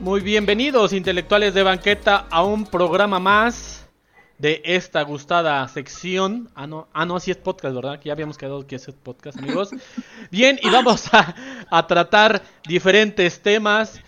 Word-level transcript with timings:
Muy 0.00 0.20
bienvenidos, 0.22 0.94
intelectuales 0.94 1.52
de 1.52 1.62
banqueta, 1.62 2.26
a 2.30 2.42
un 2.42 2.64
programa 2.64 3.18
más 3.18 3.86
de 4.38 4.62
esta 4.64 5.02
gustada 5.02 5.68
sección. 5.68 6.50
Ah, 6.54 6.66
no, 6.66 6.88
ah, 6.94 7.04
no, 7.04 7.20
sí 7.20 7.30
es 7.30 7.36
podcast, 7.36 7.74
¿verdad? 7.74 8.00
Que 8.00 8.06
ya 8.06 8.14
habíamos 8.14 8.38
quedado 8.38 8.66
que 8.66 8.76
es 8.76 8.86
podcast, 9.02 9.38
amigos. 9.38 9.70
Bien, 10.30 10.58
y 10.62 10.70
vamos 10.70 11.12
a, 11.12 11.34
a 11.70 11.86
tratar 11.86 12.42
diferentes 12.66 13.42
temas 13.42 14.00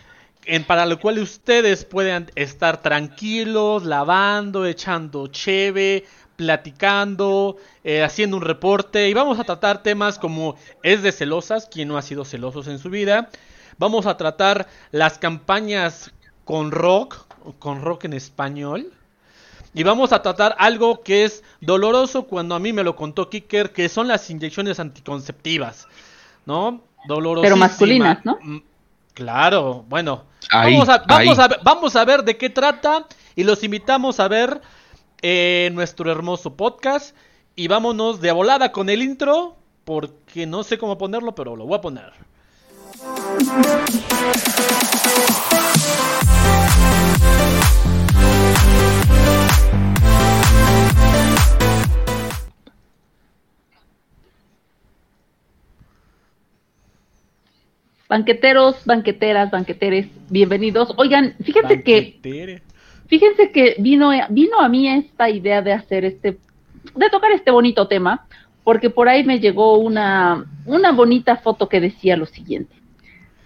en, 0.45 0.65
para 0.65 0.87
lo 0.87 0.99
cual 0.99 1.19
ustedes 1.19 1.85
puedan 1.85 2.31
estar 2.35 2.83
tranquilos, 2.83 3.85
lavando, 3.85 4.67
echando 4.67 5.29
cheve, 5.29 6.05
platicando, 6.37 7.57
eh, 7.85 8.03
haciendo 8.03 8.37
un 8.37 8.43
reporte. 8.43 9.09
Y 9.09 9.15
vamos 9.15 9.39
a 9.39 9.45
tratar 9.45 9.83
temas 9.83 10.19
como 10.19 10.57
es 10.83 11.03
de 11.03 11.13
celosas, 11.13 11.67
quien 11.67 11.89
no 11.89 11.97
ha 11.97 12.03
sido 12.03 12.25
celosos 12.25 12.67
en 12.67 12.79
su 12.79 12.91
vida. 12.91 13.29
Vamos 13.79 14.07
a 14.07 14.17
tratar 14.17 14.67
las 14.91 15.19
campañas 15.19 16.13
con 16.45 16.71
rock, 16.71 17.27
con 17.59 17.83
rock 17.83 18.05
en 18.05 18.15
español. 18.15 18.93
Y 19.75 19.85
vamos 19.85 20.13
a 20.13 20.21
tratar 20.21 20.55
algo 20.59 21.03
que 21.03 21.25
es 21.25 21.43
doloroso 21.61 22.25
cuando 22.25 22.55
a 22.55 22.59
mí 22.59 22.73
me 22.73 22.85
lo 22.85 22.95
contó 22.95 23.31
Kicker, 23.31 23.73
que 23.73 23.89
son 23.89 24.07
las 24.07 24.29
inyecciones 24.29 24.79
anticonceptivas, 24.81 25.89
¿no? 26.45 26.83
Dolorosísima. 27.07 27.43
Pero 27.43 27.57
masculinas, 27.57 28.25
¿no? 28.25 28.39
Claro, 29.15 29.85
bueno. 29.89 30.25
Ahí, 30.51 30.75
vamos, 30.75 31.39
a, 31.39 31.49
vamos 31.63 31.97
a 31.97 32.05
ver 32.05 32.25
de 32.25 32.37
qué 32.37 32.51
trata 32.51 33.07
y 33.37 33.45
los 33.45 33.63
invitamos 33.63 34.21
a 34.21 34.29
ver 34.29 34.61
eh, 35.23 35.71
nuestro 35.73 36.11
hermoso 36.11 36.57
podcast. 36.57 37.17
Y 37.55 37.69
vámonos 37.69 38.21
de 38.21 38.33
volada 38.33 38.73
con 38.73 38.89
el 38.89 39.03
intro, 39.03 39.57
porque 39.85 40.47
no 40.47 40.65
sé 40.65 40.79
cómo 40.79 40.97
ponerlo, 40.97 41.35
pero 41.35 41.55
lo 41.55 41.67
voy 41.67 41.77
a 41.77 41.81
poner. 41.83 42.13
Banqueteros, 58.13 58.85
banqueteras, 58.85 59.51
banqueteres, 59.51 60.07
bienvenidos. 60.29 60.93
Oigan, 60.99 61.35
fíjense 61.43 61.83
que, 61.83 62.61
fíjense 63.07 63.51
que 63.53 63.77
vino, 63.79 64.11
vino 64.29 64.61
a 64.61 64.69
mí 64.69 64.87
esta 64.87 65.31
idea 65.31 65.63
de 65.63 65.73
hacer 65.73 66.05
este, 66.05 66.37
de 66.95 67.09
tocar 67.09 67.33
este 67.33 67.51
bonito 67.51 67.89
tema, 67.89 68.27
porque 68.65 68.91
por 68.91 69.09
ahí 69.09 69.25
me 69.25 69.41
llegó 69.41 69.79
una, 69.79 70.45
una 70.67 70.93
bonita 70.93 71.37
foto 71.39 71.71
que 71.71 71.81
decía 71.81 72.19
lo 72.19 72.27
siguiente. 72.27 72.77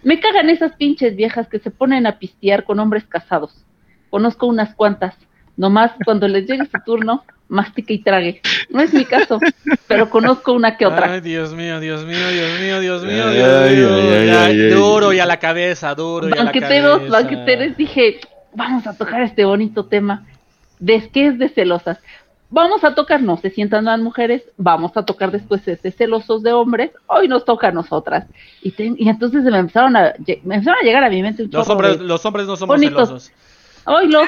Me 0.03 0.19
cagan 0.19 0.51
esas 0.51 0.73
pinches 0.73 1.15
viejas 1.15 1.47
que 1.47 1.61
se 1.61 1.71
ponen 1.71 2.05
a 2.05 2.19
pistear 2.19 2.65
con 2.65 2.81
hombres 2.81 3.05
casados. 3.05 3.65
Conozco 4.11 4.49
unas 4.49 4.75
cuantas. 4.75 5.15
Nomás 5.57 5.93
cuando 6.05 6.27
les 6.27 6.45
llegue 6.45 6.67
su 6.67 6.79
turno, 6.85 7.23
mastique 7.49 7.95
y 7.95 7.99
trague. 8.03 8.41
No 8.71 8.81
es 8.81 8.93
mi 8.93 9.05
caso, 9.05 9.39
pero 9.89 10.11
conozco 10.11 10.53
una 10.53 10.77
que 10.77 10.87
otra. 10.87 11.13
Ay, 11.13 11.21
Dios 11.21 11.53
mío, 11.55 11.79
Dios 11.81 12.05
mío, 12.05 12.29
Dios 12.29 12.61
mío, 12.61 12.81
Dios 12.81 13.03
mío, 13.05 13.25
Ay, 13.29 13.33
Dios 13.77 13.91
mío. 13.93 14.19
ay, 14.19 14.27
Ya, 14.27 14.45
ay, 14.47 14.61
ay. 14.61 14.69
duro 14.71 15.13
y 15.13 15.21
a 15.21 15.27
la 15.27 15.39
cabeza, 15.39 15.95
duro 15.95 16.29
y 16.29 16.33
a 16.33 16.37
la 16.37 16.45
banqueteros, 16.45 16.99
cabeza. 16.99 17.13
banqueteros, 17.21 17.77
dije, 17.77 18.21
vamos 18.55 18.87
a 18.87 18.97
tocar 18.97 19.23
este 19.23 19.45
bonito 19.45 19.85
tema. 19.87 20.25
¿De 20.79 21.09
qué 21.11 21.29
es 21.29 21.39
de 21.39 21.49
celosas? 21.49 21.99
Vamos 22.49 22.85
a 22.85 22.95
tocar, 22.95 23.21
no 23.23 23.37
se 23.39 23.51
sientan 23.51 23.87
las 23.87 23.99
mujeres, 23.99 24.43
vamos 24.57 24.97
a 24.97 25.05
tocar 25.05 25.33
después 25.33 25.65
de 25.65 25.77
celosos 25.91 26.45
de 26.45 26.53
hombres, 26.53 26.93
hoy 27.07 27.27
nos 27.27 27.45
toca 27.45 27.69
a 27.69 27.73
nosotras. 27.73 28.27
Y, 28.63 28.71
ten- 28.71 28.95
y 28.99 29.09
entonces 29.09 29.43
me 29.43 29.59
empezaron, 29.59 29.97
a, 29.97 30.13
me 30.45 30.55
empezaron 30.55 30.79
a 30.81 30.85
llegar 30.85 31.03
a 31.03 31.11
mi 31.11 31.23
mente 31.23 31.43
un 31.43 31.51
Los 31.51 31.69
hombres, 31.69 31.99
de- 31.99 32.05
los 32.05 32.25
hombres 32.25 32.47
no 32.47 32.55
somos 32.57 32.77
Bonitos. 32.77 33.09
celosos. 33.09 33.33
Ay, 33.85 34.07
los 34.09 34.27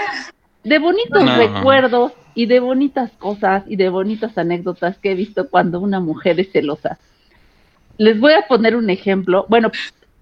de 0.65 0.79
bonitos 0.79 1.25
No. 1.25 1.37
recuerdos 1.37 2.13
y 2.35 2.47
de 2.47 2.61
bonitas 2.61 3.11
cosas 3.19 3.65
y 3.67 3.77
de 3.77 3.89
bonitas 3.89 4.37
anécdotas 4.39 4.99
que 4.99 5.13
he 5.13 5.15
visto 5.15 5.49
cuando 5.49 5.81
una 5.81 6.01
mujer 6.01 6.39
es 6.41 6.53
celosa. 6.53 6.99
Les 7.97 8.19
voy 8.21 8.33
a 8.35 8.47
poner 8.47 8.77
un 8.77 8.91
ejemplo. 8.91 9.47
Bueno, 9.49 9.71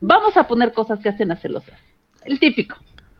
vamos 0.00 0.36
a 0.36 0.46
poner 0.46 0.72
cosas 0.72 1.00
que 1.00 1.08
hacen 1.10 1.30
a 1.30 1.36
celosas. 1.36 1.78
El 2.24 2.38
típico, 2.40 2.76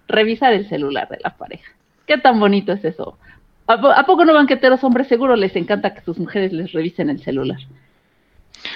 revisar 0.09 0.53
el 0.53 0.69
celular 0.69 1.09
de 1.09 1.19
la 1.23 1.37
pareja. 1.37 1.71
¿Qué 2.07 2.17
tan 2.19 2.39
bonito 2.41 2.73
es 2.73 2.85
eso? 2.85 3.19
¿A, 3.67 3.81
po- 3.81 3.91
a 3.91 4.05
poco 4.07 4.25
no 4.25 4.33
banqueteros 4.33 4.83
hombres 4.85 5.09
seguro 5.09 5.37
les 5.37 5.57
encanta 5.57 5.93
que 5.93 6.01
sus 6.03 6.19
mujeres 6.19 6.53
les 6.53 6.73
revisen 6.73 7.11
el 7.11 7.21
celular? 7.21 7.59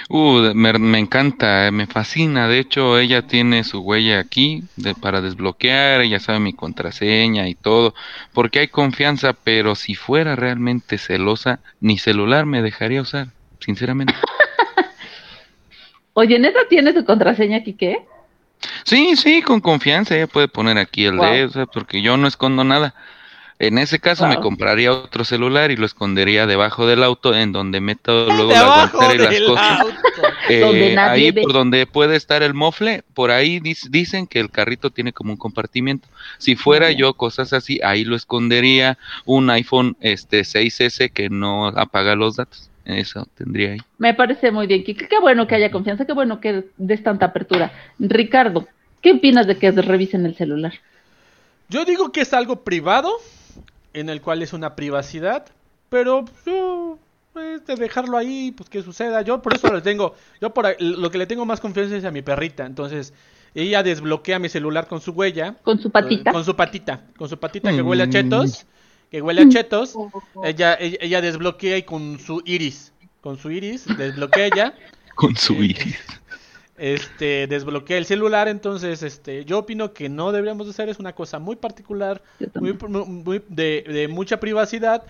Uh, 0.09 0.53
me, 0.53 0.73
me 0.73 0.99
encanta, 0.99 1.67
eh, 1.67 1.71
me 1.71 1.87
fascina. 1.87 2.47
De 2.47 2.59
hecho, 2.59 2.99
ella 2.99 3.27
tiene 3.27 3.63
su 3.63 3.79
huella 3.81 4.19
aquí 4.19 4.63
de- 4.75 4.95
para 4.95 5.21
desbloquear, 5.21 6.01
ella 6.01 6.19
sabe 6.19 6.39
mi 6.39 6.53
contraseña 6.53 7.47
y 7.47 7.55
todo, 7.55 7.93
porque 8.33 8.59
hay 8.59 8.67
confianza, 8.67 9.33
pero 9.33 9.75
si 9.75 9.95
fuera 9.95 10.35
realmente 10.35 10.97
celosa, 10.97 11.61
ni 11.79 11.97
celular 11.97 12.45
me 12.45 12.61
dejaría 12.61 13.01
usar, 13.01 13.27
sinceramente. 13.59 14.13
Oye, 16.13 16.39
¿neta 16.39 16.59
tiene 16.69 16.93
tu 16.93 17.05
contraseña 17.05 17.57
aquí 17.57 17.73
qué? 17.73 18.05
Sí, 18.85 19.15
sí, 19.15 19.41
con 19.41 19.59
confianza, 19.61 20.15
ella 20.15 20.27
puede 20.27 20.47
poner 20.47 20.77
aquí 20.77 21.05
el 21.05 21.17
Wow. 21.17 21.25
dedo, 21.25 21.47
o 21.47 21.51
sea, 21.51 21.65
porque 21.65 22.01
yo 22.01 22.17
no 22.17 22.27
escondo 22.27 22.63
nada. 22.63 22.93
En 23.61 23.77
ese 23.77 23.99
caso 23.99 24.25
me 24.27 24.37
compraría 24.39 24.91
otro 24.91 25.23
celular 25.23 25.69
y 25.69 25.75
lo 25.75 25.85
escondería 25.85 26.47
debajo 26.47 26.87
del 26.87 27.03
auto 27.03 27.35
en 27.35 27.51
donde 27.51 27.79
meto 27.79 28.25
luego 28.35 28.51
la 28.51 28.89
guantera 28.91 29.13
y 29.13 29.39
las 29.39 29.47
cosas. 29.47 29.79
Eh, 30.49 30.95
ahí 30.97 31.29
ve. 31.31 31.43
por 31.43 31.53
donde 31.53 31.85
puede 31.85 32.15
estar 32.15 32.41
el 32.41 32.55
mofle, 32.55 33.03
por 33.13 33.29
ahí 33.29 33.59
dis- 33.59 33.89
dicen 33.89 34.25
que 34.25 34.39
el 34.39 34.49
carrito 34.49 34.89
tiene 34.89 35.13
como 35.13 35.31
un 35.31 35.37
compartimiento. 35.37 36.07
Si 36.39 36.55
fuera 36.55 36.87
bien. 36.87 36.99
yo 36.99 37.13
cosas 37.13 37.53
así, 37.53 37.79
ahí 37.83 38.03
lo 38.03 38.15
escondería 38.15 38.97
un 39.25 39.49
iPhone 39.51 39.95
este 40.01 40.41
6S 40.41 41.11
que 41.11 41.29
no 41.29 41.67
apaga 41.67 42.15
los 42.15 42.37
datos. 42.37 42.69
Eso 42.83 43.27
tendría 43.37 43.73
ahí. 43.73 43.77
Me 43.99 44.15
parece 44.15 44.51
muy 44.51 44.65
bien, 44.65 44.83
Kike. 44.83 45.07
Qué 45.07 45.19
bueno 45.19 45.45
que 45.45 45.53
haya 45.53 45.69
confianza, 45.69 46.05
qué 46.05 46.13
bueno 46.13 46.41
que 46.41 46.65
des 46.77 47.03
tanta 47.03 47.27
apertura. 47.27 47.71
Ricardo, 47.99 48.67
¿qué 49.01 49.11
opinas 49.11 49.45
de 49.45 49.57
que 49.57 49.69
revisen 49.71 50.25
el 50.25 50.35
celular? 50.35 50.73
Yo 51.69 51.85
digo 51.85 52.11
que 52.11 52.21
es 52.21 52.33
algo 52.33 52.63
privado, 52.63 53.11
en 53.93 54.09
el 54.09 54.21
cual 54.21 54.41
es 54.41 54.53
una 54.53 54.75
privacidad, 54.75 55.45
pero 55.89 56.25
yo, 56.45 56.97
pues, 57.33 57.65
de 57.65 57.75
dejarlo 57.75 58.17
ahí, 58.17 58.51
pues 58.51 58.69
que 58.69 58.81
suceda. 58.83 59.21
Yo 59.21 59.41
por 59.41 59.53
eso 59.55 59.71
le 59.73 59.81
tengo, 59.81 60.15
yo 60.39 60.53
por 60.53 60.75
lo 60.81 61.11
que 61.11 61.17
le 61.17 61.27
tengo 61.27 61.45
más 61.45 61.59
confianza 61.59 61.95
es 61.97 62.05
a 62.05 62.11
mi 62.11 62.21
perrita. 62.21 62.65
Entonces, 62.65 63.13
ella 63.53 63.83
desbloquea 63.83 64.39
mi 64.39 64.47
celular 64.49 64.87
con 64.87 65.01
su 65.01 65.11
huella, 65.11 65.55
Con 65.63 65.79
su 65.79 65.89
patita. 65.91 66.31
con 66.31 66.45
su 66.45 66.55
patita, 66.55 67.01
con 67.17 67.27
su 67.29 67.37
patita 67.37 67.71
que 67.71 67.83
Mm. 67.83 67.87
huele 67.87 68.03
a 68.03 68.09
chetos, 68.09 68.65
que 69.09 69.21
huele 69.21 69.41
a 69.41 69.49
chetos. 69.49 69.95
Ella, 70.43 70.75
ella, 70.79 70.97
ella 71.01 71.21
desbloquea 71.21 71.77
y 71.77 71.83
con 71.83 72.17
su 72.19 72.41
iris, 72.45 72.93
con 73.19 73.37
su 73.37 73.51
iris 73.51 73.85
desbloquea 73.97 74.45
ella. 74.45 74.73
Con 75.15 75.35
su 75.35 75.53
Eh, 75.55 75.65
iris. 75.65 75.97
Este 76.81 77.45
desbloquea 77.45 77.97
el 77.99 78.05
celular 78.05 78.47
entonces 78.47 79.03
este 79.03 79.45
yo 79.45 79.59
opino 79.59 79.93
que 79.93 80.09
no 80.09 80.31
deberíamos 80.31 80.65
de 80.65 80.71
hacer 80.71 80.89
es 80.89 80.97
una 80.97 81.13
cosa 81.13 81.37
muy 81.37 81.55
particular 81.55 82.23
muy, 82.59 83.41
de, 83.49 83.83
de 83.87 84.07
mucha 84.07 84.39
privacidad 84.39 85.03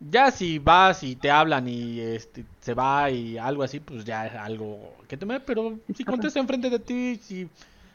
ya 0.00 0.30
si 0.30 0.58
vas 0.58 1.02
y 1.02 1.16
te 1.16 1.30
hablan 1.30 1.66
y 1.66 1.98
este 2.00 2.44
se 2.60 2.74
va 2.74 3.10
y 3.10 3.38
algo 3.38 3.62
así 3.62 3.80
pues 3.80 4.04
ya 4.04 4.26
es 4.26 4.34
algo 4.34 4.92
que 5.08 5.16
teme 5.16 5.40
pero 5.40 5.78
si 5.96 6.04
contesta 6.04 6.40
enfrente 6.40 6.68
de 6.68 6.78
ti 6.78 7.18
si 7.22 7.48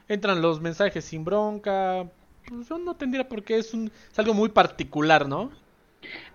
entran 0.09 0.41
los 0.41 0.59
mensajes 0.59 1.05
sin 1.05 1.23
bronca 1.23 2.05
pues 2.49 2.67
yo 2.67 2.79
no 2.79 2.95
tendría 2.95 3.29
por 3.29 3.43
qué 3.43 3.57
es 3.57 3.75
un 3.75 3.91
es 4.11 4.17
algo 4.17 4.33
muy 4.33 4.49
particular 4.49 5.27
no 5.29 5.51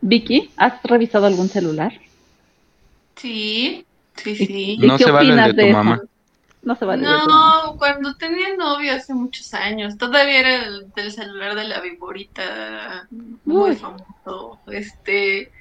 Vicky, 0.00 0.50
¿has 0.56 0.82
revisado 0.84 1.26
algún 1.26 1.48
celular? 1.48 1.92
Sí, 3.16 3.84
sí, 4.16 4.34
¿Y- 4.38 4.46
sí. 4.46 4.78
y 4.80 4.86
No 4.86 4.96
qué 4.96 5.04
se 5.04 5.10
opinas 5.10 5.56
de 5.56 5.72
tu 5.72 5.78
eso? 5.78 6.08
No 6.62 6.74
se 6.76 6.84
vale. 6.84 7.06
de 7.06 7.14
eso. 7.14 7.26
No, 7.26 7.76
cuando 7.76 8.14
tenía 8.16 8.54
novio 8.56 8.94
hace 8.94 9.14
muchos 9.14 9.54
años, 9.54 9.96
todavía 9.96 10.40
era 10.40 10.64
el 10.66 10.92
del 10.92 11.12
celular 11.12 11.54
de 11.54 11.64
la 11.64 11.80
viborita, 11.80 13.06
muy 13.44 13.70
Uy. 13.70 13.76
famoso. 13.76 14.58
Este, 14.66 15.52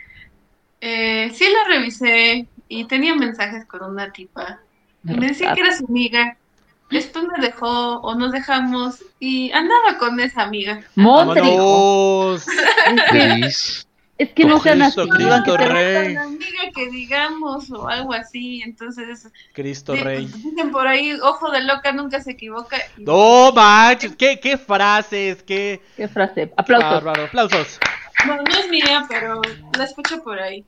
eh, 0.82 1.32
sí 1.34 1.46
la 1.50 1.76
revisé 1.76 2.48
y 2.68 2.86
tenía 2.86 3.16
mensajes 3.16 3.66
con 3.66 3.84
una 3.84 4.12
tipa. 4.12 4.60
Y 5.04 5.14
me 5.14 5.28
decía 5.28 5.54
que 5.54 5.62
era 5.62 5.76
su 5.76 5.86
amiga. 5.86 6.38
Después 6.90 7.26
me 7.26 7.46
dejó 7.46 8.00
o 8.00 8.16
nos 8.16 8.32
dejamos 8.32 9.04
y 9.20 9.52
andaba 9.52 9.98
con 9.98 10.20
esa 10.20 10.44
amiga. 10.44 10.82
Montre. 10.96 11.42
Es 14.18 14.30
que 14.30 14.34
que 14.44 14.46
no 14.46 14.60
sean 14.60 14.82
así, 14.82 14.96
Cristo, 14.96 15.16
Cristo 15.16 15.30
banqueteros. 15.30 15.74
Rey. 15.74 16.14
La 16.16 16.24
amiga 16.24 16.72
que 16.74 16.90
digamos 16.90 17.70
o 17.72 17.88
algo 17.88 18.14
así, 18.14 18.62
entonces 18.64 19.32
Cristo 19.54 19.96
Rey. 19.96 20.26
dicen 20.26 20.72
por 20.72 20.88
ahí, 20.88 21.14
ojo 21.22 21.52
de 21.52 21.64
loca 21.64 21.92
nunca 21.92 22.20
se 22.22 22.32
equivoca. 22.32 22.78
y- 22.98 23.04
No 23.04 23.52
manches, 23.52 24.16
qué, 24.16 24.40
qué 24.40 24.58
frases, 24.58 25.44
qué 25.44 25.82
Qué 25.96 26.08
frase. 26.08 26.52
Aplausos. 26.58 26.90
bárbaro. 27.04 27.26
Aplausos. 27.26 27.80
No, 28.26 28.36
no 28.38 28.44
es 28.60 28.70
mía, 28.70 29.06
pero 29.08 29.40
la 29.78 29.84
escucho 29.84 30.24
por 30.24 30.40
ahí. 30.40 30.66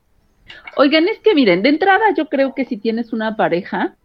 Oigan, 0.78 1.08
es 1.08 1.20
que 1.20 1.34
miren, 1.36 1.62
de 1.64 1.70
entrada 1.70 2.04
yo 2.16 2.28
creo 2.28 2.54
que 2.54 2.66
si 2.66 2.78
tienes 2.78 3.14
una 3.14 3.36
pareja, 3.36 3.96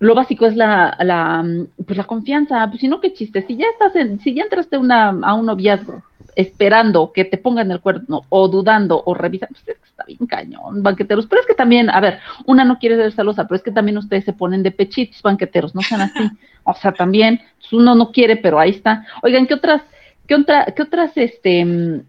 lo 0.00 0.14
básico 0.16 0.46
es 0.46 0.56
la, 0.56 0.96
la, 1.00 1.42
mm, 1.44 1.84
pues 1.86 1.96
la 1.96 2.04
confianza, 2.04 2.66
pues 2.68 2.80
si 2.80 2.88
no, 2.88 3.00
qué 3.00 3.12
chiste, 3.12 3.44
si 3.46 3.56
ya 3.56 3.66
estás 3.72 3.94
en, 3.94 4.18
si 4.20 4.34
ya 4.34 4.42
entraste 4.42 4.76
una, 4.78 5.10
a 5.10 5.34
un 5.34 5.46
noviazgo 5.46 6.02
esperando 6.34 7.12
que 7.12 7.24
te 7.24 7.38
pongan 7.38 7.70
el 7.70 7.80
cuerno 7.80 8.22
o 8.28 8.48
dudando 8.48 9.02
o 9.04 9.14
revisando, 9.14 9.54
pues 9.64 9.76
es 9.76 9.82
que 9.82 9.88
está 9.88 10.04
bien 10.04 10.26
cañón, 10.26 10.82
banqueteros, 10.82 11.26
pero 11.26 11.40
es 11.42 11.46
que 11.46 11.54
también, 11.54 11.90
a 11.90 12.00
ver, 12.00 12.20
una 12.46 12.64
no 12.64 12.78
quiere 12.78 12.96
ser 12.96 13.12
celosa, 13.12 13.46
pero 13.46 13.56
es 13.56 13.62
que 13.62 13.70
también 13.70 13.98
ustedes 13.98 14.24
se 14.24 14.32
ponen 14.32 14.62
de 14.62 14.70
pechitos, 14.70 15.20
banqueteros, 15.22 15.74
no 15.74 15.82
sean 15.82 16.02
así, 16.02 16.30
o 16.64 16.74
sea, 16.74 16.92
también, 16.92 17.40
pues, 17.58 17.72
uno 17.72 17.94
no 17.94 18.12
quiere, 18.12 18.36
pero 18.36 18.58
ahí 18.58 18.70
está. 18.70 19.06
Oigan, 19.22 19.46
¿qué 19.46 19.54
otras, 19.54 19.82
qué 20.26 20.34
otra, 20.34 20.66
qué 20.74 20.82
otras, 20.82 21.12
este, 21.16 22.02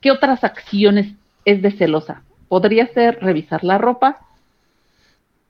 qué 0.00 0.10
otras 0.10 0.44
acciones 0.44 1.12
es 1.44 1.60
de 1.62 1.72
celosa? 1.72 2.22
Podría 2.48 2.86
ser 2.88 3.18
revisar 3.20 3.64
la 3.64 3.78
ropa, 3.78 4.20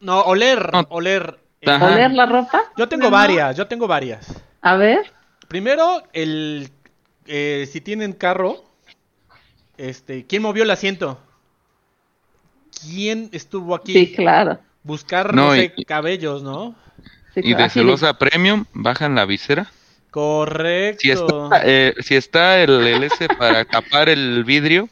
No, 0.00 0.22
oler, 0.22 0.70
No. 0.72 0.86
oler. 0.88 1.38
Eh, 1.60 1.68
Ajá. 1.70 1.92
oler 1.94 2.12
la 2.12 2.24
ropa, 2.24 2.62
Yo 2.78 2.88
tengo 2.88 3.04
No. 3.04 3.10
varias, 3.10 3.54
yo 3.56 3.66
tengo 3.66 3.86
varias. 3.86 4.42
a 4.62 4.76
ver, 4.76 5.12
Primero, 5.48 6.02
el 6.14 6.70
eh, 7.26 7.68
si 7.70 7.80
tienen 7.80 8.12
carro, 8.12 8.64
este, 9.76 10.26
¿quién 10.26 10.42
movió 10.42 10.62
el 10.62 10.70
asiento? 10.70 11.18
¿Quién 12.80 13.28
estuvo 13.32 13.74
aquí? 13.74 13.94
sí, 13.94 14.12
claro. 14.14 14.58
Buscar, 14.82 15.34
No, 15.34 15.42
no 15.42 15.50
sé, 15.50 15.72
y- 15.76 15.84
cabellos, 15.84 16.42
¿no? 16.42 16.74
sí, 17.34 17.42
Y 17.42 17.54
de 17.54 17.68
celosa 17.68 18.18
premium, 18.18 18.64
bajan 18.72 19.14
la 19.14 19.24
visera. 19.26 19.72
Correcto. 20.10 20.96
Si 20.96 21.10
está, 21.10 21.62
eh, 21.64 21.94
si 22.00 22.14
está 22.16 22.62
el, 22.62 22.86
el 22.86 23.02
ese 23.04 23.28
para 23.30 23.64
tapar 23.64 24.08
el 24.08 24.44
vidrio, 24.44 24.88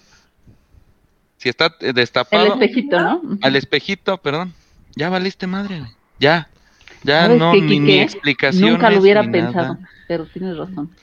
si 1.36 1.48
está 1.48 1.76
eh, 1.80 1.92
el 1.92 1.94
destapado, 1.94 2.46
espejito, 2.46 3.00
¿no? 3.00 3.22
al 3.40 3.56
espejito, 3.56 4.18
perdón, 4.22 4.54
ya 4.96 5.08
valiste 5.10 5.46
madre, 5.46 5.80
güey. 5.80 5.92
ya, 6.18 6.50
ya 7.02 7.28
¿Sabes 7.28 7.28
no, 7.28 7.56
ni, 7.56 7.80
ni 7.80 8.00
Quique? 8.00 8.00
explicaciones. 8.00 8.78
Nunca 8.78 8.90
lo 8.90 9.00
hubiera 9.00 9.22
ni 9.22 9.30
pensado, 9.30 9.78
nada. 9.78 9.80
pero 10.06 10.26
tienes 10.28 10.56
razón. 10.56 10.96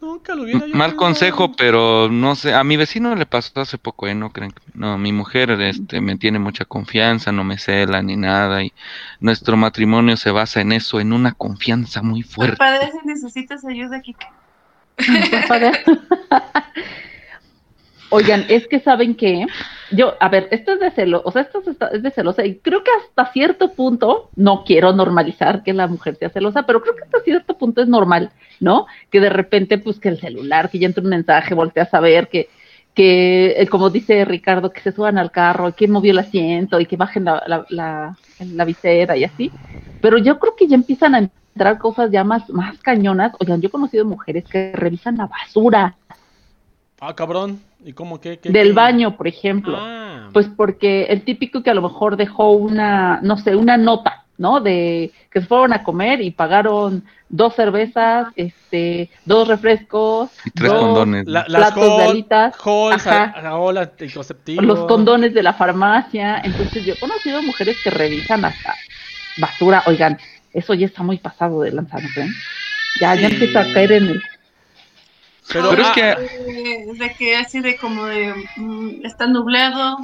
Nunca 0.00 0.34
lo 0.34 0.44
hubiera 0.44 0.66
yo 0.66 0.76
Mal 0.76 0.96
consejo, 0.96 1.52
pero 1.56 2.08
no 2.08 2.36
sé, 2.36 2.54
a 2.54 2.62
mi 2.62 2.76
vecino 2.76 3.14
le 3.16 3.26
pasó 3.26 3.60
hace 3.60 3.78
poco, 3.78 4.06
¿eh? 4.06 4.14
No 4.14 4.30
creen 4.30 4.52
que- 4.52 4.62
No, 4.74 4.96
mi 4.96 5.12
mujer 5.12 5.50
este, 5.60 6.00
me 6.00 6.16
tiene 6.16 6.38
mucha 6.38 6.64
confianza, 6.64 7.32
no 7.32 7.44
me 7.44 7.58
cela 7.58 8.00
ni 8.02 8.16
nada, 8.16 8.62
y 8.62 8.72
nuestro 9.20 9.56
matrimonio 9.56 10.16
se 10.16 10.30
basa 10.30 10.60
en 10.60 10.72
eso, 10.72 11.00
en 11.00 11.12
una 11.12 11.32
confianza 11.32 12.02
muy 12.02 12.22
fuerte. 12.22 12.56
Para 12.56 12.82
eso 12.82 12.98
necesitas 13.04 13.64
ayuda, 13.64 14.00
Kike. 14.00 14.26
Oigan, 18.10 18.46
es 18.48 18.66
que 18.66 18.80
saben 18.80 19.14
que 19.14 19.46
yo, 19.90 20.14
a 20.18 20.28
ver, 20.28 20.48
esto 20.50 20.72
es 20.72 20.80
de 20.80 20.90
celo, 20.90 21.20
o 21.24 21.30
sea, 21.30 21.42
esto 21.42 21.62
es, 21.66 21.76
es 21.92 22.02
de 22.02 22.10
celosa 22.10 22.44
y 22.46 22.56
creo 22.56 22.82
que 22.82 22.90
hasta 22.90 23.30
cierto 23.32 23.72
punto, 23.72 24.30
no 24.34 24.64
quiero 24.64 24.92
normalizar 24.94 25.62
que 25.62 25.74
la 25.74 25.86
mujer 25.86 26.16
sea 26.16 26.30
celosa, 26.30 26.64
pero 26.64 26.80
creo 26.80 26.96
que 26.96 27.04
hasta 27.04 27.20
cierto 27.20 27.58
punto 27.58 27.82
es 27.82 27.88
normal, 27.88 28.30
¿no? 28.60 28.86
Que 29.10 29.20
de 29.20 29.28
repente, 29.28 29.76
pues 29.76 30.00
que 30.00 30.08
el 30.08 30.18
celular, 30.18 30.70
que 30.70 30.78
ya 30.78 30.86
entra 30.86 31.02
un 31.02 31.10
mensaje, 31.10 31.54
volteas 31.54 31.92
a 31.92 32.00
ver 32.00 32.28
que, 32.28 32.48
que 32.94 33.54
eh, 33.58 33.66
como 33.66 33.90
dice 33.90 34.24
Ricardo, 34.24 34.72
que 34.72 34.80
se 34.80 34.92
suban 34.92 35.18
al 35.18 35.30
carro, 35.30 35.74
que 35.74 35.86
movió 35.86 36.12
el 36.12 36.18
asiento 36.18 36.80
y 36.80 36.86
que 36.86 36.96
bajen 36.96 37.24
la, 37.26 37.42
la, 37.46 37.66
la, 37.68 38.16
la 38.40 38.64
visera 38.64 39.18
y 39.18 39.24
así. 39.24 39.52
Pero 40.00 40.16
yo 40.16 40.38
creo 40.38 40.56
que 40.56 40.66
ya 40.66 40.76
empiezan 40.76 41.14
a 41.14 41.18
entrar 41.18 41.78
cosas 41.78 42.10
ya 42.10 42.24
más, 42.24 42.48
más 42.48 42.78
cañonas. 42.78 43.32
Oigan, 43.38 43.60
yo 43.60 43.68
he 43.68 43.70
conocido 43.70 44.06
mujeres 44.06 44.44
que 44.48 44.72
revisan 44.72 45.18
la 45.18 45.26
basura 45.26 45.96
Ah, 47.00 47.14
cabrón. 47.14 47.60
¿Y 47.84 47.92
cómo 47.92 48.20
qué? 48.20 48.38
qué- 48.38 48.50
del 48.50 48.68
qué? 48.68 48.72
baño, 48.74 49.16
por 49.16 49.28
ejemplo. 49.28 49.76
Ah. 49.78 50.28
Pues 50.32 50.48
porque 50.56 51.04
el 51.04 51.22
típico 51.22 51.62
que 51.62 51.70
a 51.70 51.74
lo 51.74 51.82
mejor 51.82 52.16
dejó 52.16 52.50
una, 52.52 53.20
no 53.22 53.38
sé, 53.38 53.54
una 53.56 53.76
nota, 53.76 54.24
¿no? 54.36 54.60
De 54.60 55.12
que 55.30 55.40
se 55.40 55.46
fueron 55.46 55.72
a 55.72 55.82
comer 55.84 56.20
y 56.20 56.30
pagaron 56.32 57.04
dos 57.30 57.54
cervezas, 57.54 58.28
este, 58.36 59.10
dos 59.24 59.46
refrescos, 59.48 60.30
Y 60.44 60.50
tres 60.50 60.72
dos- 60.72 60.80
condones. 60.80 61.26
La- 61.26 61.44
las 61.48 61.72
platos 61.72 61.98
de 61.98 62.04
alitas, 62.04 62.54
Halls, 62.64 63.06
ajá. 63.06 63.32
a- 63.36 63.48
a- 63.48 63.56
hola, 63.58 63.82
anticonceptivo. 63.82 64.62
los 64.62 64.80
condones 64.86 65.32
de 65.34 65.42
la 65.42 65.54
farmacia. 65.54 66.40
Entonces 66.44 66.84
yo 66.84 66.94
he 66.94 66.98
conocido 66.98 67.42
mujeres 67.42 67.76
que 67.82 67.90
revisan 67.90 68.44
hasta 68.44 68.74
basura. 69.38 69.82
Oigan, 69.86 70.18
eso 70.52 70.74
ya 70.74 70.86
está 70.86 71.02
muy 71.02 71.18
pasado 71.18 71.62
de 71.62 71.70
lanzar, 71.72 72.02
¿no 72.02 72.08
creen? 72.12 72.32
Ya, 73.00 73.14
ya 73.14 73.28
Sí. 73.28 73.34
empieza 73.34 73.60
a 73.60 73.72
caer 73.72 73.92
en 73.92 74.08
el... 74.08 74.22
Pero, 75.52 75.70
Pero 75.70 75.82
es 75.82 75.88
ah, 75.88 75.92
que 75.94 76.10
Eh, 76.10 76.86
de 76.94 77.14
que 77.14 77.36
así 77.36 77.60
de 77.60 77.76
como 77.76 78.06
de 78.06 78.34
mm, 78.56 79.04
está 79.06 79.26
nublado, 79.26 79.98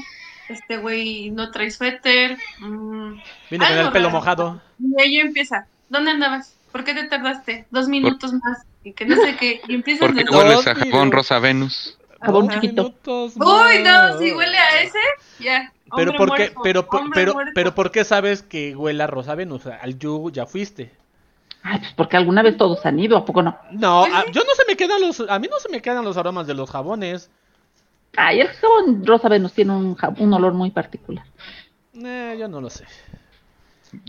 este 0.49 0.79
güey 0.79 1.31
no 1.31 1.50
trae 1.50 1.70
suéter. 1.70 2.38
mm, 2.61 3.20
Vino 3.50 3.67
con 3.67 3.79
el 3.79 3.91
pelo 3.93 4.06
raro. 4.08 4.11
mojado. 4.11 4.62
Y 4.79 5.00
ahí 5.00 5.19
empieza. 5.19 5.67
¿Dónde 5.88 6.12
andabas? 6.12 6.55
¿Por 6.73 6.82
qué 6.85 6.94
te 6.94 7.05
tardaste? 7.05 7.67
Dos 7.70 7.88
minutos 7.88 8.32
más. 8.32 8.64
Y 8.82 8.93
que 8.93 9.06
no 9.06 9.17
sé 9.17 9.37
qué. 9.37 9.61
Y 9.69 9.75
empiezan 9.75 10.08
porque 10.08 10.25
desde- 10.25 10.37
hueles 10.37 10.67
a 10.67 10.75
minutos. 10.75 11.11
Rosa 11.11 11.38
Venus. 11.38 11.99
Jabón 12.20 12.46
Dos 12.46 12.55
chiquito. 12.55 12.82
minutos 12.85 13.35
Uy, 13.37 13.82
no, 13.85 14.19
si 14.19 14.32
huele 14.32 14.56
a 14.58 14.81
ese, 14.82 14.99
ya. 15.41 15.73
Pero 15.94 16.14
por 16.14 16.31
qué, 16.35 16.44
muerto, 16.44 16.61
pero, 16.64 16.87
por- 16.87 17.11
pero, 17.12 17.35
muerto. 17.35 17.52
pero 17.55 17.75
¿por 17.75 17.91
qué 17.91 18.02
sabes 18.05 18.43
que 18.43 18.75
huele 18.75 19.02
a 19.02 19.06
Rosa 19.06 19.35
Venus? 19.35 19.67
Al 19.67 19.99
Yu 19.99 20.31
ya 20.32 20.46
fuiste. 20.46 20.91
Ay, 21.66 21.78
pues 21.78 21.93
porque 21.96 22.16
alguna 22.19 22.43
vez 22.43 22.56
todos 22.58 22.84
han 22.84 22.99
ido, 22.99 23.16
¿a 23.16 23.25
poco 23.25 23.43
no? 23.43 23.58
No, 23.72 24.02
Pues 24.02 24.14
a- 24.14 24.31
yo 24.31 24.43
no 24.44 24.55
se 24.55 24.64
me 24.69 24.76
quedan 24.76 25.00
los, 25.00 25.20
a 25.20 25.38
mí 25.38 25.49
no 25.50 25.58
se 25.58 25.70
me 25.70 25.81
quedan 25.81 26.05
los 26.05 26.16
aromas 26.19 26.46
de 26.46 26.52
los 26.55 26.70
jabones. 26.70 27.31
Ay, 28.16 28.40
el 28.40 28.49
jabón 28.49 29.05
Rosa 29.05 29.28
Venus 29.28 29.55
tiene 29.55 29.72
un 29.75 30.32
olor 30.34 30.52
muy 30.52 30.70
particular. 30.70 31.25
Eh, 31.94 32.37
yo 32.38 32.49
no 32.49 32.61
lo 32.61 32.69
sé. 32.70 32.84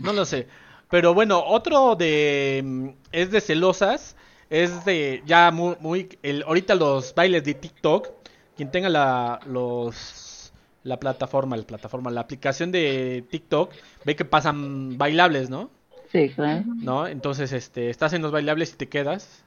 No 0.02 0.12
lo 0.12 0.24
sé. 0.24 0.46
Pero 0.90 1.14
bueno, 1.14 1.42
otro 1.44 1.96
de 1.96 2.62
mm, 2.64 2.88
es 3.10 3.30
de 3.30 3.40
celosas, 3.40 4.16
es 4.50 4.84
de 4.84 5.22
ya 5.26 5.50
muy, 5.50 5.76
muy 5.80 6.18
el, 6.22 6.42
ahorita 6.42 6.74
los 6.74 7.14
bailes 7.14 7.42
de 7.44 7.54
TikTok, 7.54 8.08
quien 8.56 8.70
tenga 8.70 8.88
la 8.88 9.40
los 9.46 10.52
la 10.84 11.00
plataforma, 11.00 11.56
la 11.56 11.64
plataforma, 11.64 12.10
la 12.12 12.20
aplicación 12.20 12.70
de 12.70 13.24
TikTok, 13.28 13.72
ve 14.04 14.14
que 14.14 14.24
pasan 14.24 14.96
bailables, 14.98 15.50
¿no? 15.50 15.70
Sí, 16.16 16.30
claro. 16.30 16.64
¿No? 16.76 17.06
Entonces, 17.06 17.52
este, 17.52 17.90
estás 17.90 18.14
en 18.14 18.22
los 18.22 18.32
bailables 18.32 18.72
y 18.72 18.76
te 18.76 18.88
quedas 18.88 19.44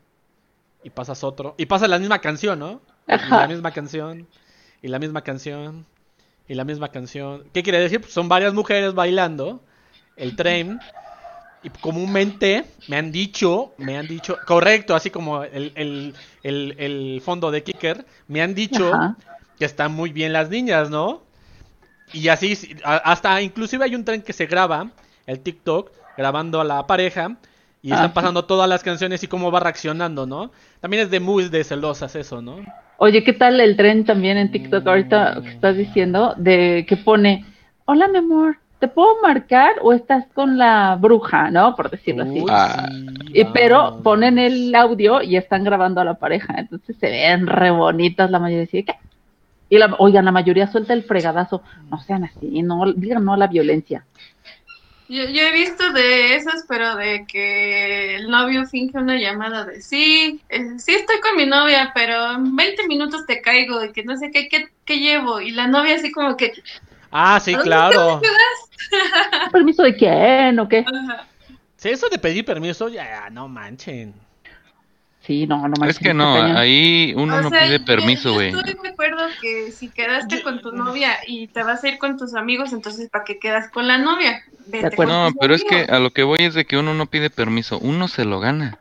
y 0.84 0.92
pasas 0.92 1.24
otro 1.24 1.56
y 1.58 1.66
pasa 1.66 1.88
la 1.88 1.98
misma 1.98 2.20
canción, 2.20 2.60
¿no? 2.60 2.82
Y 3.08 3.30
la 3.32 3.48
misma 3.48 3.72
canción 3.72 4.28
y 4.84 4.88
la 4.88 5.00
misma 5.00 5.24
canción 5.24 5.88
y 6.48 6.54
la 6.54 6.66
misma 6.66 6.90
canción. 6.90 7.46
¿Qué 7.54 7.64
quiere 7.64 7.80
decir? 7.80 8.02
Pues 8.02 8.14
son 8.14 8.30
varias 8.30 8.54
mujeres 8.54 8.94
bailando 8.94 9.62
el 10.16 10.36
tren 10.36 10.80
y 11.64 11.70
comúnmente 11.70 12.66
me 12.88 12.98
han 12.98 13.12
dicho, 13.12 13.74
me 13.80 13.98
han 13.98 14.08
dicho, 14.08 14.38
correcto, 14.46 14.94
así 14.94 15.10
como 15.10 15.44
el, 15.44 15.72
el, 15.74 16.14
el, 16.44 16.76
el 16.78 17.22
fondo 17.26 17.50
de 17.50 17.64
Kicker, 17.64 18.06
me 18.28 18.44
han 18.44 18.54
dicho 18.54 18.94
Ajá. 18.94 19.18
que 19.58 19.66
están 19.66 19.92
muy 19.94 20.12
bien 20.12 20.34
las 20.34 20.50
niñas, 20.50 20.92
¿no? 20.92 21.24
Y 22.14 22.28
así, 22.28 22.78
hasta 22.84 23.42
inclusive 23.42 23.86
hay 23.86 23.96
un 23.96 24.06
tren 24.06 24.22
que 24.22 24.34
se 24.34 24.46
graba, 24.46 24.92
el 25.26 25.40
TikTok, 25.40 25.92
grabando 26.24 26.60
a 26.60 26.66
la 26.66 26.86
pareja, 26.86 27.38
y 27.82 27.92
Ah, 27.92 27.96
están 27.96 28.10
sí. 28.10 28.14
pasando 28.16 28.44
todas 28.44 28.68
las 28.68 28.84
canciones 28.84 29.24
y 29.24 29.28
cómo 29.28 29.52
va 29.52 29.62
reaccionando, 29.62 30.26
¿no? 30.26 30.52
También 30.82 31.04
es 31.04 31.10
de 31.10 31.22
muy 31.22 31.48
de 31.48 31.64
celosas 31.64 32.14
eso, 32.18 32.42
¿no? 32.42 32.58
Oye, 32.98 33.24
¿qué 33.24 33.32
tal 33.32 33.62
el 33.62 33.78
tren 33.78 34.04
también 34.04 34.38
en 34.38 34.52
TikTok 34.52 34.86
ahorita 34.86 35.40
que 35.42 35.50
estás 35.52 35.78
diciendo? 35.78 36.34
De 36.36 36.86
que 36.90 36.98
pone, 36.98 37.46
hola 37.86 38.10
mi 38.10 38.18
amor, 38.18 38.58
¿te 38.80 38.90
puedo 38.90 39.22
marcar 39.22 39.76
o 39.82 39.94
estás 39.94 40.26
con 40.34 40.58
la 40.58 40.98
bruja, 41.00 41.50
no? 41.52 41.74
Por 41.78 41.90
decirlo 41.90 42.24
así. 42.24 42.42
Uy, 42.42 42.48
Ah. 42.50 42.86
sí, 42.92 43.32
Y, 43.40 43.46
pero 43.46 44.02
ponen 44.04 44.38
el 44.38 44.76
audio 44.76 45.22
y 45.22 45.38
están 45.38 45.64
grabando 45.64 46.02
a 46.02 46.06
la 46.06 46.16
pareja, 46.16 46.56
entonces 46.58 46.98
se 47.00 47.10
ven 47.10 47.48
re 47.48 47.72
bonitas 47.72 48.30
la 48.30 48.40
mayoría. 48.40 48.68
¿qué? 48.84 48.96
Y 49.70 49.78
la, 49.78 49.96
oigan, 50.00 50.26
la 50.26 50.32
mayoría 50.34 50.68
suelta 50.68 50.92
el 50.94 51.04
fregadazo. 51.04 51.62
No 51.90 52.00
sean 52.02 52.26
así, 52.26 52.62
no 52.64 52.92
digan 52.92 53.24
no 53.24 53.34
a 53.36 53.38
la 53.38 53.48
violencia. 53.48 54.04
Yo, 55.10 55.24
yo 55.24 55.42
he 55.42 55.52
visto 55.52 55.92
de 55.92 56.36
esas, 56.36 56.66
pero 56.68 56.96
de 56.96 57.26
que 57.28 58.16
el 58.16 58.30
novio 58.30 58.68
finge 58.68 58.96
una 59.00 59.18
llamada 59.18 59.66
de 59.66 59.82
sí, 59.82 60.40
eh, 60.50 60.78
sí 60.78 60.92
estoy 60.94 61.20
con 61.20 61.36
mi 61.36 61.48
novia, 61.48 61.92
pero 61.96 62.34
en 62.34 62.56
20 62.56 62.88
minutos 62.88 63.26
te 63.26 63.42
caigo 63.42 63.84
y 63.84 63.92
que 63.92 64.04
no 64.04 64.16
sé 64.18 64.30
qué, 64.30 64.48
qué, 64.48 64.68
qué 64.86 65.00
llevo. 65.00 65.42
Y 65.42 65.50
la 65.50 65.66
novia 65.66 65.96
así 65.96 66.12
como 66.12 66.38
que, 66.38 66.54
Ah, 67.12 67.40
sí, 67.40 67.56
¿A 67.56 67.58
dónde 67.58 67.76
claro. 67.76 68.22
¿Permiso 69.52 69.82
de 69.84 69.96
quién 69.96 70.60
o 70.60 70.70
qué? 70.70 70.86
ajá, 70.86 71.28
Sí, 71.78 71.90
eso 71.90 72.08
de 72.10 72.20
pedir 72.20 72.46
permiso, 72.46 72.88
ya, 72.90 73.30
no 73.32 73.48
manchen. 73.48 74.14
Sí, 75.30 75.46
no, 75.46 75.68
no 75.68 75.86
Es 75.86 76.00
que 76.00 76.12
no, 76.12 76.34
cañón. 76.34 76.58
ahí 76.58 77.14
uno 77.16 77.36
O 77.38 77.42
no 77.44 77.50
sea, 77.50 77.62
pide 77.62 77.78
yo- 77.78 77.86
permiso, 77.86 78.30
yo 78.30 78.34
güey. 78.34 78.48
Estoy 78.48 78.74
de 78.82 78.90
acuerdo 78.90 79.28
que 79.40 79.72
si 79.72 79.92
quedaste 79.92 80.42
con 80.42 80.60
tu 80.60 80.72
novia 80.72 81.18
y 81.28 81.50
te 81.50 81.62
vas 81.62 81.84
a 81.84 81.88
ir 81.88 82.00
con 82.00 82.18
tus 82.18 82.34
amigos, 82.34 82.74
entonces 82.74 83.12
¿para 83.12 83.26
qué 83.26 83.38
quedas 83.38 83.70
con 83.70 83.88
la 83.88 84.00
novia? 84.00 84.42
Vete 84.66 84.88
acuerdo. 84.88 85.14
con 85.14 85.24
No, 85.26 85.32
pero 85.40 85.54
es 85.54 85.64
que 85.64 85.76
amigos. 85.76 85.92
a 85.92 86.00
lo 86.00 86.10
que 86.10 86.24
voy 86.24 86.40
es 86.40 86.56
de 86.56 86.66
que 86.66 86.80
uno 86.80 86.96
no 86.96 87.06
pide 87.06 87.30
permiso, 87.30 87.78
uno 87.78 88.08
se 88.08 88.26
lo 88.26 88.40
gana. 88.40 88.80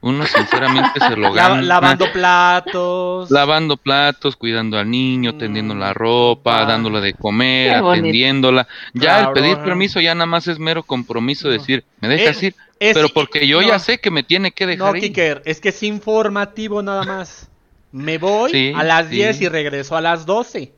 Uno 0.00 0.24
sinceramente 0.26 1.00
se 1.00 1.16
lo 1.16 1.32
gana. 1.32 1.60
lavando 1.60 2.10
platos. 2.12 3.30
Lavando 3.30 3.76
platos, 3.76 4.36
cuidando 4.36 4.78
al 4.78 4.88
niño, 4.88 5.36
tendiendo 5.36 5.74
la 5.74 5.92
ropa, 5.92 6.60
Ah. 6.60 6.64
dándole 6.66 7.00
de 7.00 7.14
comer, 7.14 7.74
atendiéndola. 7.74 8.68
Ya 8.94 9.00
Claro, 9.00 9.28
el 9.28 9.34
pedir 9.34 9.58
permiso 9.58 10.00
ya 10.00 10.14
nada 10.14 10.26
más 10.26 10.46
es 10.46 10.58
mero 10.60 10.82
compromiso 10.84 11.48
decir, 11.48 11.84
me 12.00 12.06
dejas 12.08 12.40
Eh, 12.42 12.46
ir, 12.46 12.54
es- 12.78 12.94
pero 12.94 13.08
porque 13.08 13.46
yo 13.48 13.60
no. 13.60 13.66
ya 13.66 13.78
sé 13.80 13.98
que 13.98 14.10
me 14.12 14.22
tiene 14.22 14.52
que 14.52 14.66
dejar 14.66 14.90
No, 14.92 14.96
ir. 14.96 15.02
Kiker, 15.02 15.42
es 15.44 15.60
que 15.60 15.70
es 15.70 15.82
informativo 15.82 16.80
nada 16.82 17.02
más. 17.02 17.48
Me 17.90 18.18
voy 18.18 18.52
Sí, 18.52 18.72
a 18.76 18.84
las 18.84 19.08
sí. 19.08 19.16
10 19.16 19.40
y 19.40 19.48
regreso 19.48 19.96
a 19.96 20.00
las 20.00 20.26
12. 20.26 20.72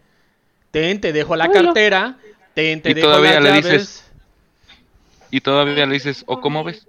Ten, 0.71 1.00
te 1.00 1.12
dejo 1.12 1.37
la 1.37 1.47
Bueno. 1.49 1.65
cartera. 1.75 2.17
Ten, 2.55 2.81
te 2.81 2.91
Y 2.93 2.95
dejo 2.95 3.09
todavía 3.09 3.35
las 3.35 3.43
le 3.43 3.49
llaves. 3.50 3.65
dices, 3.65 4.07
Y 5.33 5.41
todavía 5.43 5.85
le 5.87 5.93
dices, 5.95 6.25
¿o 6.27 6.41
cómo 6.41 6.65
ves? 6.65 6.87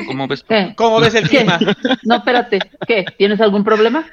¿O 0.00 0.04
¿Cómo 0.06 0.26
ves? 0.28 0.42
¿Qué? 0.48 0.74
¿Cómo 0.76 1.00
ves 1.00 1.14
el 1.14 1.28
¿Qué? 1.28 1.38
clima? 1.38 1.60
No, 2.04 2.16
espérate, 2.16 2.58
¿qué? 2.86 3.06
¿Tienes 3.18 3.40
algún 3.40 3.62
problema? 3.64 4.06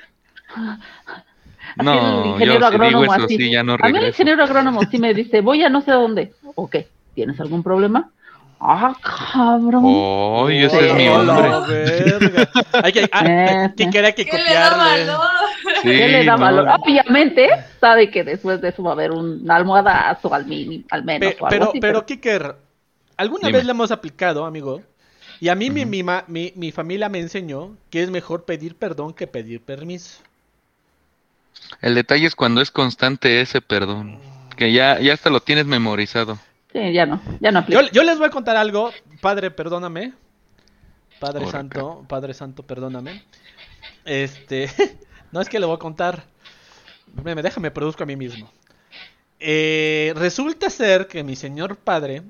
No, 1.77 1.91
el 1.93 1.97
yo 1.97 2.25
ingeniero 2.31 2.53
digo 2.53 2.65
agrónomo 2.65 3.13
eso, 3.13 3.25
así. 3.25 3.37
sí, 3.37 3.51
ya 3.51 3.63
no 3.63 3.75
A 3.79 3.89
mí 3.89 3.97
el 3.97 4.07
ingeniero 4.07 4.43
agrónomo 4.43 4.83
sí 4.89 4.97
me 4.97 5.13
dice, 5.13 5.41
voy 5.41 5.63
a 5.63 5.69
no 5.69 5.81
sé 5.81 5.91
dónde. 5.91 6.33
¿O 6.55 6.69
qué? 6.69 6.87
¿Tienes 7.13 7.39
algún 7.39 7.63
problema? 7.63 8.09
Ah, 8.59 8.95
cabrón. 9.31 9.83
Oh, 9.85 10.49
ese 10.49 10.87
es 10.89 10.95
mi 10.95 11.07
hombre. 11.07 11.49
verga. 11.67 12.49
Hay 12.83 12.91
que, 12.91 13.09
ah, 13.11 13.23
Eh, 13.25 13.73
Kiker, 13.77 14.05
hay 14.05 14.13
que 14.13 14.25
¿Qué 14.25 14.37
le 14.37 14.43
da 14.53 14.69
copiarle. 14.69 15.05
valor? 15.05 15.27
Sí, 15.83 15.89
¿Qué 15.89 16.07
le 16.07 16.25
da 16.25 16.31
no. 16.37 16.39
valor? 16.39 16.67
Obviamente 16.83 17.47
sabe 17.79 18.09
que 18.09 18.23
después 18.23 18.59
de 18.61 18.69
eso 18.69 18.81
va 18.81 18.91
a 18.91 18.93
haber 18.93 19.11
un 19.11 19.49
almohadazo 19.49 20.33
al 20.33 20.45
mínimo, 20.47 20.85
al 20.89 21.03
menos. 21.03 21.35
Pe- 21.35 21.37
o 21.39 21.45
algo 21.45 21.49
pero, 21.59 21.69
así, 21.69 21.79
pero, 21.79 22.05
Kiker, 22.05 22.55
¿alguna 23.17 23.47
Dime. 23.47 23.59
vez 23.59 23.65
le 23.65 23.71
hemos 23.71 23.91
aplicado, 23.91 24.45
amigo? 24.45 24.81
Y 25.39 25.49
a 25.49 25.55
mí 25.55 25.69
mi, 25.69 25.85
mi, 25.85 26.03
mi, 26.27 26.53
mi 26.55 26.71
familia 26.71 27.09
me 27.09 27.19
enseñó 27.19 27.75
que 27.89 28.03
es 28.03 28.09
mejor 28.09 28.45
pedir 28.45 28.75
perdón 28.75 29.13
que 29.13 29.27
pedir 29.27 29.61
permiso. 29.61 30.21
El 31.81 31.95
detalle 31.95 32.25
es 32.25 32.35
cuando 32.35 32.61
es 32.61 32.71
constante 32.71 33.41
ese 33.41 33.61
perdón. 33.61 34.19
Que 34.55 34.71
ya, 34.71 34.99
ya 34.99 35.13
hasta 35.13 35.29
lo 35.29 35.41
tienes 35.41 35.65
memorizado. 35.65 36.39
Sí, 36.73 36.91
ya 36.91 37.05
no, 37.05 37.21
ya 37.39 37.51
no 37.51 37.59
aplica. 37.59 37.81
Yo, 37.81 37.91
yo 37.91 38.03
les 38.03 38.17
voy 38.17 38.27
a 38.27 38.31
contar 38.31 38.57
algo, 38.57 38.91
padre, 39.21 39.51
perdóname. 39.51 40.13
Padre 41.19 41.41
Por 41.41 41.51
Santo, 41.51 42.05
Padre 42.07 42.33
Santo, 42.33 42.63
perdóname. 42.63 43.23
Este, 44.05 44.69
no 45.31 45.41
es 45.41 45.49
que 45.49 45.59
le 45.59 45.65
voy 45.65 45.75
a 45.75 45.79
contar. 45.79 46.25
Me 47.23 47.35
déjame 47.35 47.71
produzco 47.71 48.03
a 48.03 48.05
mí 48.05 48.15
mismo. 48.15 48.51
Eh, 49.39 50.13
resulta 50.15 50.69
ser 50.69 51.07
que 51.07 51.23
mi 51.23 51.35
señor 51.35 51.77
padre 51.77 52.23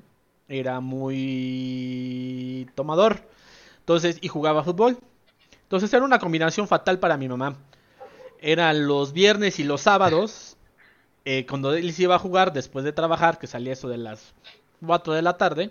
era 0.48 0.80
muy 0.80 2.68
tomador. 2.74 3.22
Entonces, 3.80 4.18
y 4.20 4.28
jugaba 4.28 4.64
fútbol. 4.64 4.98
Entonces 5.62 5.92
era 5.92 6.04
una 6.04 6.18
combinación 6.18 6.66
fatal 6.68 6.98
para 6.98 7.16
mi 7.16 7.28
mamá. 7.28 7.56
Eran 8.40 8.86
los 8.86 9.12
viernes 9.12 9.58
y 9.58 9.64
los 9.64 9.82
sábados. 9.82 10.56
eh, 11.24 11.46
cuando 11.46 11.74
él 11.74 11.92
se 11.92 12.04
iba 12.04 12.14
a 12.16 12.18
jugar 12.18 12.52
después 12.52 12.84
de 12.84 12.92
trabajar, 12.92 13.38
que 13.38 13.46
salía 13.46 13.72
eso 13.74 13.88
de 13.88 13.98
las 13.98 14.34
4 14.86 15.12
de 15.14 15.22
la 15.22 15.36
tarde. 15.36 15.70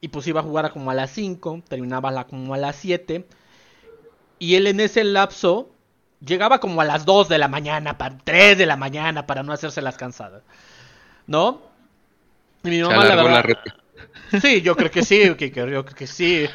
Y 0.00 0.08
pues 0.08 0.26
iba 0.26 0.40
a 0.40 0.42
jugar 0.42 0.72
como 0.72 0.90
a 0.90 0.94
las 0.94 1.10
5, 1.12 1.62
terminaba 1.68 2.24
como 2.26 2.54
a 2.54 2.58
las 2.58 2.76
7. 2.76 3.26
Y 4.38 4.54
él 4.56 4.66
en 4.66 4.80
ese 4.80 5.04
lapso 5.04 5.70
llegaba 6.20 6.60
como 6.60 6.80
a 6.80 6.84
las 6.84 7.04
2 7.04 7.28
de 7.28 7.38
la 7.38 7.48
mañana, 7.48 7.98
para 7.98 8.18
3 8.18 8.58
de 8.58 8.66
la 8.66 8.76
mañana, 8.76 9.26
para 9.26 9.42
no 9.42 9.52
hacerse 9.52 9.82
las 9.82 9.96
cansadas. 9.96 10.42
¿No? 11.26 11.69
Y 12.64 12.70
mi 12.70 12.82
Se 12.82 12.82
mamá, 12.82 13.04
la 13.04 13.16
verdad. 13.16 13.42
reta. 13.42 13.74
Sí, 14.40 14.62
yo 14.62 14.76
creo 14.76 14.90
que 14.90 15.02
sí, 15.02 15.24
yo 15.24 15.36
creo 15.36 15.84
que 15.84 16.06
sí. 16.06 16.48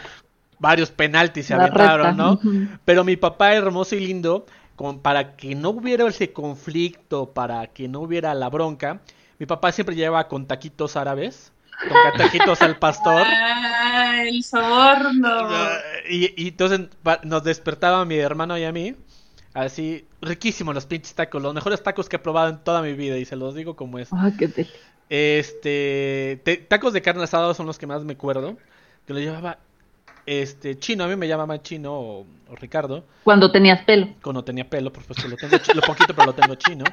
Varios 0.59 0.91
penaltis 0.91 1.47
se 1.47 1.53
La 1.53 1.65
aventaron, 1.65 2.07
reta, 2.07 2.13
¿no? 2.17 2.39
Pero 2.85 3.03
mi 3.03 3.17
papá 3.17 3.53
hermoso 3.53 3.95
y 3.95 3.99
lindo, 3.99 4.45
con, 4.75 4.99
para 4.99 5.35
que 5.35 5.55
no 5.55 5.71
hubiera 5.71 6.07
ese 6.07 6.31
conflicto, 6.31 7.33
para 7.33 7.67
que 7.67 7.87
no 7.87 7.99
hubiera 8.01 8.33
la 8.33 8.49
bronca, 8.49 9.01
mi 9.39 9.45
papá 9.45 9.71
siempre 9.71 9.95
llevaba 9.95 10.27
con 10.27 10.47
taquitos 10.47 10.95
árabes, 10.95 11.51
con 11.87 11.99
taquitos 12.17 12.63
al 12.63 12.77
pastor. 12.77 13.27
Ah, 13.27 14.23
el 14.25 14.43
soborno. 14.43 15.47
Y, 16.09 16.41
y 16.41 16.47
entonces 16.49 16.81
nos 17.23 17.43
despertaba 17.43 18.05
mi 18.05 18.15
hermano 18.17 18.57
y 18.57 18.63
a 18.63 18.71
mí. 18.71 18.95
Así, 19.53 20.05
riquísimos 20.21 20.75
los 20.75 20.85
pinches 20.85 21.13
tacos, 21.15 21.41
los 21.41 21.53
mejores 21.53 21.81
tacos 21.81 22.09
que 22.09 22.17
he 22.17 22.19
probado 22.19 22.49
en 22.49 22.57
toda 22.59 22.81
mi 22.81 22.93
vida, 22.93 23.17
y 23.17 23.25
se 23.25 23.35
los 23.37 23.55
digo 23.55 23.75
como 23.75 23.99
es. 23.99 24.09
Ay, 24.11 24.33
qué 24.37 24.47
deli- 24.47 24.69
Este, 25.09 26.41
te- 26.43 26.57
tacos 26.57 26.93
de 26.93 27.01
carne 27.01 27.23
asada 27.23 27.53
son 27.53 27.65
los 27.67 27.77
que 27.77 27.87
más 27.87 28.03
me 28.03 28.13
acuerdo. 28.13 28.57
Que 29.05 29.13
lo 29.13 29.19
llevaba, 29.19 29.59
este, 30.25 30.79
chino, 30.79 31.03
a 31.03 31.07
mí 31.07 31.15
me 31.15 31.27
llamaba 31.27 31.61
chino 31.61 31.93
o, 31.93 32.25
o 32.49 32.55
Ricardo. 32.55 33.03
Cuando 33.23 33.51
tenías 33.51 33.83
pelo. 33.85 34.09
Cuando 34.23 34.43
tenía 34.43 34.67
pelo, 34.69 34.91
por 34.91 35.03
supuesto, 35.03 35.27
lo 35.27 35.35
tengo, 35.37 35.57
lo 35.75 35.81
poquito, 35.81 36.15
pero 36.15 36.25
lo 36.27 36.33
tengo 36.33 36.55
chino. 36.55 36.83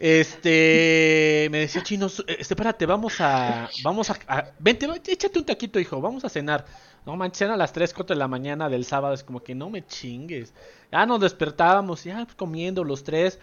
Este, 0.00 1.48
me 1.50 1.58
decía 1.58 1.82
chino, 1.82 2.06
este, 2.06 2.40
espérate, 2.40 2.86
vamos 2.86 3.20
a, 3.20 3.68
vamos 3.82 4.08
a, 4.10 4.16
a- 4.28 4.44
vente, 4.58 4.86
échate 5.08 5.38
un 5.40 5.44
taquito, 5.44 5.80
hijo, 5.80 6.00
vamos 6.00 6.24
a 6.24 6.28
cenar. 6.28 6.64
No 7.04 7.16
manches, 7.16 7.48
a 7.48 7.56
las 7.56 7.72
3, 7.72 7.92
4 7.94 8.14
de 8.14 8.18
la 8.18 8.28
mañana 8.28 8.68
del 8.68 8.84
sábado, 8.84 9.14
es 9.14 9.24
como 9.24 9.42
que 9.42 9.54
no 9.54 9.70
me 9.70 9.84
chingues. 9.86 10.52
Ya 10.92 11.04
nos 11.06 11.20
despertábamos, 11.20 12.04
ya 12.04 12.24
pues, 12.24 12.34
comiendo 12.36 12.84
los 12.84 13.02
tres. 13.02 13.38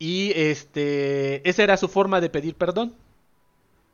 Y 0.00 0.32
este, 0.34 1.46
esa 1.48 1.62
era 1.62 1.76
su 1.76 1.86
forma 1.86 2.20
de 2.20 2.30
pedir 2.30 2.54
perdón. 2.56 2.92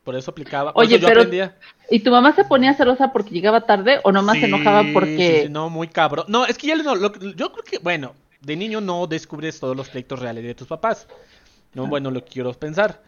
Por 0.04 0.14
eso 0.14 0.30
aplicaba. 0.30 0.72
por 0.72 0.84
Oye, 0.84 0.94
eso 0.94 1.02
yo 1.02 1.08
pero- 1.08 1.20
aprendía. 1.22 1.56
¿Y 1.90 1.98
tu 2.00 2.12
mamá 2.12 2.32
se 2.32 2.44
ponía 2.44 2.72
celosa 2.74 3.12
porque 3.12 3.30
llegaba 3.30 3.66
tarde 3.66 3.98
o 4.04 4.12
nomás 4.12 4.36
se 4.36 4.42
Sí, 4.42 4.46
enojaba 4.46 4.82
sí, 4.84 4.92
porque... 4.92 5.42
sí, 5.46 5.48
no, 5.52 5.68
muy 5.68 5.88
cabrón. 5.88 6.24
No, 6.28 6.46
es 6.46 6.56
que 6.56 6.68
ya 6.68 6.76
no, 6.76 6.94
lo- 6.94 7.12
yo 7.34 7.52
creo 7.52 7.64
que, 7.64 7.78
bueno, 7.78 8.14
de 8.40 8.54
niño 8.56 8.80
no 8.80 9.06
descubres 9.08 9.58
todos 9.58 9.76
los 9.76 9.88
pleitos 9.88 10.20
reales 10.20 10.44
de 10.44 10.54
tus 10.54 10.68
papás. 10.68 11.08
No, 11.74 11.88
bueno, 11.88 12.10
lo 12.12 12.24
quiero 12.24 12.52
pensar. 12.54 13.02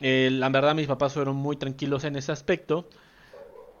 Eh, 0.00 0.30
la 0.32 0.48
verdad, 0.48 0.74
mis 0.74 0.86
papás 0.86 1.12
fueron 1.12 1.36
muy 1.36 1.56
tranquilos 1.56 2.02
en 2.04 2.16
ese 2.16 2.32
aspecto. 2.32 2.88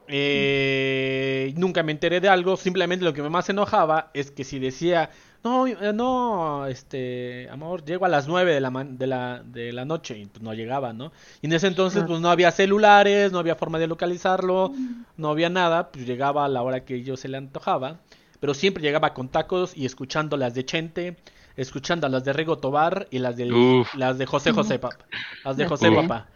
Eh, 0.08 1.54
nunca 1.56 1.82
me 1.82 1.92
enteré 1.92 2.20
de 2.20 2.28
algo. 2.28 2.56
Simplemente 2.56 3.04
lo 3.04 3.12
que 3.12 3.22
más 3.22 3.46
se 3.46 3.52
enojaba 3.52 4.10
es 4.14 4.30
que 4.30 4.44
si 4.44 4.58
decía, 4.58 5.10
no, 5.44 5.66
eh, 5.66 5.92
no, 5.94 6.66
este, 6.66 7.48
amor, 7.50 7.84
llego 7.84 8.04
a 8.04 8.08
las 8.08 8.28
9 8.28 8.52
de 8.54 8.60
la, 8.60 8.70
man- 8.70 8.98
de 8.98 9.06
la, 9.06 9.42
de 9.44 9.72
la 9.72 9.84
noche 9.84 10.18
y 10.18 10.26
pues 10.26 10.42
no 10.42 10.54
llegaba, 10.54 10.92
¿no? 10.92 11.12
Y 11.40 11.46
en 11.46 11.52
ese 11.54 11.68
entonces 11.68 12.04
pues 12.06 12.20
no 12.20 12.30
había 12.30 12.50
celulares, 12.50 13.32
no 13.32 13.38
había 13.38 13.54
forma 13.56 13.78
de 13.78 13.86
localizarlo, 13.86 14.72
no 15.16 15.28
había 15.30 15.48
nada, 15.50 15.90
pues 15.92 16.06
llegaba 16.06 16.44
a 16.44 16.48
la 16.48 16.62
hora 16.62 16.84
que 16.84 17.02
yo 17.02 17.16
se 17.16 17.28
le 17.28 17.36
antojaba, 17.38 18.00
pero 18.40 18.54
siempre 18.54 18.82
llegaba 18.82 19.14
con 19.14 19.28
tacos 19.28 19.76
y 19.76 19.86
escuchando 19.86 20.36
las 20.36 20.54
de 20.54 20.64
Chente, 20.64 21.16
escuchando 21.56 22.08
las 22.08 22.24
de 22.24 22.32
Rigo 22.32 22.58
Tobar 22.58 23.06
y 23.10 23.18
las, 23.18 23.36
del, 23.36 23.52
Uf. 23.52 23.94
las 23.94 24.18
de 24.18 24.26
José 24.26 24.52
José, 24.52 24.78
papá. 24.78 25.06
Las 25.44 25.56
de 25.56 25.64
José 25.64 25.90
Uf. 25.90 25.96
Papá. 25.96 26.28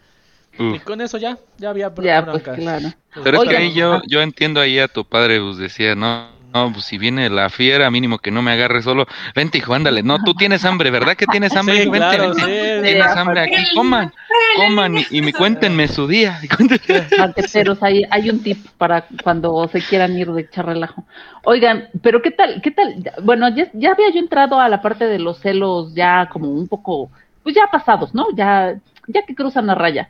Y 0.59 0.79
con 0.79 1.01
eso 1.01 1.17
ya, 1.17 1.37
ya 1.57 1.69
había 1.69 1.91
Ya, 2.01 2.25
pues 2.25 2.43
claro. 2.43 2.89
Pero 3.23 3.43
es 3.43 3.49
que 3.49 3.57
ahí 3.57 3.73
yo, 3.73 4.01
yo 4.07 4.21
entiendo 4.21 4.59
ahí 4.59 4.79
a 4.79 4.87
tu 4.87 5.05
padre, 5.05 5.39
pues 5.39 5.57
decía, 5.57 5.95
no, 5.95 6.27
no, 6.53 6.71
pues 6.71 6.85
si 6.85 6.97
viene 6.97 7.29
la 7.29 7.49
fiera, 7.49 7.91
mínimo 7.91 8.19
que 8.19 8.31
no 8.31 8.41
me 8.41 8.51
agarre 8.51 8.81
solo. 8.81 9.05
Vente, 9.35 9.57
hijo, 9.57 9.73
ándale. 9.73 10.01
No, 10.01 10.17
tú 10.23 10.33
tienes 10.33 10.63
hambre, 10.65 10.89
¿verdad 10.91 11.15
que 11.15 11.25
tienes 11.25 11.55
hambre? 11.55 11.83
Sí? 11.83 11.89
Vente, 11.89 11.97
claro, 11.97 12.33
vente. 12.33 12.41
sí, 12.41 12.83
Tienes 12.83 13.11
sí. 13.11 13.19
hambre 13.19 13.41
aquí, 13.41 13.75
coman, 13.75 14.13
coman 14.55 14.97
y, 14.97 15.05
y 15.11 15.21
me 15.21 15.33
cuéntenme 15.33 15.87
su 15.87 16.07
día. 16.07 16.39
Banqueteros, 17.17 17.83
hay, 17.83 18.03
hay 18.09 18.29
un 18.29 18.41
tip 18.41 18.65
para 18.77 19.05
cuando 19.23 19.67
se 19.67 19.81
quieran 19.81 20.17
ir 20.17 20.31
de 20.31 20.41
echar 20.41 20.65
relajo. 20.65 21.03
Oigan, 21.43 21.89
pero 22.01 22.21
¿qué 22.21 22.31
tal? 22.31 22.61
¿Qué 22.61 22.71
tal? 22.71 22.95
Bueno, 23.23 23.49
ya, 23.49 23.69
ya 23.73 23.91
había 23.91 24.09
yo 24.11 24.19
entrado 24.19 24.59
a 24.59 24.69
la 24.69 24.81
parte 24.81 25.05
de 25.05 25.19
los 25.19 25.39
celos 25.39 25.93
ya 25.93 26.29
como 26.31 26.49
un 26.49 26.67
poco, 26.67 27.11
pues 27.43 27.55
ya 27.55 27.67
pasados, 27.71 28.13
¿no? 28.13 28.27
Ya, 28.35 28.75
ya 29.07 29.21
que 29.23 29.35
cruzan 29.35 29.67
la 29.67 29.75
raya. 29.75 30.09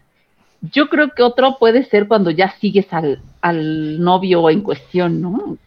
Yo 0.62 0.90
creo 0.90 1.10
que 1.12 1.24
otro 1.24 1.58
puede 1.60 1.86
ser 1.86 2.08
cuando 2.08 2.32
ya 2.32 2.52
sigues 2.60 2.92
al, 2.92 3.22
al 3.42 4.02
novio 4.02 4.50
en 4.50 4.62
cuestión, 4.62 5.22
¿no? 5.22 5.58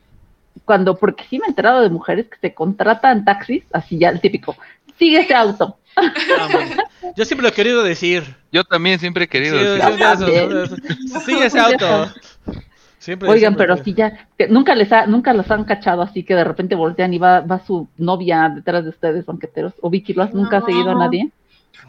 Cuando, 0.65 0.97
porque 0.97 1.25
sí 1.31 1.39
me 1.39 1.47
he 1.47 1.49
enterado 1.51 1.81
de 1.83 1.91
mujeres 1.91 2.27
que 2.27 2.37
se 2.39 2.55
contratan 2.55 3.25
taxis, 3.25 3.63
así 3.73 3.99
ya 3.99 4.09
el 4.11 4.21
típico, 4.21 4.57
sigue 4.99 5.21
ese 5.21 5.35
auto. 5.35 5.79
Vamos. 5.97 6.71
Yo 7.17 7.25
siempre 7.25 7.43
lo 7.43 7.49
he 7.49 7.53
querido 7.53 7.83
decir. 7.83 8.37
Yo 8.53 8.65
también 8.65 8.99
siempre 8.99 9.25
he 9.25 9.29
querido 9.29 9.59
Sí, 9.59 9.81
decir. 9.81 10.81
Sigue 11.25 11.47
ese 11.47 11.59
auto. 11.59 12.13
Siempre, 12.99 13.31
Oigan, 13.31 13.55
siempre. 13.55 13.67
pero 13.67 13.83
si 13.83 13.95
ya, 13.95 14.29
que 14.37 14.47
nunca 14.49 14.75
les 14.75 14.93
ha, 14.93 15.07
nunca 15.07 15.33
los 15.33 15.51
han 15.51 15.65
cachado 15.65 16.03
así 16.03 16.23
que 16.23 16.35
de 16.35 16.45
repente 16.45 16.75
voltean 16.75 17.15
y 17.15 17.19
va, 17.19 17.41
va 17.41 17.65
su 17.65 17.89
novia 17.97 18.53
detrás 18.55 18.85
de 18.85 18.91
ustedes, 18.91 19.25
banqueteros. 19.25 19.73
O 19.81 19.89
Vicky, 19.89 20.13
¿lo 20.13 20.23
has 20.25 20.35
nunca 20.35 20.59
has 20.59 20.65
No. 20.65 20.67
seguido 20.69 20.91
a 20.91 20.95
nadie? 20.97 21.31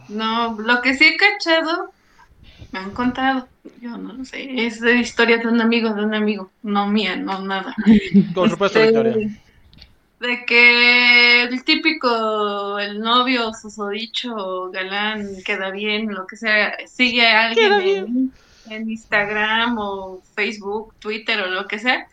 No, 0.07 0.57
lo 0.57 0.81
que 0.81 0.93
sí 0.93 1.03
he 1.03 1.17
cachado, 1.17 1.91
me 2.71 2.79
han 2.79 2.91
contado, 2.91 3.47
yo 3.81 3.97
no 3.97 4.13
lo 4.13 4.25
sé, 4.25 4.65
es 4.65 4.79
de 4.79 4.95
historia 4.95 5.37
de 5.37 5.47
un 5.47 5.61
amigo, 5.61 5.93
de 5.93 6.03
un 6.05 6.13
amigo, 6.13 6.51
no 6.63 6.87
mía, 6.87 7.15
no 7.15 7.41
nada. 7.41 7.75
Con 8.33 8.49
supuesto, 8.49 8.79
Este, 8.79 9.01
Victoria. 9.03 9.29
de 10.19 10.45
que 10.45 11.43
el 11.43 11.63
típico, 11.63 12.79
el 12.79 12.99
novio 12.99 13.51
susodicho, 13.53 14.69
galán, 14.71 15.27
queda 15.45 15.71
bien, 15.71 16.13
lo 16.13 16.27
que 16.27 16.37
sea, 16.37 16.75
sigue 16.87 17.25
a 17.27 17.47
alguien 17.47 18.31
en 18.69 18.89
Instagram 18.89 19.77
o 19.79 20.21
Facebook, 20.35 20.93
Twitter 20.99 21.41
o 21.41 21.47
lo 21.47 21.67
que 21.67 21.79
sea, 21.79 22.07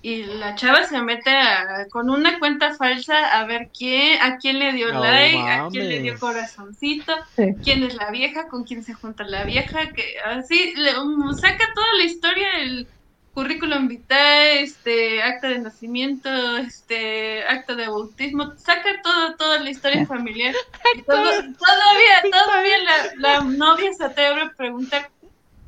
y 0.00 0.22
la 0.24 0.54
chava 0.54 0.84
se 0.84 1.00
mete 1.02 1.30
a- 1.30 1.86
con 1.90 2.08
una 2.08 2.38
cuenta 2.38 2.74
falsa 2.74 3.38
a 3.38 3.44
ver 3.46 3.70
quién, 3.76 4.20
a 4.22 4.36
quién 4.38 4.58
le 4.58 4.72
dio 4.72 4.92
No 4.92 5.00
like, 5.02 5.38
a 5.38 5.68
quién 5.70 5.88
le 5.88 6.00
dio 6.00 6.18
corazoncito, 6.18 7.12
Sí. 7.36 7.54
quién 7.62 7.82
es 7.82 7.94
la 7.94 8.10
vieja, 8.10 8.46
con 8.48 8.64
quién 8.64 8.84
se 8.84 8.94
junta 8.94 9.24
la 9.24 9.44
vieja, 9.44 9.92
que 9.92 10.04
así 10.24 10.72
le- 10.76 10.98
um, 11.00 11.34
saca 11.34 11.64
toda 11.74 11.86
la 11.98 12.04
historia, 12.04 12.58
el 12.60 12.88
currículum 13.32 13.86
vitae, 13.88 14.62
este, 14.62 15.22
acta 15.22 15.48
de 15.48 15.58
nacimiento, 15.60 16.28
este, 16.58 17.44
acta 17.46 17.74
de 17.76 17.88
bautismo, 17.88 18.52
saca 18.56 19.00
toda, 19.02 19.36
toda 19.36 19.58
la 19.60 19.70
historia 19.70 20.06
familiar. 20.06 20.54
Y 20.96 21.02
todo- 21.02 21.24
todavía, 21.24 22.22
todavía 22.32 22.78
la, 22.84 23.14
la 23.16 23.40
novia 23.44 23.92
se 23.92 24.04
atreve 24.04 24.42
a 24.42 24.52
preguntar, 24.56 25.10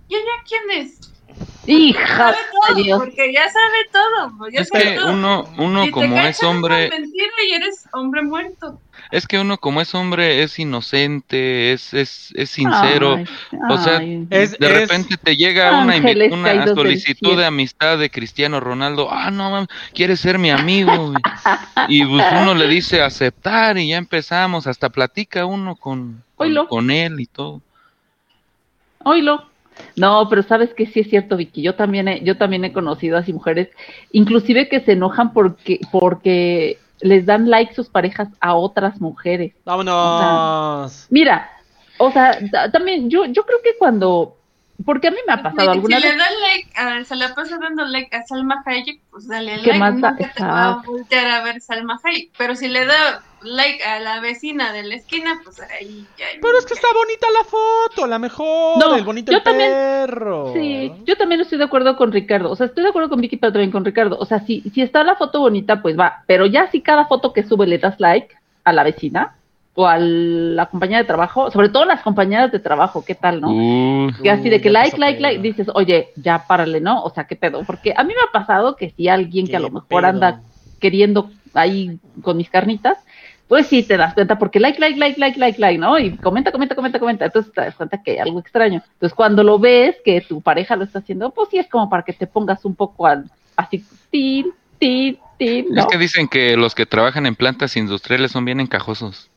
¿y 0.09 0.15
ella 0.17 0.33
quién 0.49 0.83
es? 0.87 1.10
Hija 1.73 2.17
Sabe 2.17 2.37
todo, 2.67 2.75
de 2.77 2.83
Dios. 2.83 2.99
porque 2.99 3.33
ya 3.33 3.49
sabe 3.49 3.79
todo, 3.93 4.49
ya 4.51 4.61
Es 4.61 4.69
sabe 4.69 4.85
que 4.85 4.95
todo. 4.97 5.13
uno, 5.13 5.49
uno 5.59 5.85
Si 5.85 5.91
como 5.91 6.17
es 6.19 6.43
hombre, 6.43 6.91
con 6.91 7.01
mentira 7.01 7.27
y 7.49 7.53
eres 7.53 7.85
hombre 7.93 8.23
muerto. 8.23 8.81
es 9.11 9.27
que 9.27 9.39
uno 9.39 9.57
como 9.59 9.81
es 9.81 9.95
hombre 9.95 10.43
es 10.43 10.59
inocente, 10.59 11.73
es, 11.73 11.95
es, 11.95 12.33
es 12.35 12.51
sincero. 12.51 13.17
Ay, 13.17 13.25
O 13.71 13.77
sea, 13.79 13.99
ay. 13.99 14.27
Es- 14.31 14.59
De 14.59 14.69
repente 14.69 15.17
te 15.17 15.37
llega 15.37 15.79
una, 15.81 15.97
una 16.33 16.67
solicitud 16.75 17.37
de 17.37 17.47
amistad 17.47 17.99
de 17.99 18.11
Cristiano 18.11 18.59
Ronaldo. 18.61 19.09
Ah, 19.11 19.31
no, 19.31 19.51
mames, 19.51 19.69
quieres 19.95 20.21
ser 20.21 20.39
mi 20.39 20.51
amigo. 20.51 21.13
Y 21.89 22.05
pues 22.05 22.27
uno 22.41 22.55
le 22.55 22.67
dice 22.69 23.01
aceptar 23.03 23.79
y 23.79 23.89
ya 23.89 23.97
empezamos. 23.97 24.67
Hasta 24.67 24.89
platica 24.91 25.45
uno 25.47 25.77
con, 25.77 26.23
con, 26.37 26.47
Oilo. 26.49 26.69
con 26.69 26.91
él 26.91 27.21
y 27.21 27.27
todo. 27.27 27.61
Oílo. 29.05 29.50
No, 29.97 30.29
pero 30.29 30.43
sabes 30.43 30.73
que 30.75 30.87
sí 30.87 31.01
es 31.01 31.09
cierto, 31.11 31.37
Vicky. 31.37 31.63
Yo 31.63 31.75
también 31.75 32.09
he, 32.09 32.23
yo 32.23 32.37
también 32.37 32.65
he 32.65 32.73
conocido 32.73 33.17
así 33.17 33.33
mujeres, 33.33 33.69
inclusive 34.13 34.69
que 34.69 34.81
se 34.81 34.93
enojan 34.93 35.33
porque, 35.33 35.81
porque 35.93 36.79
les 37.01 37.25
dan 37.27 37.49
like 37.49 37.75
sus 37.75 37.89
parejas 37.89 38.29
a 38.41 38.55
otras 38.55 39.01
mujeres. 39.01 39.53
Vámonos. 39.65 41.07
Mira, 41.11 41.51
o 41.99 42.11
sea, 42.11 42.39
ta- 42.51 42.71
también 42.71 43.09
yo, 43.11 43.25
yo 43.27 43.45
creo 43.45 43.59
que 43.63 43.77
cuando, 43.79 44.37
porque 44.85 45.09
a 45.09 45.11
mí 45.11 45.19
me 45.27 45.33
ha 45.35 45.43
pasado 45.43 45.73
si 45.73 45.79
alguna 45.79 45.99
le 45.99 46.09
vez. 46.09 46.19
dan 46.19 46.33
like, 46.41 46.71
a- 46.77 47.05
se 47.05 47.17
la 47.17 47.35
pasa 47.35 47.59
dando 47.59 47.85
like 47.85 48.15
a 48.17 48.23
Salma 48.27 48.63
Hayek, 48.65 49.01
pues 49.11 49.29
dale 49.29 49.61
¿Qué 49.63 49.71
like, 49.71 49.79
más 49.79 50.01
da? 50.01 50.17
te 50.17 50.43
va 50.43 50.69
a 50.71 50.83
voltear 50.85 51.27
a 51.31 51.43
ver 51.43 51.61
Salma 51.61 51.99
Hayek. 52.03 52.31
Pero 52.39 52.55
si 52.55 52.69
le 52.69 52.85
da 52.87 53.23
like 53.43 53.83
a 53.85 54.01
la 54.01 54.21
vecina 54.21 54.73
de 54.73 54.83
la 54.83 54.95
esquina, 54.97 55.41
pues 55.45 55.61
ahí 55.61 56.07
ya. 56.19 56.27
Pero 56.43 56.59
es 56.59 56.67
que 56.67 56.75
está 56.75 56.89
bonita 56.95 57.27
la 57.33 57.45
foto, 57.45 58.07
la 58.07 58.19
mejor. 58.19 58.79
No, 58.79 58.95
el 58.95 59.05
bonito 59.05 59.33
yo 59.33 59.39
el 59.39 59.45
también- 59.45 59.71
perro. 59.71 60.53
Sí, 60.55 60.93
yo 61.05 61.17
también 61.17 61.41
estoy 61.41 61.59
de 61.59 61.65
acuerdo 61.65 61.97
con 61.97 62.13
Ricardo. 62.13 62.51
O 62.51 62.57
sea, 62.57 62.67
estoy 62.67 62.83
de 62.85 62.91
acuerdo 62.91 63.09
con 63.09 63.21
Vicky, 63.21 63.37
pero 63.37 63.53
también 63.53 63.71
con 63.71 63.85
Ricardo. 63.85 64.17
O 64.19 64.27
sea, 64.27 64.41
si, 64.41 64.63
si 64.75 64.83
está 64.83 65.05
la 65.05 65.17
foto 65.17 65.41
bonita, 65.41 65.81
pues 65.83 65.99
va. 65.99 66.23
Pero 66.27 66.47
ya 66.47 66.71
si 66.71 66.81
cada 66.83 67.07
foto 67.07 67.33
que 67.33 67.43
sube 67.45 67.67
le 67.67 67.79
das 67.79 67.99
like 67.99 68.35
a 68.65 68.73
la 68.73 68.83
vecina 68.83 69.35
o 69.75 69.87
a 69.87 69.99
la 69.99 70.67
compañía 70.67 70.99
de 70.99 71.05
trabajo, 71.05 71.51
sobre 71.51 71.69
todo 71.69 71.85
las 71.85 72.03
compañeras 72.03 72.51
de 72.51 72.59
trabajo, 72.59 73.05
¿qué 73.05 73.15
tal, 73.15 73.41
no? 73.41 73.51
Uy, 73.51 74.13
Que 74.23 74.31
así 74.31 74.51
de 74.51 74.61
que 74.61 74.69
ya 74.69 74.73
like, 74.73 74.99
like, 74.99 75.21
like, 75.21 75.41
dices, 75.41 75.69
oye, 75.75 76.09
ya 76.17 76.47
párale, 76.47 76.81
¿no? 76.81 77.03
O 77.03 77.11
sea, 77.11 77.25
¿qué 77.25 77.37
pedo? 77.37 77.65
Porque 77.65 77.95
a 77.97 78.03
mí 78.03 78.13
me 78.15 78.21
ha 78.29 78.33
pasado 78.33 78.77
que 78.77 78.91
si 78.91 79.09
alguien 79.09 79.47
que 79.47 79.57
a 79.57 79.61
lo 79.61 79.71
mejor 79.71 80.03
pedo. 80.03 80.07
anda 80.07 80.43
queriendo 80.81 81.31
ahí 81.55 81.99
con 82.23 82.37
mis 82.37 82.51
carnitas, 82.51 82.99
pues 83.47 83.67
sí 83.67 83.83
te 83.83 83.97
das 83.97 84.15
cuenta, 84.15 84.39
porque 84.39 84.61
like, 84.61 84.79
like, 84.79 84.99
like, 84.99 85.19
like, 85.19 85.39
like, 85.39 85.61
like, 85.61 85.79
¿no? 85.79 85.99
Y 85.99 86.17
comenta, 86.19 86.53
comenta, 86.53 86.75
comenta, 86.75 86.99
comenta. 86.99 87.25
Entonces 87.25 87.53
te 87.53 87.61
das 87.61 87.75
cuenta 87.75 88.03
que 88.03 88.13
hay 88.13 88.19
algo 88.19 88.39
extraño. 88.41 88.83
Entonces 88.93 89.15
cuando 89.15 89.43
lo 89.43 89.59
ves 89.59 89.97
que 90.05 90.21
tu 90.21 90.41
pareja 90.41 90.77
lo 90.77 90.85
está 90.85 91.01
haciendo, 91.01 91.31
pues 91.31 91.49
sí 91.51 91.59
es 91.59 91.69
como 91.69 91.89
para 91.89 92.03
que 92.03 92.13
te 92.13 92.27
pongas 92.27 92.65
un 92.65 92.75
poco 92.77 93.07
al, 93.07 93.31
así, 93.57 93.85
tin, 94.11 94.53
tin, 94.79 95.19
tin, 95.37 95.67
¿no? 95.71 95.81
Es 95.81 95.87
que 95.87 95.99
dicen 95.99 96.29
que 96.29 96.57
los 96.57 96.75
que 96.75 96.87
trabajan 96.87 97.27
en 97.27 97.35
plantas 97.35 97.77
industriales 97.77 98.33
son 98.33 98.45
bien 98.45 98.61
encajosos. 98.61 99.30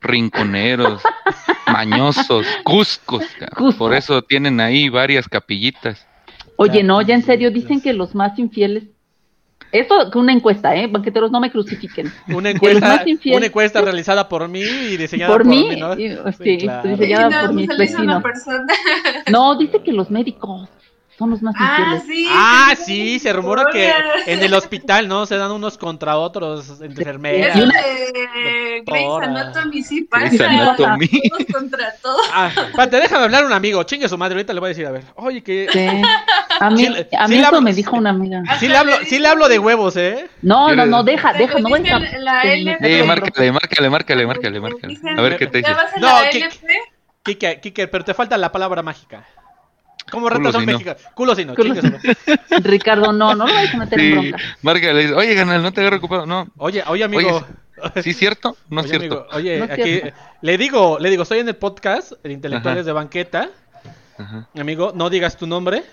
Rinconeros, 0.00 1.02
mañosos, 1.66 2.46
cuscos. 2.64 3.24
Cusco. 3.56 3.78
Por 3.78 3.94
eso 3.94 4.22
tienen 4.22 4.60
ahí 4.60 4.88
varias 4.88 5.28
capillitas. 5.28 6.06
Oye, 6.56 6.82
no, 6.82 7.00
ya 7.02 7.14
en 7.14 7.22
serio, 7.22 7.50
dicen 7.50 7.80
que 7.80 7.92
los 7.92 8.14
más 8.14 8.38
infieles. 8.38 8.84
Esto 9.70 10.10
que 10.10 10.18
una 10.18 10.32
encuesta, 10.32 10.74
¿eh? 10.74 10.86
Banqueteros, 10.86 11.30
no 11.30 11.40
me 11.40 11.50
crucifiquen. 11.50 12.10
Una 12.28 12.50
encuesta, 12.50 12.88
más 12.88 13.06
infieles- 13.06 13.36
una 13.36 13.46
encuesta 13.46 13.82
realizada 13.82 14.26
por 14.26 14.48
mí 14.48 14.60
y 14.62 14.96
diseñada 14.96 15.30
Por 15.30 15.42
por, 15.42 15.50
mí, 15.50 15.78
Sí, 15.98 16.16
sí, 16.42 16.58
claro. 16.58 16.88
diseñada 16.88 17.40
por 17.42 17.50
una 17.50 17.76
vecinos. 17.76 18.22
persona. 18.22 18.66
No, 19.30 19.58
dice 19.58 19.82
que 19.82 19.92
los 19.92 20.10
médicos 20.10 20.70
son 21.18 21.30
los 21.30 21.42
más 21.42 21.54
Ah, 21.58 21.98
sí. 22.06 22.28
Ah, 22.30 22.74
sí, 22.76 22.84
sí, 22.84 23.18
se 23.18 23.32
rumora 23.32 23.64
que 23.72 23.92
en 24.26 24.40
el 24.42 24.54
hospital, 24.54 25.08
¿no? 25.08 25.26
Se 25.26 25.36
dan 25.36 25.50
unos 25.50 25.76
contra 25.76 26.16
otros 26.16 26.80
entre 26.80 27.02
enfermeras. 27.02 27.56
Eso 27.56 27.66
de 27.66 28.82
Doctora. 28.86 29.26
Anatomy 29.26 29.82
sí 29.82 30.02
pasa. 30.02 30.48
Anatomy. 30.48 31.08
Todos 31.28 31.46
contra 31.52 31.92
todos. 32.00 32.22
Ah, 32.32 32.50
espérate, 32.54 32.96
déjame 33.00 33.24
hablar 33.24 33.44
un 33.44 33.52
amigo, 33.52 33.82
chingue 33.82 34.08
su 34.08 34.16
madre, 34.16 34.34
ahorita 34.36 34.52
le 34.52 34.60
voy 34.60 34.68
a 34.68 34.70
decir, 34.70 34.86
a 34.86 34.92
ver, 34.92 35.04
oye, 35.16 35.42
que... 35.42 35.66
Sí. 35.72 35.86
A 36.60 36.70
mí, 36.70 36.86
Sí 36.86 36.86
a 37.16 37.26
sí 37.26 37.30
mí 37.30 37.36
le 37.36 37.42
eso 37.42 37.48
hablo- 37.48 37.60
me 37.62 37.72
dijo 37.74 37.96
una 37.96 38.10
amiga. 38.10 38.42
Sí 38.58 38.68
le 38.68 38.76
hablo, 38.76 38.92
sí 39.04 39.18
le 39.18 39.28
hablo 39.28 39.48
de 39.48 39.58
huevos, 39.58 39.96
¿eh? 39.96 40.28
No, 40.42 40.74
no, 40.74 40.86
no, 40.86 41.02
deja, 41.02 41.32
Te 41.32 41.38
deja, 41.38 41.58
no 41.58 41.68
vayas 41.70 42.12
a... 42.14 42.18
la 42.18 42.42
Eh, 42.44 43.02
márcale, 43.04 43.52
márcale, 43.52 43.90
márcale, 43.90 44.26
márcale, 44.26 44.60
márcale. 44.60 44.98
A 45.16 45.20
ver 45.22 45.36
qué 45.36 45.46
te 45.48 45.58
dice. 45.58 45.72
vas 45.74 45.92
a 45.94 45.98
No, 45.98 46.06
la 46.22 46.30
¿qué- 46.30 46.38
LP. 46.38 46.74
Kike, 47.24 47.60
Kike, 47.60 47.88
pero 47.88 48.04
te 48.04 48.14
falta 48.14 48.36
la 48.38 48.50
palabra 48.50 48.82
mágica. 48.82 49.24
¿Cómo 50.10 50.26
Culo 50.28 50.38
ratas 50.38 50.52
son 50.52 50.60
si 50.62 50.66
no. 50.66 50.72
mexicanos? 50.72 51.02
Culo 51.14 51.34
si 51.34 51.44
no. 51.44 51.54
Ricardo, 52.62 53.12
no, 53.12 53.34
no 53.34 53.46
lo 53.46 53.54
vayas 53.54 53.74
a 53.74 53.78
meter 53.78 54.00
en 54.00 54.06
Sí, 54.06 54.12
bronca. 54.30 54.44
márcale, 54.62 55.00
dice, 55.02 55.14
oye, 55.14 55.34
ganal, 55.34 55.62
no 55.62 55.72
te 55.72 55.80
agarro 55.80 55.96
ocupado. 55.98 56.26
No, 56.26 56.48
Oye, 56.56 56.82
oye, 56.86 57.04
amigo. 57.04 57.44
¿sí 58.02 58.10
es 58.10 58.16
cierto? 58.16 58.56
No 58.70 58.80
es 58.80 58.86
oye, 58.86 58.98
cierto. 58.98 59.16
amigo, 59.20 59.36
oye, 59.36 59.58
No 59.58 59.64
aquí 59.64 59.82
cierto. 59.82 60.18
le 60.42 60.58
digo, 60.58 60.98
le 60.98 61.10
digo, 61.10 61.22
estoy 61.22 61.38
en 61.40 61.48
el 61.48 61.56
podcast, 61.56 62.12
el 62.24 62.32
Intelectuales 62.32 62.80
Ajá. 62.80 62.86
de 62.86 62.92
Banqueta. 62.92 63.50
Ajá. 64.18 64.48
Amigo, 64.58 64.92
no 64.94 65.10
digas 65.10 65.36
tu 65.36 65.46
nombre. 65.46 65.84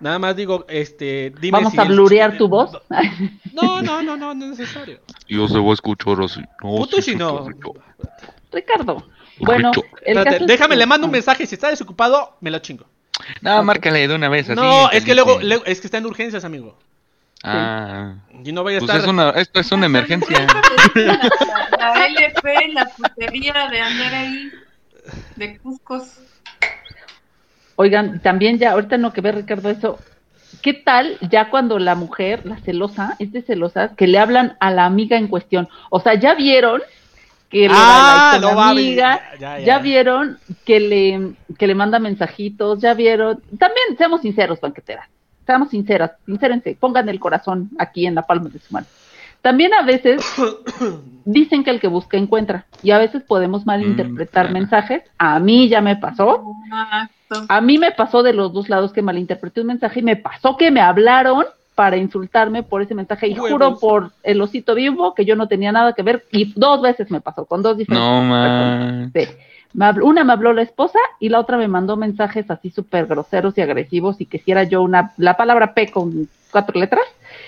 Nada 0.00 0.18
más 0.18 0.34
digo, 0.34 0.64
este, 0.68 1.32
dime 1.40 1.58
Vamos 1.58 1.72
si 1.74 1.78
a 1.78 1.82
el- 1.82 1.88
blurear 1.90 2.36
tu 2.36 2.48
voz. 2.48 2.72
No, 3.52 3.80
no, 3.82 4.02
no, 4.02 4.16
no, 4.16 4.34
no 4.34 4.44
es 4.46 4.58
necesario. 4.58 4.98
Yo 5.28 5.46
se 5.46 5.58
voy 5.58 5.70
a 5.70 5.74
escuchar 5.74 6.20
así. 6.20 6.40
No, 6.62 6.76
Puto 6.76 6.96
sí, 6.96 7.02
si 7.02 7.10
sí, 7.12 7.16
no. 7.16 7.46
Ricardo. 8.50 9.06
Bueno, 9.38 9.70
Rico. 9.72 9.86
el 10.02 10.16
Espérate, 10.18 10.30
caso 10.30 10.44
es 10.44 10.46
déjame, 10.48 10.76
le 10.76 10.86
mando 10.86 11.06
un 11.06 11.12
mensaje. 11.12 11.46
Si 11.46 11.54
está 11.54 11.68
desocupado, 11.68 12.36
me 12.40 12.50
lo 12.50 12.58
chingo. 12.58 12.84
No, 13.40 13.62
márcale 13.62 14.06
de 14.08 14.14
una 14.14 14.28
vez. 14.28 14.48
Así, 14.50 14.60
no, 14.60 14.90
es 14.90 15.04
que 15.04 15.14
luego, 15.14 15.40
es 15.40 15.80
que 15.80 15.86
está 15.86 15.98
en 15.98 16.06
urgencias, 16.06 16.44
amigo. 16.44 16.78
Ah, 17.44 18.14
Y 18.44 18.52
no 18.52 18.62
vaya 18.62 18.78
a 18.78 18.80
pues 18.80 18.90
estar. 18.90 19.02
es 19.02 19.08
una, 19.08 19.30
esto 19.30 19.60
es 19.60 19.72
una 19.72 19.86
emergencia. 19.86 20.46
La, 20.94 21.30
la 21.78 22.06
LP, 22.06 22.68
la 22.72 22.84
putería 22.86 23.68
de 23.70 23.80
andar 23.80 24.14
ahí 24.14 24.50
de 25.36 25.58
Cuscos. 25.58 26.18
Oigan, 27.76 28.20
también 28.20 28.58
ya, 28.58 28.72
ahorita 28.72 28.98
no 28.98 29.12
que 29.12 29.20
ve 29.22 29.32
Ricardo 29.32 29.70
eso, 29.70 29.98
¿qué 30.60 30.74
tal 30.74 31.18
ya 31.30 31.50
cuando 31.50 31.78
la 31.78 31.94
mujer, 31.94 32.46
la 32.46 32.58
celosa, 32.58 33.16
es 33.18 33.32
de 33.32 33.42
celosas, 33.42 33.92
que 33.96 34.06
le 34.06 34.18
hablan 34.18 34.56
a 34.60 34.70
la 34.70 34.84
amiga 34.84 35.16
en 35.16 35.26
cuestión? 35.26 35.68
O 35.90 35.98
sea, 36.00 36.14
ya 36.14 36.34
vieron 36.34 36.82
que 37.52 37.68
le 37.68 37.68
Ah, 37.70 37.76
da 37.76 38.32
like 38.32 38.36
a 38.36 38.40
no 38.40 38.48
la 38.48 38.54
va, 38.54 38.70
amiga, 38.70 39.20
ya, 39.34 39.38
ya, 39.38 39.58
ya, 39.60 39.64
ya. 39.66 39.78
vieron 39.78 40.38
que 40.64 40.80
le, 40.80 41.32
que 41.58 41.66
le 41.68 41.74
manda 41.76 41.98
mensajitos, 42.00 42.80
ya 42.80 42.94
vieron, 42.94 43.40
también 43.58 43.96
seamos 43.98 44.22
sinceros, 44.22 44.60
banqueteras, 44.60 45.06
seamos 45.46 45.68
sinceras, 45.70 46.12
sincérense, 46.26 46.76
pongan 46.80 47.08
el 47.08 47.20
corazón 47.20 47.70
aquí 47.78 48.06
en 48.06 48.14
la 48.16 48.22
palma 48.22 48.48
de 48.48 48.58
su 48.58 48.72
mano. 48.72 48.86
También 49.42 49.74
a 49.74 49.82
veces 49.82 50.22
dicen 51.24 51.64
que 51.64 51.70
el 51.70 51.80
que 51.80 51.88
busca 51.88 52.16
encuentra 52.16 52.66
y 52.82 52.92
a 52.92 52.98
veces 52.98 53.22
podemos 53.24 53.66
malinterpretar 53.66 54.46
claro. 54.46 54.52
mensajes. 54.52 55.02
A 55.18 55.38
mí 55.40 55.68
ya 55.68 55.80
me 55.80 55.96
pasó. 55.96 56.44
Exacto. 56.64 57.46
A 57.48 57.60
mí 57.60 57.76
me 57.78 57.90
pasó 57.92 58.22
de 58.22 58.34
los 58.34 58.52
dos 58.52 58.68
lados 58.68 58.92
que 58.92 59.02
malinterpreté 59.02 59.60
un 59.62 59.66
mensaje 59.68 60.00
y 60.00 60.02
me 60.04 60.16
pasó 60.16 60.56
que 60.56 60.70
me 60.70 60.80
hablaron 60.80 61.44
para 61.74 61.96
insultarme 61.96 62.62
por 62.62 62.82
ese 62.82 62.94
mensaje 62.94 63.28
y 63.28 63.32
Huevos. 63.32 63.50
juro 63.50 63.78
por 63.78 64.10
el 64.22 64.40
osito 64.42 64.74
vivo 64.74 65.14
que 65.14 65.24
yo 65.24 65.36
no 65.36 65.48
tenía 65.48 65.72
nada 65.72 65.94
que 65.94 66.02
ver 66.02 66.24
y 66.30 66.52
dos 66.54 66.82
veces 66.82 67.10
me 67.10 67.20
pasó 67.20 67.46
con 67.46 67.62
dos 67.62 67.78
diferentes 67.78 68.06
No, 68.10 68.20
personas. 68.20 69.10
Sí. 69.14 69.36
Me 69.74 69.86
habló- 69.86 70.04
una 70.04 70.22
me 70.22 70.34
habló 70.34 70.52
la 70.52 70.60
esposa 70.62 70.98
y 71.18 71.30
la 71.30 71.40
otra 71.40 71.56
me 71.56 71.66
mandó 71.68 71.96
mensajes 71.96 72.50
así 72.50 72.68
súper 72.70 73.06
groseros 73.06 73.56
y 73.56 73.62
agresivos 73.62 74.20
y 74.20 74.26
que 74.26 74.38
si 74.38 74.50
era 74.52 74.64
yo 74.64 74.82
una 74.82 75.12
la 75.16 75.34
palabra 75.38 75.72
P 75.72 75.90
con 75.90 76.28
cuatro 76.50 76.78
letras 76.78 77.04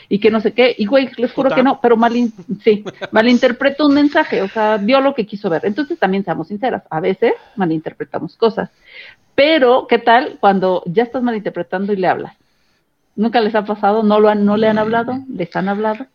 y 0.08 0.18
que 0.18 0.30
no 0.30 0.40
sé 0.40 0.52
qué 0.54 0.74
y 0.78 0.86
güey 0.86 1.10
les 1.18 1.30
juro 1.34 1.50
Puta. 1.50 1.56
que 1.56 1.62
no 1.62 1.78
pero 1.82 1.98
malin 1.98 2.32
sí 2.62 2.82
malinterpreto 3.10 3.86
un 3.86 3.92
mensaje 3.92 4.40
o 4.40 4.48
sea 4.48 4.78
vio 4.78 5.02
lo 5.02 5.14
que 5.14 5.26
quiso 5.26 5.50
ver 5.50 5.66
entonces 5.66 5.98
también 5.98 6.24
seamos 6.24 6.48
sinceras 6.48 6.82
a 6.88 7.00
veces 7.00 7.34
malinterpretamos 7.56 8.34
cosas 8.36 8.70
pero 9.34 9.86
qué 9.86 9.98
tal 9.98 10.38
cuando 10.40 10.82
ya 10.86 11.02
estás 11.02 11.22
malinterpretando 11.22 11.92
y 11.92 11.96
le 11.96 12.08
hablas 12.08 12.34
nunca 13.16 13.40
les 13.40 13.54
ha 13.54 13.64
pasado 13.64 14.02
no 14.02 14.20
lo 14.20 14.28
han 14.28 14.44
no 14.44 14.56
le 14.56 14.68
han 14.68 14.78
hablado 14.78 15.18
les 15.28 15.54
han 15.56 15.68
hablado 15.68 16.06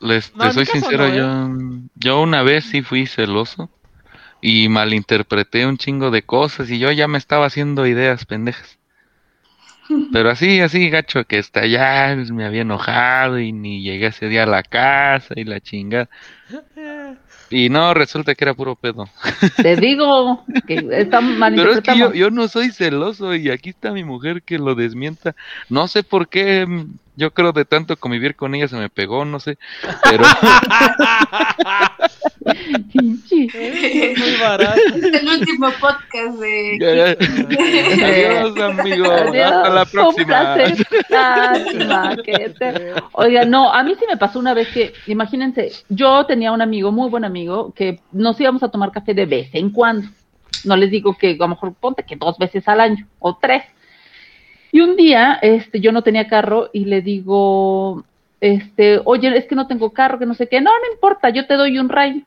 Les, 0.00 0.34
No, 0.34 0.44
te 0.44 0.52
soy 0.52 0.66
sincero, 0.66 1.08
no, 1.08 1.14
¿eh? 1.14 1.16
yo, 1.16 1.48
yo 1.96 2.22
una 2.22 2.42
vez 2.42 2.64
sí 2.64 2.82
fui 2.82 3.06
celoso 3.06 3.70
y 4.40 4.68
malinterpreté 4.68 5.66
un 5.66 5.78
chingo 5.78 6.10
de 6.10 6.22
cosas 6.22 6.70
y 6.70 6.78
yo 6.78 6.92
ya 6.92 7.08
me 7.08 7.18
estaba 7.18 7.46
haciendo 7.46 7.86
ideas 7.86 8.24
pendejas. 8.24 8.78
Pero 10.12 10.30
así, 10.30 10.60
así, 10.60 10.90
gacho, 10.90 11.24
que 11.24 11.38
hasta 11.38 11.60
allá 11.60 12.14
me 12.32 12.44
había 12.44 12.62
enojado 12.62 13.38
y 13.38 13.52
ni 13.52 13.82
llegué 13.82 14.06
ese 14.06 14.28
día 14.28 14.44
a 14.44 14.46
la 14.46 14.62
casa 14.62 15.34
y 15.36 15.44
la 15.44 15.60
chingada. 15.60 16.08
Y 17.50 17.68
no, 17.70 17.94
resulta 17.94 18.34
que 18.34 18.44
era 18.44 18.54
puro 18.54 18.74
pedo. 18.74 19.08
Te 19.56 19.76
digo 19.76 20.44
que 20.66 20.86
está 20.92 21.20
Pero 21.20 21.72
es 21.72 21.80
que 21.80 21.98
yo, 21.98 22.12
yo 22.12 22.30
no 22.30 22.48
soy 22.48 22.70
celoso 22.70 23.34
y 23.34 23.50
aquí 23.50 23.70
está 23.70 23.92
mi 23.92 24.04
mujer 24.04 24.42
que 24.42 24.58
lo 24.58 24.74
desmienta. 24.74 25.34
No 25.68 25.88
sé 25.88 26.02
por 26.02 26.28
qué, 26.28 26.66
mm, 26.66 26.94
yo 27.16 27.32
creo 27.32 27.52
de 27.52 27.64
tanto 27.64 27.96
convivir 27.96 28.36
con 28.36 28.54
ella 28.54 28.68
se 28.68 28.76
me 28.76 28.88
pegó, 28.88 29.24
no 29.24 29.40
sé. 29.40 29.58
Pero. 30.04 30.24
Es 33.30 34.18
muy 34.18 34.36
barato. 34.40 34.80
El 34.94 35.28
último 35.28 35.68
podcast 35.80 36.38
de. 36.38 36.78
adiós, 38.04 38.60
amigo. 38.60 39.10
Adiós, 39.10 39.52
Hasta 39.52 39.70
la 39.70 39.82
Un 39.82 39.88
próxima. 39.90 40.26
placer. 40.26 40.86
Lástima 41.10 42.16
que 42.24 42.54
te- 42.58 42.92
Oiga, 43.12 43.44
no, 43.44 43.72
a 43.72 43.82
mí 43.82 43.94
sí 43.98 44.04
me 44.08 44.16
pasó 44.16 44.38
una 44.38 44.54
vez 44.54 44.68
que, 44.68 44.92
imagínense, 45.06 45.72
yo 45.88 46.24
tenía 46.26 46.52
un 46.52 46.62
amigo, 46.62 46.90
muy 46.92 47.08
buen 47.10 47.24
amigo, 47.24 47.72
que 47.74 48.00
nos 48.12 48.40
íbamos 48.40 48.62
a 48.62 48.70
tomar 48.70 48.92
café 48.92 49.14
de 49.14 49.26
vez 49.26 49.48
en 49.54 49.70
cuando. 49.70 50.08
No 50.64 50.76
les 50.76 50.90
digo 50.90 51.16
que 51.16 51.30
a 51.32 51.36
lo 51.36 51.48
mejor 51.48 51.74
ponte 51.74 52.02
que 52.02 52.16
dos 52.16 52.36
veces 52.38 52.66
al 52.68 52.80
año 52.80 53.06
o 53.20 53.36
tres. 53.36 53.62
Y 54.72 54.80
un 54.80 54.96
día, 54.96 55.38
este, 55.40 55.80
yo 55.80 55.92
no 55.92 56.02
tenía 56.02 56.28
carro 56.28 56.68
y 56.72 56.84
le 56.84 57.00
digo, 57.00 58.04
este, 58.40 59.00
oye, 59.04 59.36
es 59.36 59.46
que 59.46 59.54
no 59.54 59.66
tengo 59.66 59.90
carro, 59.92 60.18
que 60.18 60.26
no 60.26 60.34
sé 60.34 60.46
qué. 60.48 60.60
No, 60.60 60.70
no 60.70 60.92
importa, 60.92 61.30
yo 61.30 61.46
te 61.46 61.54
doy 61.54 61.78
un 61.78 61.88
ride. 61.88 62.24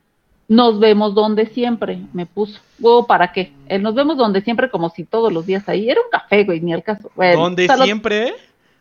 Nos 0.52 0.82
vemos 0.82 1.16
donde 1.16 1.46
siempre, 1.46 2.02
me 2.12 2.26
puso. 2.26 2.60
Oh, 2.82 3.08
¿para 3.08 3.32
qué? 3.32 3.54
El 3.70 3.82
nos 3.84 3.96
vemos 3.96 4.18
donde 4.18 4.42
siempre, 4.42 4.70
como 4.70 4.90
si 4.90 5.06
todos 5.06 5.32
los 5.32 5.46
días 5.46 5.70
ahí. 5.70 5.90
Era 5.90 6.02
un 6.02 6.10
café, 6.12 6.44
güey, 6.44 6.60
ni 6.60 6.74
el 6.74 6.84
caso. 6.84 7.10
Bueno, 7.16 7.40
Donde 7.44 7.70
siempre. 7.86 8.34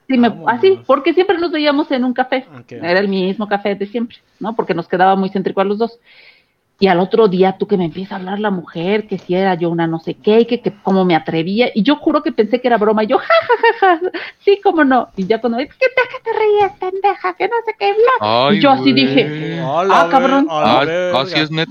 Sí, 0.08 0.18
me- 0.18 0.34
así, 0.48 0.80
porque 0.84 1.14
siempre 1.14 1.38
nos 1.38 1.52
veíamos 1.52 1.88
en 1.92 2.02
un 2.04 2.12
café. 2.12 2.44
Era 2.70 2.98
el 2.98 3.06
mismo 3.06 3.46
café 3.46 3.76
de 3.76 3.86
siempre, 3.86 4.18
¿no? 4.40 4.56
Porque 4.56 4.74
nos 4.74 4.88
quedaba 4.88 5.14
muy 5.14 5.28
céntrico 5.30 5.60
a 5.60 5.64
los 5.64 5.78
dos. 5.78 6.00
Y 6.80 6.86
al 6.88 6.98
otro 6.98 7.28
día 7.28 7.56
tú 7.58 7.66
que 7.66 7.76
me 7.76 7.84
empieza 7.84 8.14
a 8.14 8.18
hablar 8.18 8.40
la 8.40 8.50
mujer, 8.50 9.06
que 9.06 9.18
si 9.18 9.34
era 9.34 9.54
yo 9.54 9.68
una 9.68 9.86
no 9.86 10.00
sé 10.00 10.14
qué, 10.14 10.40
y 10.40 10.46
que, 10.46 10.62
que 10.62 10.72
cómo 10.82 11.04
me 11.04 11.14
atrevía. 11.14 11.70
Y 11.74 11.82
yo 11.82 11.96
juro 11.96 12.22
que 12.22 12.32
pensé 12.32 12.60
que 12.60 12.68
era 12.68 12.78
broma. 12.78 13.04
Y 13.04 13.08
yo, 13.08 13.18
ja, 13.18 13.26
ja, 13.26 13.54
ja, 13.80 13.98
ja, 13.98 14.10
sí, 14.44 14.58
cómo 14.64 14.82
no. 14.82 15.08
Y 15.14 15.26
ya 15.26 15.40
cuando, 15.42 15.58
es 15.58 15.68
que 15.68 15.74
te, 15.74 15.86
que 15.86 16.24
te 16.24 16.30
ríes, 16.38 16.72
pendeja, 16.80 17.34
que 17.34 17.48
no 17.48 17.56
sé 17.66 17.74
qué, 17.78 17.92
bla. 17.92 18.46
Ay, 18.48 18.56
Y 18.56 18.60
yo 18.62 18.70
así 18.70 18.92
dije, 18.94 19.60
Ah, 19.62 20.08
cabrón. 20.10 20.46
ver- 20.46 20.52
a 20.54 20.60
la 20.62 20.78
Ay, 20.80 20.86
verga. 20.86 21.20
así 21.20 21.38
es 21.38 21.50
neta. 21.50 21.70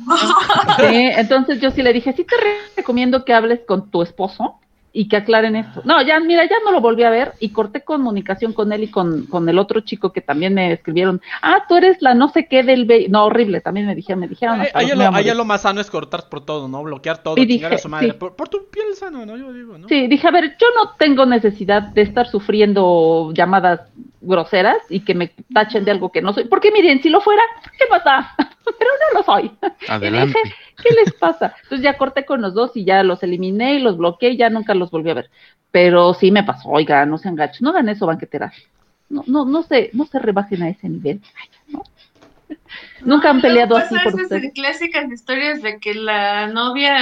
Sí, 0.77 0.85
entonces 1.17 1.59
yo 1.59 1.71
sí 1.71 1.81
le 1.81 1.91
dije, 1.91 2.13
sí 2.13 2.23
te 2.23 2.35
recomiendo 2.77 3.25
que 3.25 3.33
hables 3.33 3.61
con 3.67 3.89
tu 3.89 4.03
esposo 4.03 4.59
y 4.91 5.07
que 5.07 5.17
aclaren 5.17 5.55
esto. 5.55 5.81
No, 5.85 6.01
ya, 6.01 6.19
mira, 6.19 6.43
ya 6.45 6.55
no 6.65 6.71
lo 6.71 6.81
volví 6.81 7.03
a 7.03 7.09
ver 7.09 7.33
y 7.39 7.49
corté 7.49 7.81
comunicación 7.83 8.53
con 8.53 8.71
él 8.73 8.83
y 8.83 8.87
con, 8.91 9.25
con 9.27 9.47
el 9.47 9.59
otro 9.59 9.81
chico 9.81 10.11
que 10.11 10.21
también 10.21 10.53
me 10.53 10.71
escribieron, 10.73 11.21
ah, 11.41 11.63
tú 11.67 11.75
eres 11.75 12.01
la 12.01 12.13
no 12.13 12.29
sé 12.29 12.47
qué 12.47 12.63
del... 12.63 12.85
ve-". 12.85 13.07
No, 13.09 13.25
horrible, 13.25 13.61
también 13.61 13.85
me 13.85 13.95
dijeron, 13.95 14.19
me 14.21 14.27
dijeron. 14.27 14.61
Ay, 14.61 14.67
Allá 14.73 14.95
lo, 14.95 15.15
allá 15.15 15.43
más 15.43 15.61
sano 15.61 15.79
es 15.81 15.89
cortar 15.91 16.27
por 16.29 16.43
todo, 16.45 16.67
¿no? 16.67 16.83
Bloquear 16.83 17.21
todo, 17.23 17.35
Y 17.37 17.47
chingar 17.47 17.71
a 17.71 17.75
dije, 17.75 17.81
su 17.83 17.89
madre. 17.89 18.07
sí. 18.07 18.13
Por, 18.13 18.35
por 18.35 18.49
tu 18.49 18.67
piel 18.69 18.95
sano, 18.95 19.25
¿no? 19.25 19.37
Yo 19.37 19.53
digo, 19.53 19.77
¿no? 19.77 19.87
Sí, 19.87 20.07
dije, 20.07 20.27
a 20.27 20.31
ver, 20.31 20.55
yo 20.59 20.67
no 20.75 20.91
tengo 20.97 21.25
necesidad 21.25 21.81
de 21.83 22.01
estar 22.01 22.27
sufriendo 22.27 23.31
llamadas 23.33 23.81
groseras 24.21 24.77
y 24.89 25.01
que 25.01 25.13
me 25.13 25.31
tachen 25.53 25.85
de 25.85 25.91
algo 25.91 26.11
que 26.11 26.21
no 26.21 26.33
soy. 26.33 26.45
Porque 26.45 26.71
miren, 26.71 27.01
si 27.01 27.09
lo 27.09 27.21
fuera, 27.21 27.41
¿qué 27.77 27.85
pasa? 27.89 28.33
Pero 28.37 28.89
no 29.13 29.19
lo 29.19 29.23
soy. 29.25 29.51
Adelante. 29.87 30.37
Y 30.39 30.43
dije, 30.43 30.55
¿qué 30.83 30.93
les 30.93 31.13
pasa? 31.13 31.55
Entonces 31.63 31.83
ya 31.83 31.97
corté 31.97 32.25
con 32.25 32.41
los 32.41 32.53
dos 32.53 32.75
y 32.75 32.85
ya 32.85 33.03
los 33.03 33.23
eliminé 33.23 33.75
y 33.75 33.79
los 33.79 33.97
bloqueé 33.97 34.31
y 34.31 34.37
ya 34.37 34.49
nunca 34.49 34.73
los 34.73 34.91
volví 34.91 35.09
a 35.09 35.15
ver. 35.15 35.29
Pero 35.71 36.13
sí 36.13 36.31
me 36.31 36.43
pasó, 36.43 36.69
oiga, 36.69 37.05
no 37.05 37.17
sean 37.17 37.35
gachos, 37.35 37.61
no 37.61 37.69
hagan 37.69 37.89
eso, 37.89 38.05
banqueteras. 38.05 38.53
No, 39.09 39.23
no, 39.27 39.45
no 39.45 39.63
se, 39.63 39.89
no 39.93 40.05
se 40.05 40.19
rebajen 40.19 40.63
a 40.63 40.69
ese 40.69 40.89
nivel. 40.89 41.21
Ay, 41.35 41.49
¿no? 41.67 41.83
Nunca 43.01 43.29
han 43.29 43.41
peleado 43.41 43.77
luego 43.77 43.85
así 43.85 44.03
por 44.03 44.21
ustedes. 44.21 44.53
clásicas 44.53 45.11
historias 45.11 45.61
de 45.61 45.79
que 45.79 45.93
la 45.93 46.47
novia 46.47 46.97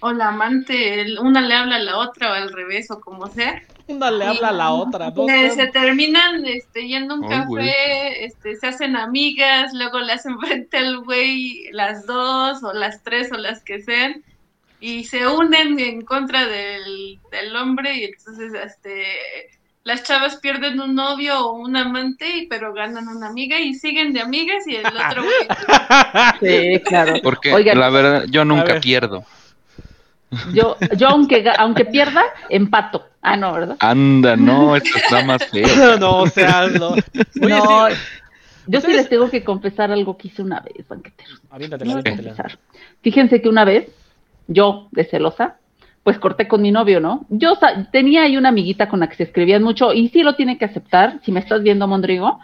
o 0.00 0.12
la 0.12 0.28
amante, 0.28 1.18
una 1.20 1.40
le 1.40 1.54
habla 1.54 1.76
a 1.76 1.80
la 1.80 1.98
otra 1.98 2.30
o 2.30 2.34
al 2.34 2.52
revés 2.52 2.90
o 2.90 3.00
como 3.00 3.28
sea. 3.28 3.62
Una 3.88 4.10
le 4.10 4.24
habla 4.26 4.48
a 4.48 4.52
la 4.52 4.70
otra. 4.70 5.10
¿no? 5.10 5.26
Se 5.26 5.66
terminan 5.68 6.44
este, 6.44 6.86
yendo 6.86 7.14
a 7.14 7.16
un 7.18 7.28
café, 7.28 7.46
güey. 7.46 7.70
este, 8.20 8.56
se 8.56 8.66
hacen 8.66 8.96
amigas, 8.96 9.72
luego 9.72 9.98
le 10.00 10.12
hacen 10.12 10.38
frente 10.40 10.76
al 10.78 10.98
güey 10.98 11.70
las 11.72 12.06
dos 12.06 12.62
o 12.62 12.72
las 12.72 13.02
tres 13.02 13.32
o 13.32 13.36
las 13.36 13.62
que 13.62 13.80
sean 13.80 14.22
y 14.80 15.04
se 15.04 15.26
unen 15.26 15.78
en 15.80 16.02
contra 16.02 16.46
del, 16.46 17.18
del 17.32 17.56
hombre 17.56 17.96
y 17.96 18.04
entonces 18.04 18.52
este 18.54 19.06
las 19.82 20.02
chavas 20.02 20.36
pierden 20.36 20.78
un 20.80 20.94
novio 20.94 21.46
o 21.46 21.52
un 21.54 21.74
amante 21.76 22.28
y 22.36 22.46
pero 22.46 22.74
ganan 22.74 23.08
una 23.08 23.28
amiga 23.28 23.58
y 23.58 23.74
siguen 23.74 24.12
de 24.12 24.20
amigas 24.20 24.66
y 24.66 24.76
el 24.76 24.86
otro 24.86 25.22
güey 26.40 26.74
Sí, 26.74 26.80
claro. 26.84 27.14
Porque 27.22 27.52
Oigan, 27.54 27.80
la 27.80 27.88
verdad, 27.88 28.24
yo 28.28 28.44
nunca 28.44 28.74
ver. 28.74 28.80
pierdo. 28.82 29.24
Yo, 30.52 30.76
yo 30.96 31.08
aunque, 31.08 31.44
aunque 31.58 31.84
pierda, 31.84 32.22
empato. 32.48 33.06
Ah, 33.22 33.36
no, 33.36 33.52
¿verdad? 33.52 33.76
Anda, 33.80 34.36
no, 34.36 34.76
esto 34.76 34.96
está 34.96 35.24
más 35.24 35.44
feo. 35.46 35.96
no, 35.98 36.18
o 36.20 36.26
sea, 36.26 36.68
no. 36.68 36.90
Oye, 36.90 37.58
no, 37.58 37.88
sí. 37.88 37.96
yo 38.66 38.80
sí 38.80 38.92
les 38.92 39.08
tengo 39.08 39.28
que 39.30 39.42
confesar 39.42 39.90
algo 39.90 40.16
que 40.16 40.28
hice 40.28 40.42
una 40.42 40.60
vez, 40.60 40.86
banqueteros. 40.86 41.40
Aviéntatela, 41.50 41.90
Tengo 41.90 42.02
que 42.02 42.10
aviéntatela. 42.10 42.36
confesar. 42.36 42.58
Fíjense 43.02 43.42
que 43.42 43.48
una 43.48 43.64
vez, 43.64 43.88
yo, 44.46 44.88
de 44.92 45.04
celosa, 45.04 45.56
pues 46.04 46.18
corté 46.18 46.48
con 46.48 46.62
mi 46.62 46.70
novio, 46.70 47.00
¿no? 47.00 47.26
Yo 47.28 47.58
tenía 47.92 48.22
ahí 48.22 48.36
una 48.36 48.48
amiguita 48.50 48.88
con 48.88 49.00
la 49.00 49.08
que 49.08 49.16
se 49.16 49.24
escribían 49.24 49.62
mucho, 49.62 49.92
y 49.92 50.08
sí 50.08 50.22
lo 50.22 50.36
tiene 50.36 50.56
que 50.56 50.64
aceptar, 50.64 51.20
si 51.22 51.32
me 51.32 51.40
estás 51.40 51.62
viendo, 51.62 51.86
Mondrigo, 51.86 52.40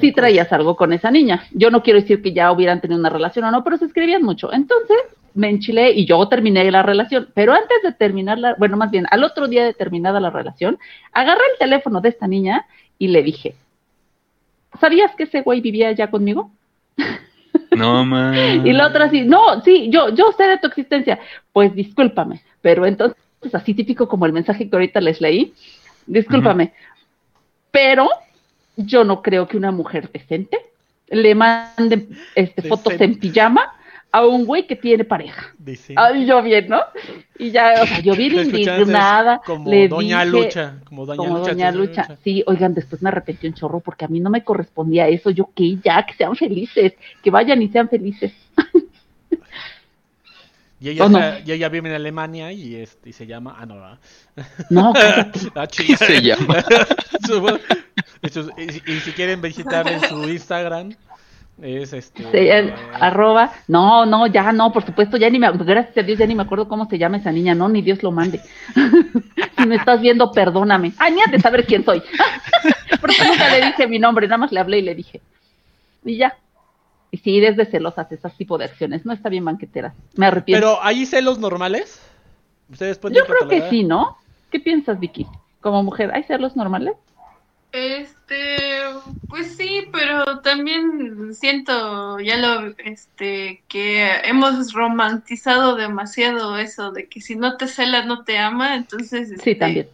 sí 0.00 0.12
traías 0.12 0.52
algo 0.52 0.76
con 0.76 0.92
esa 0.92 1.10
niña. 1.10 1.44
Yo 1.52 1.70
no 1.70 1.82
quiero 1.82 2.00
decir 2.00 2.22
que 2.22 2.32
ya 2.32 2.52
hubieran 2.52 2.80
tenido 2.80 3.00
una 3.00 3.08
relación 3.08 3.44
o 3.46 3.50
no, 3.50 3.64
pero 3.64 3.76
se 3.76 3.86
escribían 3.86 4.22
mucho. 4.22 4.52
Entonces, 4.52 4.98
me 5.36 5.50
enchilé 5.50 5.92
y 5.92 6.06
yo 6.06 6.26
terminé 6.28 6.70
la 6.70 6.82
relación. 6.82 7.28
Pero 7.34 7.52
antes 7.52 7.82
de 7.82 7.92
terminar 7.92 8.38
la, 8.38 8.54
bueno, 8.54 8.76
más 8.76 8.90
bien, 8.90 9.06
al 9.10 9.22
otro 9.22 9.48
día 9.48 9.64
de 9.64 9.74
terminada 9.74 10.18
la 10.18 10.30
relación, 10.30 10.78
agarré 11.12 11.42
el 11.52 11.58
teléfono 11.58 12.00
de 12.00 12.08
esta 12.08 12.26
niña 12.26 12.66
y 12.98 13.08
le 13.08 13.22
dije, 13.22 13.54
¿sabías 14.80 15.14
que 15.14 15.24
ese 15.24 15.42
güey 15.42 15.60
vivía 15.60 15.92
ya 15.92 16.10
conmigo? 16.10 16.50
No, 17.70 18.04
man. 18.04 18.34
Y 18.66 18.72
la 18.72 18.88
otra 18.88 19.06
así, 19.06 19.22
no, 19.22 19.60
sí, 19.62 19.88
yo, 19.90 20.08
yo 20.10 20.32
sé 20.36 20.44
de 20.44 20.58
tu 20.58 20.66
existencia. 20.66 21.18
Pues 21.52 21.74
discúlpame, 21.74 22.42
pero 22.60 22.86
entonces, 22.86 23.18
así 23.52 23.74
típico 23.74 24.08
como 24.08 24.26
el 24.26 24.32
mensaje 24.32 24.68
que 24.68 24.76
ahorita 24.76 25.00
les 25.00 25.20
leí, 25.20 25.52
discúlpame, 26.06 26.72
pero 27.70 28.08
yo 28.76 29.04
no 29.04 29.22
creo 29.22 29.46
que 29.48 29.56
una 29.56 29.70
mujer 29.70 30.10
decente 30.10 30.58
le 31.08 31.34
mande 31.34 32.08
este, 32.34 32.62
fotos 32.62 33.00
en 33.00 33.18
pijama 33.18 33.72
a 34.12 34.24
un 34.26 34.46
güey 34.46 34.66
que 34.66 34.76
tiene 34.76 35.04
pareja. 35.04 35.54
Dice. 35.58 35.92
Ay, 35.96 36.24
yo 36.26 36.42
bien, 36.42 36.68
¿no? 36.68 36.80
Y 37.38 37.50
ya, 37.50 37.74
o 37.82 37.86
sea, 37.86 38.00
yo 38.00 38.14
bien 38.14 38.32
indignada. 38.46 39.40
Como 39.44 39.70
le 39.70 39.88
Doña 39.88 40.24
dije- 40.24 40.30
Lucha. 40.44 40.74
Como 40.84 41.04
Doña 41.04 41.16
como 41.18 41.38
Lucha. 41.38 41.50
Doña 41.52 41.70
Lucha. 41.72 42.16
Sí, 42.24 42.42
oigan, 42.46 42.72
después 42.72 43.02
me 43.02 43.08
arrepentí 43.10 43.46
un 43.46 43.54
chorro 43.54 43.80
porque 43.80 44.04
a 44.06 44.08
mí 44.08 44.20
no 44.20 44.30
me 44.30 44.42
correspondía 44.44 45.06
eso. 45.08 45.30
Yo 45.30 45.50
que 45.54 45.76
ya, 45.84 46.06
que 46.06 46.14
sean 46.14 46.34
felices, 46.34 46.94
que 47.22 47.30
vayan 47.30 47.60
y 47.60 47.68
sean 47.68 47.88
felices. 47.88 48.32
Y 50.78 50.90
ella, 50.90 51.06
¿O 51.06 51.08
no? 51.08 51.18
está- 51.18 51.40
y 51.40 51.52
ella 51.52 51.70
vive 51.70 51.88
en 51.88 51.94
Alemania 51.94 52.52
y, 52.52 52.74
este, 52.76 53.08
y 53.08 53.12
se 53.14 53.26
llama. 53.26 53.56
Ah, 53.58 53.64
no, 53.64 53.76
¿verdad? 53.76 53.98
No. 54.70 54.92
Ah, 55.54 55.66
¿Qué 55.66 55.96
se 55.96 56.20
llama? 56.20 56.62
Y, 58.22 58.28
sus- 58.28 58.50
y- 58.58 58.92
y 58.92 59.00
si 59.00 59.12
quieren 59.12 59.40
visitarle 59.40 59.94
en 59.94 60.00
su 60.02 60.28
Instagram, 60.28 60.94
es 61.62 61.92
este. 61.92 62.22
Sí, 62.22 62.36
el 62.36 62.68
eh, 62.68 62.74
arroba, 62.92 63.52
no, 63.66 64.04
no, 64.04 64.26
ya 64.26 64.52
no, 64.52 64.72
por 64.72 64.84
supuesto, 64.84 65.16
ya 65.16 65.30
ni 65.30 65.38
me, 65.38 65.50
gracias 65.52 65.96
a 65.96 66.02
Dios, 66.02 66.18
ya 66.18 66.26
ni 66.26 66.34
me 66.34 66.42
acuerdo 66.42 66.68
cómo 66.68 66.86
se 66.88 66.98
llama 66.98 67.16
esa 67.16 67.32
niña, 67.32 67.54
no, 67.54 67.68
ni 67.68 67.80
Dios 67.80 68.02
lo 68.02 68.12
mande. 68.12 68.40
si 69.58 69.66
me 69.66 69.76
estás 69.76 70.00
viendo, 70.00 70.30
perdóname. 70.32 70.92
Ay, 70.98 71.14
ni 71.14 71.30
de 71.30 71.40
saber 71.40 71.64
quién 71.64 71.84
soy. 71.84 72.02
Porque 73.00 73.24
nunca 73.26 73.48
le 73.50 73.66
dije 73.66 73.86
mi 73.86 73.98
nombre, 73.98 74.26
nada 74.26 74.38
más 74.38 74.52
le 74.52 74.60
hablé 74.60 74.78
y 74.78 74.82
le 74.82 74.94
dije. 74.94 75.20
Y 76.04 76.18
ya. 76.18 76.36
Y 77.10 77.18
sí, 77.18 77.40
desde 77.40 77.64
celosas 77.64 78.10
esas 78.12 78.36
tipo 78.36 78.58
de 78.58 78.66
acciones, 78.66 79.06
no 79.06 79.12
está 79.12 79.28
bien 79.28 79.44
banquetera. 79.44 79.94
Me 80.16 80.26
arrepiento. 80.26 80.66
Pero 80.66 80.82
hay 80.82 81.06
celos 81.06 81.38
normales. 81.38 82.02
Ustedes 82.70 82.98
pueden 82.98 83.16
Yo 83.16 83.24
creo 83.24 83.48
que 83.48 83.70
sí, 83.70 83.84
¿no? 83.84 84.18
¿Qué 84.50 84.60
piensas, 84.60 84.98
Vicky? 84.98 85.26
Como 85.60 85.82
mujer, 85.82 86.10
¿hay 86.12 86.24
celos 86.24 86.56
normales? 86.56 86.96
Este, 87.72 88.80
pues 89.28 89.56
sí, 89.56 89.86
pero 89.92 90.40
también 90.40 91.34
siento 91.34 92.18
ya 92.20 92.36
lo, 92.38 92.74
este, 92.78 93.64
que 93.68 94.10
hemos 94.24 94.72
romantizado 94.72 95.76
demasiado 95.76 96.56
eso 96.58 96.92
de 96.92 97.08
que 97.08 97.20
si 97.20 97.36
no 97.36 97.56
te 97.56 97.68
cela 97.68 98.04
no 98.04 98.24
te 98.24 98.38
ama, 98.38 98.76
entonces 98.76 99.28
Sí, 99.28 99.34
este, 99.34 99.54
también. 99.56 99.88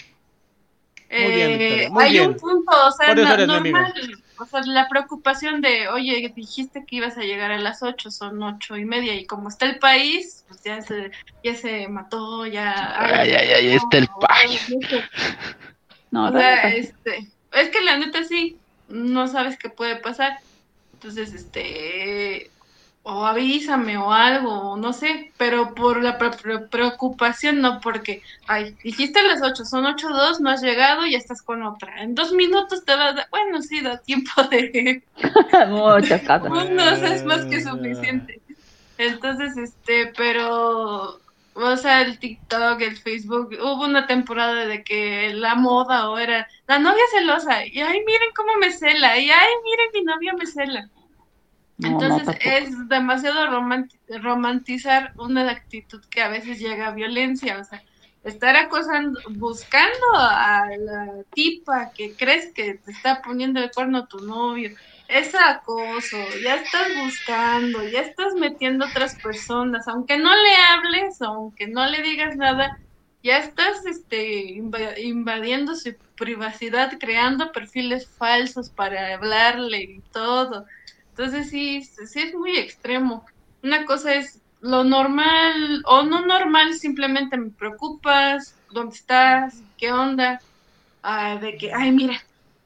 Muy 1.11 1.33
bien, 1.35 1.51
eh, 1.51 1.59
Victoria, 1.59 1.91
muy 1.91 2.05
hay 2.05 2.13
bien. 2.13 2.31
un 2.31 2.37
punto, 2.37 2.73
o 2.87 2.91
sea, 2.93 3.15
no- 3.15 3.47
normal, 3.47 3.93
o 4.39 4.47
sea, 4.47 4.63
la 4.65 4.89
preocupación 4.89 5.61
de, 5.61 5.89
oye, 5.89 6.33
dijiste 6.35 6.85
que 6.87 6.97
ibas 6.97 7.19
a 7.19 7.23
llegar 7.23 7.51
a 7.51 7.59
las 7.59 7.83
8, 7.83 8.11
son 8.11 8.43
ocho 8.43 8.77
y 8.79 8.85
media, 8.87 9.15
y 9.15 9.27
como 9.27 9.49
está 9.49 9.67
el 9.67 9.79
país, 9.79 10.45
pues 10.49 10.63
ya 10.63 10.81
se, 10.81 11.11
ya 11.43 11.55
se 11.55 11.87
mató, 11.89 12.47
ya... 12.47 12.97
Ay, 13.21 13.33
ay, 13.33 13.49
ay, 13.53 13.67
está 13.75 13.99
el 13.99 14.09
país. 14.21 14.67
No, 16.11 16.27
O 16.27 16.33
sea, 16.33 16.57
neta. 16.57 16.69
este, 16.69 17.33
es 17.53 17.71
que 17.71 17.81
la 17.83 17.99
neta 17.99 18.25
sí, 18.25 18.61
no 18.87 19.29
sabes 19.29 19.59
qué 19.59 19.71
puede 19.71 19.97
pasar. 19.97 20.39
Entonces, 20.95 21.35
este, 21.35 22.53
o 23.03 23.27
avísame 23.27 23.97
o 23.99 24.13
algo, 24.13 24.73
o 24.73 24.77
no 24.77 24.93
sé, 24.93 25.33
pero 25.37 25.75
por 25.75 26.03
la 26.03 26.19
pre- 26.19 26.31
pre- 26.31 26.69
preocupación, 26.69 27.61
no 27.61 27.81
porque, 27.81 28.23
ay, 28.47 28.77
dijiste 28.85 29.21
a 29.21 29.25
las 29.25 29.43
8, 29.43 29.65
son 29.65 29.87
ocho 29.87 30.09
dos, 30.11 30.41
no 30.41 30.51
has 30.51 30.63
llegado, 30.63 31.07
ya 31.07 31.19
estás 31.19 31.43
con 31.43 31.63
otra. 31.65 32.03
En 32.03 32.15
dos 32.15 32.33
minutos 32.33 32.85
te 32.85 32.95
va 32.95 33.09
a 33.09 33.13
dar, 33.15 33.29
bueno, 33.31 33.61
sí, 33.63 33.81
da 33.81 33.99
tiempo 33.99 34.31
de, 34.51 35.05
Muchas 35.69 36.23
pues 36.49 36.71
no, 36.71 36.91
es 37.07 37.25
más 37.25 37.47
que 37.47 37.61
suficiente. 37.63 38.43
Entonces, 38.99 39.57
este, 39.57 40.13
pero, 40.17 41.22
o 41.55 41.77
sea, 41.77 42.03
el 42.03 42.19
TikTok, 42.19 42.81
el 42.81 42.97
Facebook, 42.97 43.51
hubo 43.61 43.85
una 43.85 44.07
temporada 44.07 44.67
de 44.67 44.83
que 44.83 45.33
la 45.35 45.55
moda 45.55 46.11
o 46.11 46.19
era 46.19 46.47
la 46.67 46.79
novia 46.79 47.03
celosa, 47.13 47.67
y 47.67 47.81
ay, 47.81 48.01
miren 48.07 48.31
cómo 48.35 48.57
me 48.59 48.71
cela, 48.71 49.19
y 49.19 49.31
ay, 49.31 49.51
miren 49.65 49.89
mi 49.95 50.05
novia 50.05 50.33
me 50.39 50.47
cela. 50.47 50.89
No, 51.79 51.89
Entonces 51.89 52.37
es 52.45 52.89
demasiado 52.89 53.47
romanti- 53.49 53.99
romantizar 54.21 55.13
una 55.17 55.51
actitud 55.51 56.03
que 56.11 56.23
a 56.23 56.29
veces 56.29 56.59
llega 56.59 56.89
a 56.89 56.93
violencia, 56.93 57.59
o 57.59 57.65
sea, 57.65 57.83
estar 58.25 58.55
acosando, 58.57 59.21
buscando 59.31 60.07
a 60.15 60.69
la 60.79 61.25
tipa 61.33 61.91
que 61.95 62.15
crees 62.17 62.53
que 62.55 62.75
te 62.75 62.93
está 62.93 63.21
poniendo 63.21 63.61
el 63.61 63.73
cuerno 63.73 63.99
a 63.99 64.07
tu 64.07 64.21
novio, 64.21 64.71
es 65.13 65.35
acoso, 65.35 66.31
ya 66.43 66.55
estás 66.57 66.93
buscando, 66.95 67.83
ya 67.85 68.01
estás 68.01 68.35
metiendo 68.35 68.87
otras 68.89 69.19
personas, 69.21 69.87
aunque 69.89 70.19
no 70.19 70.31
le 70.35 70.55
hables, 70.57 71.21
aunque 71.23 71.69
no 71.69 71.87
le 71.87 72.03
digas 72.03 72.37
nada, 72.37 72.71
ya 73.23 73.39
estás 73.39 73.85
este 73.87 74.45
inva- 74.57 74.99
invadiendo 74.99 75.75
su 75.77 75.95
privacidad, 76.17 76.93
creando 77.01 77.53
perfiles 77.53 78.15
falsos 78.17 78.71
para 78.71 79.15
hablarle 79.15 79.83
y 79.83 80.03
todo. 80.13 80.65
Entonces 81.17 81.51
sí, 81.51 81.83
sí 81.83 82.21
es 82.21 82.35
muy 82.35 82.57
extremo. 82.59 83.25
Una 83.63 83.85
cosa 83.87 84.15
es 84.15 84.43
lo 84.61 84.85
normal 84.85 85.83
o 85.87 86.03
no 86.03 86.25
normal, 86.27 86.75
simplemente 86.75 87.37
me 87.37 87.51
preocupas, 87.53 88.61
¿dónde 88.69 88.95
estás? 88.97 89.63
¿Qué 89.77 89.93
onda? 89.93 90.41
Ah, 91.03 91.39
de 91.39 91.57
que, 91.59 91.73
ay, 91.73 91.93
mira, 91.93 92.15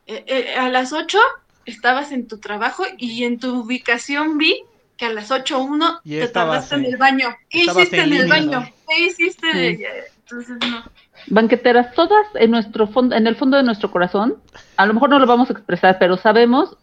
eh, 0.06 0.24
eh, 0.28 0.54
a 0.56 0.68
las 0.70 0.92
8 0.92 1.18
estabas 1.66 2.12
en 2.12 2.26
tu 2.28 2.38
trabajo 2.38 2.84
y 2.98 3.24
en 3.24 3.38
tu 3.38 3.60
ubicación 3.60 4.38
vi 4.38 4.62
que 4.96 5.06
a 5.06 5.12
las 5.12 5.30
8.1 5.30 6.00
Y 6.04 6.10
te 6.12 6.22
estabas 6.22 6.68
tardaste 6.70 6.74
en 6.76 6.84
en- 6.86 6.92
el 6.92 6.96
baño. 6.96 7.28
¿Qué 7.50 7.60
estabas 7.60 7.82
hiciste 7.82 7.96
en 7.98 8.02
en, 8.04 8.12
el 8.12 8.18
línea, 8.28 8.34
baño? 8.36 8.60
¿no? 8.60 8.66
¿Qué 8.88 9.06
hiciste? 9.06 9.52
Sí. 9.76 9.84
Entonces 10.20 10.56
no. 10.70 10.84
Banqueteras, 11.28 11.92
todas 11.94 12.26
en 12.34 12.50
nuestro 12.50 12.86
fondo, 12.86 13.14
en 13.16 13.26
el 13.26 13.36
fondo 13.36 13.56
de 13.56 13.62
nuestro 13.62 13.90
corazón, 13.90 14.36
a 14.76 14.86
lo 14.86 14.94
mejor 14.94 15.10
no 15.10 15.18
lo 15.18 15.26
vamos 15.26 15.50
a 15.50 15.52
expresar, 15.52 15.98
pero 15.98 16.16
sabemos 16.16 16.76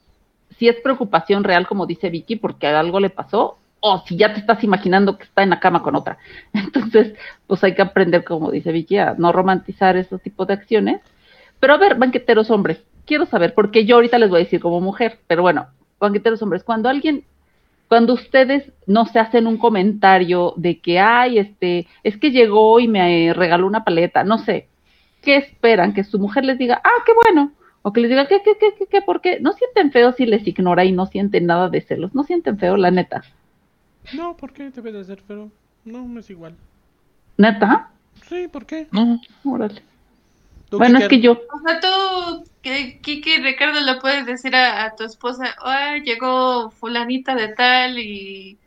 si 0.57 0.67
es 0.67 0.75
preocupación 0.81 1.43
real, 1.43 1.67
como 1.67 1.85
dice 1.85 2.09
Vicky, 2.09 2.35
porque 2.35 2.67
algo 2.67 2.99
le 2.99 3.09
pasó, 3.09 3.57
o 3.79 4.03
si 4.07 4.15
ya 4.17 4.33
te 4.33 4.39
estás 4.39 4.63
imaginando 4.63 5.17
que 5.17 5.23
está 5.23 5.43
en 5.43 5.49
la 5.49 5.59
cama 5.59 5.81
con 5.81 5.95
otra. 5.95 6.17
Entonces, 6.53 7.13
pues 7.47 7.63
hay 7.63 7.73
que 7.75 7.81
aprender, 7.81 8.23
como 8.23 8.51
dice 8.51 8.71
Vicky, 8.71 8.97
a 8.97 9.15
no 9.17 9.31
romantizar 9.31 9.97
esos 9.97 10.21
tipos 10.21 10.47
de 10.47 10.53
acciones. 10.53 11.01
Pero 11.59 11.73
a 11.73 11.77
ver, 11.77 11.95
banqueteros 11.95 12.49
hombres, 12.51 12.79
quiero 13.05 13.25
saber, 13.25 13.53
porque 13.53 13.85
yo 13.85 13.95
ahorita 13.95 14.17
les 14.19 14.29
voy 14.29 14.41
a 14.41 14.43
decir 14.43 14.59
como 14.59 14.81
mujer, 14.81 15.19
pero 15.27 15.41
bueno, 15.41 15.67
banqueteros 15.99 16.41
hombres, 16.41 16.63
cuando 16.63 16.89
alguien 16.89 17.25
cuando 17.93 18.13
ustedes 18.13 18.71
no 18.87 19.05
se 19.05 19.19
hacen 19.19 19.45
un 19.45 19.57
comentario 19.57 20.55
de 20.57 20.79
que, 20.79 20.99
ay, 20.99 21.37
este, 21.37 21.87
es 22.03 22.17
que 22.17 22.31
llegó 22.31 22.79
y 22.79 22.87
me 22.87 23.27
eh, 23.27 23.33
regaló 23.33 23.67
una 23.67 23.83
paleta, 23.83 24.23
no 24.23 24.39
sé, 24.39 24.67
¿qué 25.21 25.35
esperan? 25.35 25.93
Que 25.93 26.03
su 26.03 26.17
mujer 26.17 26.43
les 26.43 26.57
diga, 26.57 26.81
ah, 26.83 27.03
qué 27.05 27.11
bueno, 27.13 27.51
o 27.83 27.93
que 27.93 28.01
les 28.01 28.09
diga, 28.09 28.27
¿qué, 28.27 28.41
qué, 28.43 28.57
qué, 28.59 28.73
qué, 28.79 28.87
qué, 28.87 29.01
por 29.03 29.21
qué? 29.21 29.39
No 29.41 29.51
sienten 29.53 29.91
feo 29.91 30.11
si 30.13 30.25
les 30.25 30.47
ignora 30.47 30.85
y 30.85 30.91
no 30.91 31.05
sienten 31.05 31.45
nada 31.45 31.69
de 31.69 31.81
celos, 31.81 32.15
no 32.15 32.23
sienten 32.23 32.57
feo, 32.57 32.77
la 32.77 32.89
neta. 32.89 33.21
No, 34.15 34.35
¿por 34.37 34.53
qué 34.53 34.71
debe 34.71 34.91
de 34.91 35.03
ser? 35.03 35.21
Pero 35.27 35.51
no, 35.85 36.07
no 36.07 36.19
es 36.19 36.29
igual. 36.31 36.55
¿Neta? 37.37 37.91
Sí, 38.27 38.47
¿por 38.47 38.65
qué? 38.65 38.87
No, 38.91 39.19
Órale. 39.43 39.83
¿Tú, 40.73 40.79
Bueno, 40.79 40.97
es 40.97 41.07
que 41.07 41.19
yo, 41.19 41.33
O 41.33 41.59
sea, 41.67 41.79
tú, 41.79 42.43
que- 42.63 42.99
Kiki 42.99 43.37
Ricardo, 43.37 43.79
le 43.79 44.01
puedes 44.01 44.25
decir 44.25 44.55
a, 44.55 44.85
a 44.85 44.95
tu 44.95 45.03
esposa, 45.03 45.53
ay, 45.63 46.01
llegó 46.01 46.71
fulanita 46.71 47.35
de 47.35 47.49
tal 47.49 47.99
y, 47.99 48.57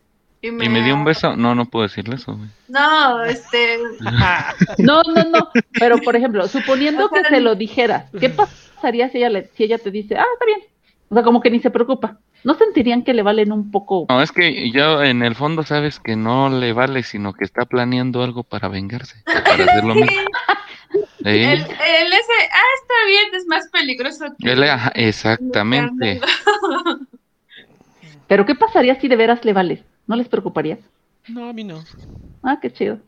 y 0.40 0.50
me... 0.52 0.66
y 0.66 0.68
me 0.68 0.84
dio 0.84 0.94
un 0.94 1.04
beso. 1.04 1.34
No, 1.34 1.56
no 1.56 1.64
puedo 1.64 1.82
decirle 1.82 2.14
eso, 2.14 2.36
güey. 2.36 2.48
No, 2.68 3.24
este, 3.24 3.78
no, 4.78 5.02
no, 5.02 5.24
no, 5.28 5.48
pero 5.72 5.98
por 5.98 6.14
ejemplo, 6.14 6.46
suponiendo 6.46 7.06
O 7.06 7.08
sea, 7.08 7.24
que 7.24 7.28
se 7.28 7.40
lo 7.40 7.56
dijeras, 7.56 8.08
¿qué 8.20 8.30
pasaría 8.30 9.08
si 9.08 9.18
ella, 9.18 9.30
le, 9.30 9.50
si 9.56 9.64
ella 9.64 9.78
te 9.78 9.90
dice, 9.90 10.16
ah, 10.16 10.24
está 10.32 10.46
bien? 10.46 10.60
O 11.08 11.14
sea, 11.14 11.24
como 11.24 11.40
que 11.40 11.50
ni 11.50 11.58
se 11.58 11.70
preocupa. 11.70 12.20
¿No 12.44 12.54
sentirían 12.54 13.02
que 13.02 13.14
le 13.14 13.22
valen 13.22 13.50
un 13.50 13.72
poco? 13.72 14.06
No, 14.08 14.22
es 14.22 14.30
que 14.30 14.70
yo 14.70 15.02
en 15.02 15.24
el 15.24 15.34
fondo 15.34 15.64
sabes 15.64 15.98
que 15.98 16.14
no 16.14 16.50
le 16.50 16.72
vale, 16.72 17.02
sino 17.02 17.32
que 17.32 17.44
está 17.44 17.64
planeando 17.64 18.22
algo 18.22 18.44
para 18.44 18.68
vengarse, 18.68 19.16
para 19.24 19.64
hacer 19.64 19.82
lo 19.82 19.96
mismo. 19.96 20.28
El, 21.34 21.60
¿Eh? 21.60 21.66
el 22.00 22.12
ese, 22.12 22.32
ah, 22.52 22.72
está 22.82 22.94
bien, 23.06 23.34
es 23.34 23.46
más 23.46 23.68
peligroso 23.68 24.26
que... 24.38 24.52
Él, 24.52 24.62
ajá, 24.62 24.92
exactamente. 24.94 26.20
Pero 28.28 28.46
¿qué 28.46 28.54
pasaría 28.54 28.98
si 29.00 29.08
de 29.08 29.16
veras 29.16 29.44
le 29.44 29.52
vales? 29.52 29.80
¿No 30.06 30.16
les 30.16 30.28
preocuparía? 30.28 30.78
No, 31.28 31.48
a 31.48 31.52
mí 31.52 31.64
no. 31.64 31.82
Ah, 32.42 32.58
qué 32.60 32.72
chido. 32.72 32.98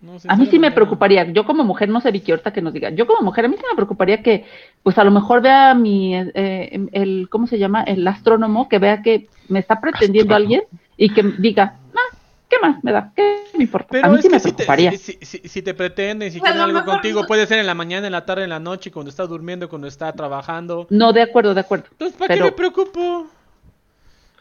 No, 0.00 0.16
A 0.28 0.36
mí 0.36 0.46
sí 0.46 0.58
me 0.58 0.70
preocuparía. 0.70 1.24
Yo 1.32 1.44
como 1.44 1.64
mujer, 1.64 1.88
no 1.88 2.00
sé, 2.00 2.12
Vicky, 2.12 2.30
ahorita 2.30 2.52
que 2.52 2.62
nos 2.62 2.72
diga. 2.72 2.90
Yo 2.90 3.06
como 3.06 3.22
mujer, 3.22 3.44
a 3.44 3.48
mí 3.48 3.56
sí 3.56 3.64
me 3.68 3.74
preocuparía 3.74 4.22
que, 4.22 4.44
pues 4.82 4.96
a 4.96 5.04
lo 5.04 5.10
mejor 5.10 5.42
vea 5.42 5.74
mi, 5.74 6.14
eh, 6.14 6.88
el, 6.92 7.28
¿cómo 7.30 7.46
se 7.46 7.58
llama? 7.58 7.82
El 7.82 8.06
astrónomo, 8.06 8.68
que 8.68 8.78
vea 8.78 9.02
que 9.02 9.28
me 9.48 9.58
está 9.58 9.80
pretendiendo 9.80 10.34
Astrónomo. 10.34 10.54
alguien 10.54 10.62
y 10.96 11.10
que 11.10 11.22
diga, 11.38 11.74
ah, 11.94 12.16
¿qué 12.48 12.58
más 12.60 12.82
me 12.84 12.92
da? 12.92 13.12
¿Qué 13.16 13.42
me 13.58 13.64
importa? 13.64 13.88
Pero 13.90 14.06
a 14.06 14.10
mí 14.10 14.16
es 14.16 14.22
sí 14.22 14.28
que 14.28 14.34
me 14.34 14.40
si 14.40 14.48
te, 14.48 14.54
preocuparía. 14.54 14.90
si, 14.92 14.98
si- 14.98 15.18
si- 15.26 15.48
si 15.48 15.62
te 15.62 15.74
pretenden, 15.74 16.32
si 16.32 16.38
Pues, 16.40 16.50
quieren 16.52 16.68
algo 16.74 16.84
contigo, 16.90 17.20
no- 17.22 17.26
puede 17.26 17.46
ser 17.46 17.58
en 17.58 17.66
la 17.66 17.74
mañana, 17.74 18.06
en 18.06 18.12
la 18.12 18.24
tarde, 18.24 18.44
en 18.44 18.50
la 18.50 18.58
noche, 18.60 18.90
cuando 18.90 19.10
está 19.10 19.26
durmiendo, 19.26 19.68
cuando 19.68 19.86
está 19.88 20.10
trabajando. 20.12 20.86
No, 20.90 21.12
de 21.12 21.22
acuerdo, 21.22 21.52
de 21.54 21.60
acuerdo. 21.60 21.86
Entonces, 21.90 22.16
¿para 22.16 22.28
Pero- 22.28 22.44
qué 22.46 22.50
me 22.50 22.56
preocupo? 22.56 23.26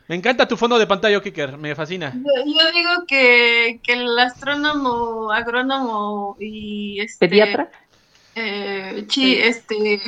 Me 0.08 0.16
encanta 0.16 0.48
tu 0.48 0.56
fondo 0.56 0.80
de 0.80 0.88
pantalla, 0.88 1.20
Kicker, 1.22 1.58
me 1.58 1.76
fascina. 1.76 2.14
Yo, 2.16 2.22
yo 2.46 2.72
digo 2.72 3.06
que, 3.08 3.82
que 3.84 3.92
el 3.94 4.18
astrónomo, 4.18 5.32
agrónomo 5.34 6.38
y 6.40 7.02
este... 7.02 7.28
¿Pediatra? 7.28 7.70
eh, 8.36 9.04
chi- 9.08 9.36
este 9.36 10.00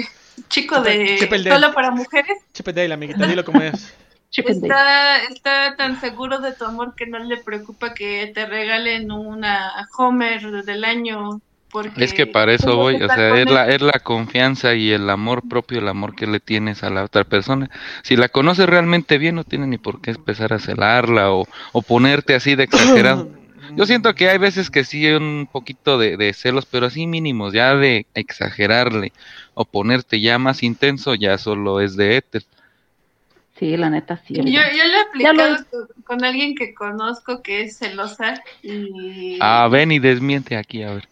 chico 0.47 0.75
Chepe- 0.83 1.43
de 1.43 1.49
solo 1.51 1.73
para 1.73 1.91
mujeres 1.91 2.37
Chipete 2.53 2.87
la 2.87 2.93
amiguita, 2.93 3.25
dilo 3.27 3.43
como 3.43 3.59
es. 3.61 3.93
Está, 4.31 5.23
está 5.23 5.75
tan 5.75 5.99
seguro 5.99 6.39
de 6.39 6.53
tu 6.53 6.63
amor 6.65 6.95
que 6.95 7.07
no 7.07 7.19
le 7.19 7.37
preocupa 7.37 7.93
que 7.93 8.31
te 8.33 8.45
regalen 8.45 9.11
una 9.11 9.87
Homer 9.97 10.63
del 10.63 10.85
año 10.85 11.41
porque 11.71 12.03
Es 12.03 12.13
que 12.13 12.25
para 12.25 12.53
eso 12.53 12.75
voy, 12.75 12.95
o 12.95 13.07
sea, 13.07 13.39
es 13.39 13.49
la, 13.49 13.67
es 13.67 13.81
la 13.81 13.99
confianza 13.99 14.73
y 14.73 14.91
el 14.91 15.09
amor 15.09 15.47
propio, 15.47 15.79
el 15.79 15.87
amor 15.87 16.15
que 16.15 16.25
le 16.25 16.39
tienes 16.39 16.83
a 16.83 16.89
la 16.89 17.03
otra 17.03 17.23
persona. 17.23 17.69
Si 18.01 18.15
la 18.15 18.27
conoces 18.27 18.67
realmente 18.67 19.19
bien, 19.19 19.35
no 19.35 19.43
tiene 19.43 19.67
ni 19.67 19.77
por 19.77 20.01
qué 20.01 20.11
empezar 20.11 20.51
a 20.51 20.59
celarla 20.59 21.31
o, 21.31 21.47
o 21.71 21.81
ponerte 21.83 22.33
así 22.33 22.55
de 22.55 22.63
exagerado. 22.63 23.29
Yo 23.75 23.85
siento 23.85 24.15
que 24.15 24.29
hay 24.29 24.39
veces 24.39 24.71
que 24.71 24.83
sí 24.83 25.07
un 25.11 25.47
poquito 25.51 25.99
de, 25.99 26.17
de 26.17 26.33
celos, 26.33 26.65
pero 26.65 26.87
así 26.87 27.05
mínimos, 27.05 27.53
ya 27.53 27.75
de 27.75 28.07
exagerarle 28.15 29.13
o 29.53 29.63
ponerte 29.63 30.19
ya 30.19 30.39
más 30.39 30.63
intenso, 30.63 31.13
ya 31.13 31.37
solo 31.37 31.81
es 31.81 31.95
de 31.95 32.17
éter. 32.17 32.43
Sí, 33.59 33.75
la 33.75 33.89
neta, 33.89 34.17
sí. 34.25 34.35
Yo, 34.35 34.41
yo 34.43 34.51
lo 34.51 34.61
he 34.61 34.87
lo 34.87 34.99
aplicado 35.01 35.57
con, 36.05 36.23
alguien 36.23 36.55
que 36.55 36.73
conozco 36.73 37.41
que 37.41 37.63
es 37.63 37.77
celosa 37.77 38.41
y 38.63 39.37
Ah, 39.41 39.67
ven 39.69 39.91
y 39.91 39.99
desmiente 39.99 40.55
aquí, 40.55 40.81
a 40.81 40.93
ver. 40.93 41.09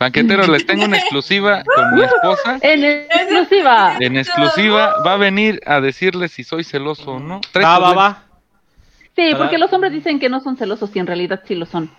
Banqueteros, 0.00 0.48
les 0.48 0.66
tengo 0.66 0.84
una 0.86 0.96
exclusiva 0.96 1.62
con 1.62 1.94
mi 1.94 2.02
esposa. 2.02 2.58
En 2.62 2.82
exclusiva. 2.84 3.96
En 4.00 4.16
exclusiva 4.16 4.94
va 5.06 5.12
a 5.12 5.16
venir 5.18 5.60
a 5.66 5.80
decirles 5.80 6.32
si 6.32 6.42
soy 6.42 6.64
celoso 6.64 7.12
o 7.12 7.20
no. 7.20 7.40
Trae 7.52 7.64
Va, 7.64 7.78
va, 7.78 7.92
va. 7.92 8.22
Sí, 9.14 9.28
Para- 9.32 9.38
porque 9.38 9.58
los 9.58 9.70
hombres 9.74 9.92
dicen 9.92 10.18
que 10.18 10.30
no 10.30 10.40
son 10.40 10.56
celosos 10.56 10.90
y 10.96 10.98
en 11.00 11.06
realidad 11.06 11.42
sí 11.46 11.54
lo 11.54 11.66
son. 11.66 11.90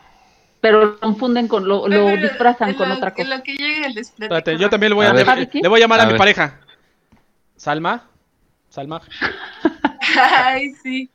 Pero 0.62 0.84
lo 0.84 1.00
confunden 1.00 1.48
con, 1.48 1.68
lo, 1.68 1.88
lo 1.88 2.06
Pero 2.08 2.18
disfrazan 2.22 2.74
con 2.74 2.90
lo- 2.90 2.96
otra 2.96 3.14
cosa. 3.14 3.38
lo 3.38 3.44
que 3.44 3.54
llegue 3.56 3.90
les 3.90 4.10
platico 4.12 4.36
Espérate, 4.36 4.58
yo 4.58 4.70
también 4.70 4.90
le 4.90 4.96
voy 4.96 5.06
a, 5.06 5.10
A 5.12 5.14
ver. 5.14 5.28
le, 5.38 5.50
le 5.62 5.68
voy 5.70 5.80
a 5.80 5.84
llamar 5.84 6.00
a, 6.00 6.04
A 6.04 6.12
mi 6.12 6.18
pareja. 6.18 6.60
Salma. 7.56 8.10
Salma. 8.74 9.02
Ay, 10.20 10.72
sí. 10.82 11.10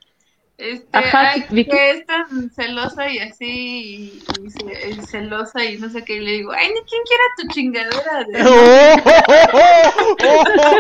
Este, 0.56 0.86
Ajá, 0.92 1.30
ay, 1.30 1.44
Vicky. 1.50 1.70
que 1.70 1.90
es 1.90 2.06
tan 2.06 2.50
celosa 2.50 3.08
y 3.08 3.18
así, 3.20 3.46
y, 3.46 4.22
y 4.44 4.50
ce- 4.50 4.90
y 4.90 5.02
celosa 5.06 5.64
y 5.64 5.76
no 5.78 5.88
sé 5.88 6.04
qué, 6.04 6.14
y 6.16 6.20
le 6.20 6.30
digo, 6.32 6.50
ay, 6.52 6.68
ni 6.68 6.80
quién 6.82 7.02
quiera 7.04 7.24
tu 7.36 7.48
chingadera. 7.48 8.24
de- 8.24 8.42
¡Oh, 8.44 8.96
oh, 9.04 9.22
oh, 9.54 10.16
oh, 10.24 10.44
oh! 10.58 10.76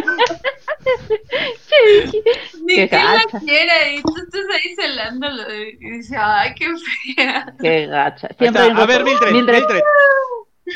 Ni 2.64 2.74
Qué 2.74 2.88
quién 2.88 3.04
la 3.04 3.38
quiera, 3.40 3.88
y 3.90 4.02
tú 4.02 4.14
estás 4.16 4.44
ahí 4.54 4.74
celándolo, 4.74 5.54
y 5.54 5.76
dice, 5.76 6.16
ay, 6.16 6.54
qué 6.56 6.66
fea. 7.16 7.54
Qué 7.60 7.86
gacha. 7.86 8.28
Siempre 8.38 8.62
A 8.62 8.86
ver. 8.86 9.04
Mildred, 9.04 9.32
Mildred, 9.32 9.58
Mildred. 9.60 9.82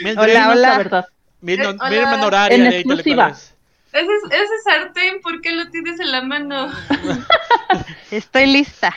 Mildred, 0.02 0.26
dinos 0.26 0.26
Hola, 0.26 0.46
la 0.46 0.50
hola. 0.52 0.78
verdad. 0.78 1.06
Mildred, 1.40 1.76
Hola. 1.80 1.90
Mildred. 2.84 3.34
Ese, 3.92 4.10
ese 4.30 4.58
sartén, 4.64 5.20
¿por 5.20 5.40
qué 5.42 5.52
lo 5.52 5.68
tienes 5.70 6.00
en 6.00 6.10
la 6.10 6.22
mano? 6.22 6.72
Estoy 8.10 8.46
lista. 8.46 8.94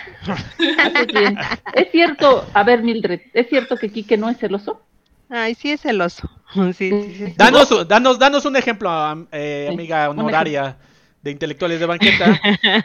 Es 1.74 1.92
cierto, 1.92 2.50
a 2.54 2.64
ver, 2.64 2.82
Mildred, 2.82 3.22
¿es 3.34 3.50
cierto 3.50 3.76
que 3.76 3.92
Quique 3.92 4.18
no 4.18 4.30
es 4.30 4.38
celoso? 4.38 4.82
Ay, 5.30 5.56
sí 5.56 5.72
es 5.72 5.82
celoso. 5.82 6.30
Sí, 6.78 6.90
sí, 6.90 7.16
sí. 7.18 7.34
Danos, 7.36 7.88
danos, 7.88 8.18
danos 8.18 8.46
un 8.46 8.56
ejemplo, 8.56 8.90
eh, 9.34 9.68
amiga 9.70 10.10
honoraria 10.10 10.78
de 11.22 11.32
intelectuales 11.32 11.82
de 11.82 11.86
banqueta. 11.86 12.40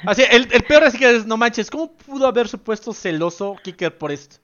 Así, 0.06 0.24
el, 0.28 0.48
el 0.50 0.62
peor 0.62 0.82
es 0.84 0.96
que 0.96 1.16
es, 1.16 1.26
no 1.26 1.36
manches, 1.36 1.70
¿cómo 1.70 1.92
pudo 1.92 2.26
haber 2.26 2.48
supuesto 2.48 2.92
celoso 2.92 3.56
Kicker 3.62 3.96
por 3.96 4.10
esto? 4.10 4.38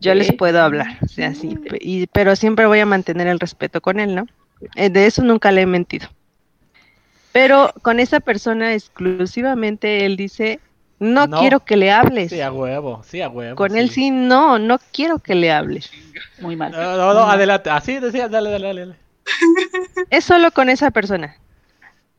yo 0.00 0.14
les 0.14 0.32
puedo 0.32 0.62
hablar, 0.62 0.98
o 1.02 1.08
sea, 1.08 1.34
sí, 1.34 1.56
y, 1.80 2.06
pero 2.06 2.36
siempre 2.36 2.66
voy 2.66 2.78
a 2.80 2.86
mantener 2.86 3.26
el 3.26 3.40
respeto 3.40 3.80
con 3.80 3.98
él, 4.00 4.14
¿no? 4.14 4.26
Eh, 4.76 4.90
de 4.90 5.06
eso 5.06 5.22
nunca 5.22 5.50
le 5.52 5.62
he 5.62 5.66
mentido. 5.66 6.08
Pero 7.32 7.72
con 7.82 8.00
esa 8.00 8.20
persona 8.20 8.74
exclusivamente 8.74 10.04
él 10.04 10.16
dice, 10.16 10.58
no, 10.98 11.26
No. 11.26 11.38
quiero 11.38 11.60
que 11.60 11.76
le 11.76 11.90
hables. 11.92 12.30
Sí, 12.30 12.40
a 12.40 12.52
huevo, 12.52 13.02
sí, 13.08 13.22
a 13.22 13.28
huevo. 13.28 13.56
con 13.56 13.76
él 13.76 13.90
sí, 13.90 14.10
no, 14.10 14.58
no 14.58 14.78
quiero 14.92 15.18
que 15.18 15.34
le 15.34 15.52
hables. 15.52 15.90
Muy 16.40 16.56
mal. 16.56 16.72
No, 16.72 16.96
no, 16.96 17.14
no, 17.14 17.20
adelante. 17.30 17.70
Así 17.70 17.98
decía, 18.00 18.28
dale, 18.28 18.50
dale, 18.50 18.66
dale. 18.66 18.80
dale. 18.80 18.96
Es 20.10 20.24
solo 20.24 20.50
con 20.50 20.68
esa 20.68 20.90
persona. 20.90 21.36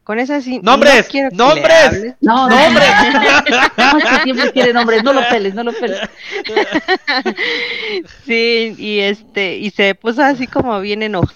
Con 0.04 0.18
esa 0.18 0.42
sí. 0.42 0.60
¡Nombres! 0.64 1.08
no 1.14 1.30
¡Nombres! 1.50 2.16
No, 2.22 2.50
no, 2.50 2.56
hombre. 2.56 2.84
No, 3.78 3.98
es 4.00 4.04
que 4.06 4.24
siempre 4.24 4.52
quiere 4.52 4.74
nombres, 4.74 5.04
no 5.04 5.14
lo 5.14 5.22
peles, 5.30 5.54
no 5.54 5.64
lo 5.64 5.74
peles. 5.74 6.00
Sí, 8.26 8.76
y 8.78 9.00
este, 9.00 9.58
y 9.58 9.70
se 9.72 9.96
puso 9.96 10.24
así 10.24 10.48
como 10.48 10.80
bien 10.82 11.04
enojado, 11.04 11.36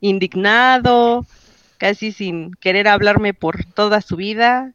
indignado, 0.00 1.24
casi 1.78 2.12
sin 2.12 2.52
querer 2.54 2.88
hablarme 2.88 3.34
por 3.34 3.64
toda 3.64 4.00
su 4.00 4.16
vida. 4.16 4.72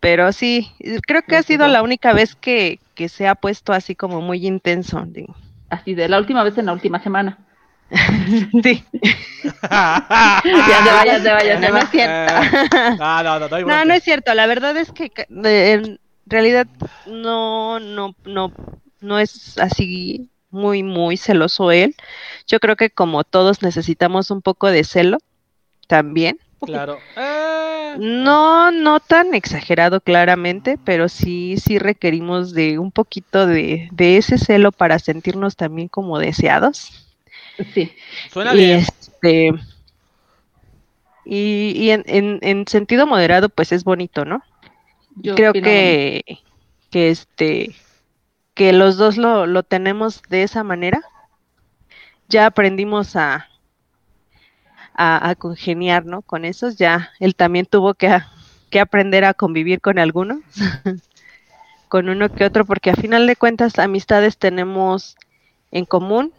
Pero 0.00 0.32
sí, 0.32 0.70
creo 1.06 1.22
que 1.22 1.36
ha 1.36 1.42
sido 1.42 1.66
la 1.68 1.82
única 1.82 2.12
vez 2.12 2.34
que, 2.36 2.78
que 2.94 3.08
se 3.08 3.26
ha 3.26 3.34
puesto 3.34 3.72
así 3.72 3.94
como 3.94 4.20
muy 4.20 4.46
intenso. 4.46 5.06
Así 5.70 5.94
de 5.94 6.08
la 6.08 6.18
última 6.18 6.44
vez 6.44 6.58
en 6.58 6.66
la 6.66 6.72
última 6.72 7.02
semana. 7.02 7.38
Sí, 8.62 8.84
Ya 9.70 10.42
se 10.82 10.90
va, 10.90 11.04
ya 11.04 11.20
se 11.20 11.32
va, 11.32 11.42
ya 11.44 11.60
se 11.60 11.70
no, 11.70 11.76
no 11.76 11.78
es 11.78 11.90
cierto. 11.90 12.32
No, 13.00 13.22
no, 13.22 13.38
no, 13.38 13.48
no, 13.64 13.84
No, 13.84 13.92
es 13.94 14.02
cierto. 14.02 14.34
La 14.34 14.46
verdad 14.46 14.76
es 14.76 14.90
que 14.92 15.12
en 15.28 16.00
realidad 16.26 16.66
no, 17.06 17.78
no, 17.78 18.14
no, 18.24 18.52
no 19.00 19.18
es 19.18 19.56
así 19.58 20.28
muy, 20.56 20.82
muy 20.82 21.16
celoso 21.18 21.70
él. 21.72 21.96
Yo 22.48 22.60
creo 22.60 22.76
que 22.76 22.90
como 22.90 23.24
todos 23.24 23.62
necesitamos 23.62 24.30
un 24.32 24.42
poco 24.42 24.68
de 24.70 24.84
celo 24.84 25.18
también. 25.88 26.38
Claro. 26.64 26.98
Eh, 27.16 27.96
No, 27.98 28.70
no 28.72 29.00
tan 29.00 29.34
exagerado 29.34 30.00
claramente, 30.00 30.78
pero 30.84 31.08
sí, 31.08 31.56
sí 31.58 31.78
requerimos 31.78 32.52
de 32.54 32.78
un 32.78 32.92
poquito 32.92 33.46
de, 33.46 33.88
de 33.92 34.18
ese 34.18 34.38
celo 34.38 34.72
para 34.72 34.98
sentirnos 34.98 35.56
también 35.56 35.88
como 35.88 36.18
deseados. 36.18 37.06
Sí. 37.74 37.94
suena 38.32 38.54
y 38.54 38.58
bien. 38.58 38.78
este 38.80 39.52
y, 41.24 41.72
y 41.76 41.90
en, 41.90 42.04
en, 42.06 42.38
en 42.42 42.66
sentido 42.68 43.06
moderado, 43.06 43.48
pues 43.48 43.72
es 43.72 43.84
bonito, 43.84 44.24
¿no? 44.24 44.42
Yo 45.16 45.34
creo 45.34 45.52
que, 45.52 46.24
que 46.90 47.10
este 47.10 47.74
que 48.56 48.72
los 48.72 48.96
dos 48.96 49.18
lo, 49.18 49.46
lo 49.46 49.62
tenemos 49.62 50.22
de 50.30 50.42
esa 50.42 50.64
manera. 50.64 51.00
Ya 52.28 52.46
aprendimos 52.46 53.16
a, 53.16 53.46
a, 54.94 55.28
a 55.30 55.34
congeniar, 55.34 56.04
¿no? 56.06 56.22
Con 56.22 56.44
esos. 56.44 56.76
Ya 56.76 57.10
él 57.20 57.34
también 57.34 57.66
tuvo 57.66 57.94
que, 57.94 58.08
a- 58.08 58.30
que 58.70 58.80
aprender 58.80 59.24
a 59.24 59.34
convivir 59.34 59.80
con 59.80 59.98
algunos, 59.98 60.40
con 61.88 62.08
uno 62.08 62.30
que 62.30 62.44
otro, 62.44 62.64
porque 62.64 62.90
a 62.90 62.96
final 62.96 63.26
de 63.26 63.36
cuentas 63.36 63.78
amistades 63.78 64.38
tenemos 64.38 65.16
en 65.70 65.84
común 65.84 66.32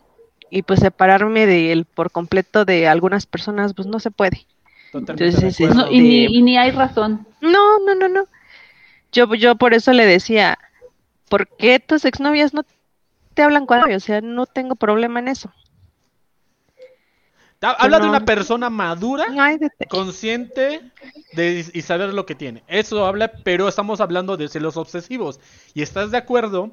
y 0.50 0.64
pues 0.64 0.80
separarme 0.80 1.46
de 1.46 1.72
él 1.72 1.86
por 1.86 2.12
completo 2.12 2.66
de 2.66 2.88
algunas 2.88 3.26
personas, 3.26 3.74
pues 3.74 3.88
no 3.88 4.00
se 4.00 4.12
puede. 4.12 4.46
Totalmente 4.92 5.36
entonces. 5.36 5.76
No, 5.76 5.92
y, 5.92 6.02
ni, 6.02 6.26
y 6.26 6.42
ni 6.42 6.58
hay 6.58 6.72
razón. 6.72 7.28
No, 7.42 7.80
no, 7.86 7.96
no, 7.96 8.08
no. 8.10 8.26
Yo, 9.12 9.34
yo 9.36 9.56
por 9.56 9.74
eso 9.74 9.94
le 9.94 10.06
decía, 10.06 10.58
¿por 11.30 11.48
qué 11.48 11.80
tus 11.80 12.06
exnovias 12.06 12.54
no 12.54 12.64
te 13.34 13.44
hablan 13.44 13.66
cuando? 13.66 13.96
O 13.96 14.00
sea, 14.00 14.22
no 14.22 14.46
tengo 14.46 14.76
problema 14.76 15.20
en 15.20 15.28
eso. 15.30 15.52
Ha- 17.62 17.72
Habla 17.72 18.00
de 18.00 18.08
una 18.08 18.20
persona 18.26 18.70
madura, 18.70 19.26
consciente 19.90 20.92
de, 21.34 21.66
y 21.74 21.82
saber 21.82 22.14
lo 22.14 22.26
que 22.26 22.36
tiene. 22.36 22.64
Eso 22.68 23.06
habla, 23.06 23.32
pero 23.44 23.68
estamos 23.68 24.00
hablando 24.00 24.38
de 24.38 24.48
celos 24.48 24.78
obsesivos. 24.78 25.40
Y 25.74 25.82
estás 25.82 26.12
de 26.12 26.18
acuerdo 26.18 26.70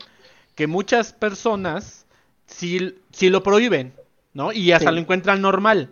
que 0.54 0.66
muchas 0.66 1.12
personas 1.12 2.06
sí, 2.46 2.96
sí 3.12 3.30
lo 3.30 3.42
prohíben, 3.42 3.94
¿no? 4.34 4.52
Y 4.52 4.72
hasta 4.72 4.90
Sí. 4.90 4.94
lo 4.94 5.00
encuentran 5.00 5.40
normal, 5.40 5.90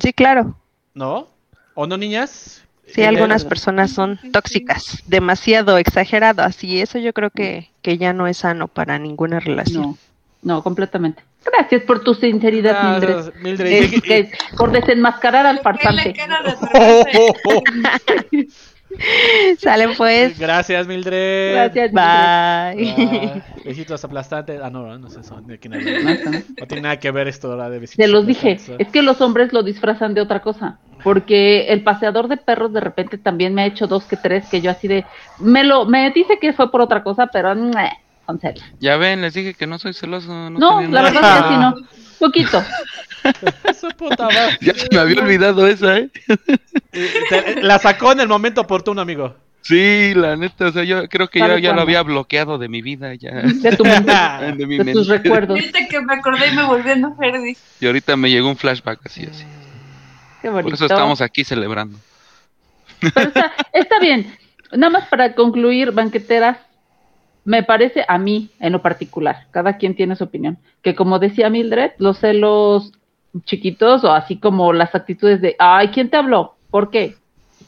Sí, 0.00 0.12
claro. 0.12 0.56
¿no? 0.94 1.28
¿O 1.74 1.86
no, 1.86 1.96
niñas? 1.96 2.62
Sí, 2.86 3.00
Eh, 3.02 3.06
algunas 3.06 3.44
personas 3.44 3.90
son 3.90 4.18
tóxicas, 4.32 5.02
demasiado 5.06 5.76
exageradas, 5.78 6.62
y 6.62 6.80
eso 6.80 6.98
yo 6.98 7.12
creo 7.12 7.30
que, 7.30 7.68
que 7.82 7.98
ya 7.98 8.12
no 8.12 8.26
es 8.26 8.38
sano 8.38 8.68
para 8.68 8.98
ninguna 8.98 9.40
relación. 9.40 9.82
No, 9.82 9.98
no, 10.42 10.62
completamente. 10.62 11.22
Gracias 11.44 11.82
por 11.82 12.02
tu 12.02 12.14
sinceridad, 12.14 12.76
Ah, 12.78 12.98
Mildred. 12.98 13.34
Mildred, 13.40 13.72
Es 13.72 13.92
y- 13.92 13.96
y- 13.96 14.00
que- 14.00 14.30
por 14.56 14.70
desenmascarar 14.72 15.46
al 15.46 15.60
¿Por 15.60 15.78
qué 15.78 15.88
la 15.92 16.02
farsante. 16.02 16.22
Oh, 16.74 17.04
oh, 17.18 17.34
oh. 17.56 17.62
Sale 19.58 19.88
pues. 19.96 20.38
Gracias, 20.38 20.86
Mildred. 20.86 21.52
Gracias, 21.52 21.92
Bye. 21.92 22.94
Ah, 22.96 23.42
besitos 23.64 24.02
aplastantes. 24.04 24.60
Ah, 24.62 24.70
no, 24.70 24.98
no 24.98 25.10
sé 25.10 25.20
eso. 25.20 25.40
¿de 25.42 25.58
quién. 25.58 25.72
No 26.58 26.66
tiene 26.66 26.82
nada 26.82 26.98
que 26.98 27.10
ver 27.10 27.28
esto 27.28 27.50
ahora 27.52 27.68
de 27.68 27.78
besitos 27.80 28.04
Te 28.04 28.10
los 28.10 28.26
dije, 28.26 28.58
es 28.78 28.88
que 28.88 29.02
los 29.02 29.20
hombres 29.20 29.52
lo 29.52 29.62
disfrazan 29.62 30.14
de 30.14 30.20
otra 30.22 30.40
cosa, 30.40 30.78
porque 31.06 31.68
el 31.68 31.84
paseador 31.84 32.26
de 32.26 32.36
perros 32.36 32.72
de 32.72 32.80
repente 32.80 33.16
también 33.16 33.54
me 33.54 33.62
ha 33.62 33.66
hecho 33.66 33.86
dos 33.86 34.02
que 34.06 34.16
tres 34.16 34.48
que 34.50 34.60
yo 34.60 34.72
así 34.72 34.88
de, 34.88 35.04
me 35.38 35.62
lo, 35.62 35.84
me 35.84 36.10
dice 36.10 36.40
que 36.40 36.52
fue 36.52 36.68
por 36.68 36.80
otra 36.80 37.04
cosa, 37.04 37.28
pero 37.28 37.54
meh, 37.54 37.92
con 38.24 38.40
serio. 38.40 38.60
Ya 38.80 38.96
ven, 38.96 39.20
les 39.20 39.32
dije 39.32 39.54
que 39.54 39.68
no 39.68 39.78
soy 39.78 39.94
celoso. 39.94 40.50
No, 40.50 40.50
No, 40.50 40.80
la 40.82 41.02
verdad 41.02 41.22
es 41.22 41.42
que 41.42 41.48
sí 41.48 41.60
no, 41.60 41.74
poquito. 42.18 42.60
Su 43.80 43.86
puta 43.90 44.24
madre. 44.24 44.58
Ya 44.60 44.74
se 44.74 44.88
me 44.90 44.98
había 44.98 45.22
olvidado 45.22 45.68
esa, 45.68 45.96
¿eh? 45.98 46.10
La 47.62 47.78
sacó 47.78 48.10
en 48.10 48.18
el 48.18 48.28
momento 48.28 48.62
oportuno, 48.62 49.00
amigo. 49.00 49.36
Sí, 49.60 50.12
la 50.12 50.34
neta, 50.34 50.66
o 50.66 50.72
sea, 50.72 50.82
yo 50.82 51.08
creo 51.08 51.28
que 51.28 51.38
ya, 51.38 51.46
¿Sabe 51.46 51.62
ya 51.62 51.72
lo 51.72 51.82
había 51.82 52.02
bloqueado 52.02 52.58
de 52.58 52.68
mi 52.68 52.82
vida, 52.82 53.14
ya. 53.14 53.42
De 53.42 53.76
tu 53.76 53.84
mente, 53.84 54.12
de 54.56 54.66
mi 54.66 54.78
de 54.78 54.92
tus 54.92 55.06
mente. 55.06 55.22
recuerdos. 55.22 55.50
Ahorita 55.56 55.86
que 55.88 56.00
me 56.00 56.14
acordé 56.14 56.48
y 56.48 56.56
me 56.56 56.64
volví 56.64 56.90
a 56.90 56.96
Y 57.78 57.86
ahorita 57.86 58.16
me 58.16 58.28
llegó 58.28 58.48
un 58.48 58.56
flashback 58.56 59.06
así, 59.06 59.24
así. 59.24 59.44
Qué 60.46 60.50
bonito. 60.50 60.68
Por 60.68 60.74
eso 60.74 60.84
estamos 60.86 61.20
aquí 61.20 61.42
celebrando. 61.42 61.98
Pero 63.00 63.28
está, 63.28 63.52
está 63.72 63.98
bien. 63.98 64.32
Nada 64.70 64.90
más 64.90 65.08
para 65.08 65.34
concluir, 65.34 65.90
banqueteras, 65.90 66.58
me 67.44 67.64
parece 67.64 68.04
a 68.06 68.16
mí 68.16 68.50
en 68.60 68.72
lo 68.72 68.80
particular, 68.80 69.48
cada 69.50 69.76
quien 69.76 69.96
tiene 69.96 70.14
su 70.14 70.22
opinión, 70.22 70.58
que 70.82 70.94
como 70.94 71.18
decía 71.18 71.50
Mildred, 71.50 71.92
los 71.98 72.18
celos 72.18 72.92
chiquitos 73.44 74.04
o 74.04 74.12
así 74.12 74.38
como 74.38 74.72
las 74.72 74.94
actitudes 74.94 75.40
de, 75.40 75.56
ay, 75.58 75.88
¿quién 75.88 76.10
te 76.10 76.16
habló? 76.16 76.54
¿Por 76.70 76.90
qué? 76.90 77.16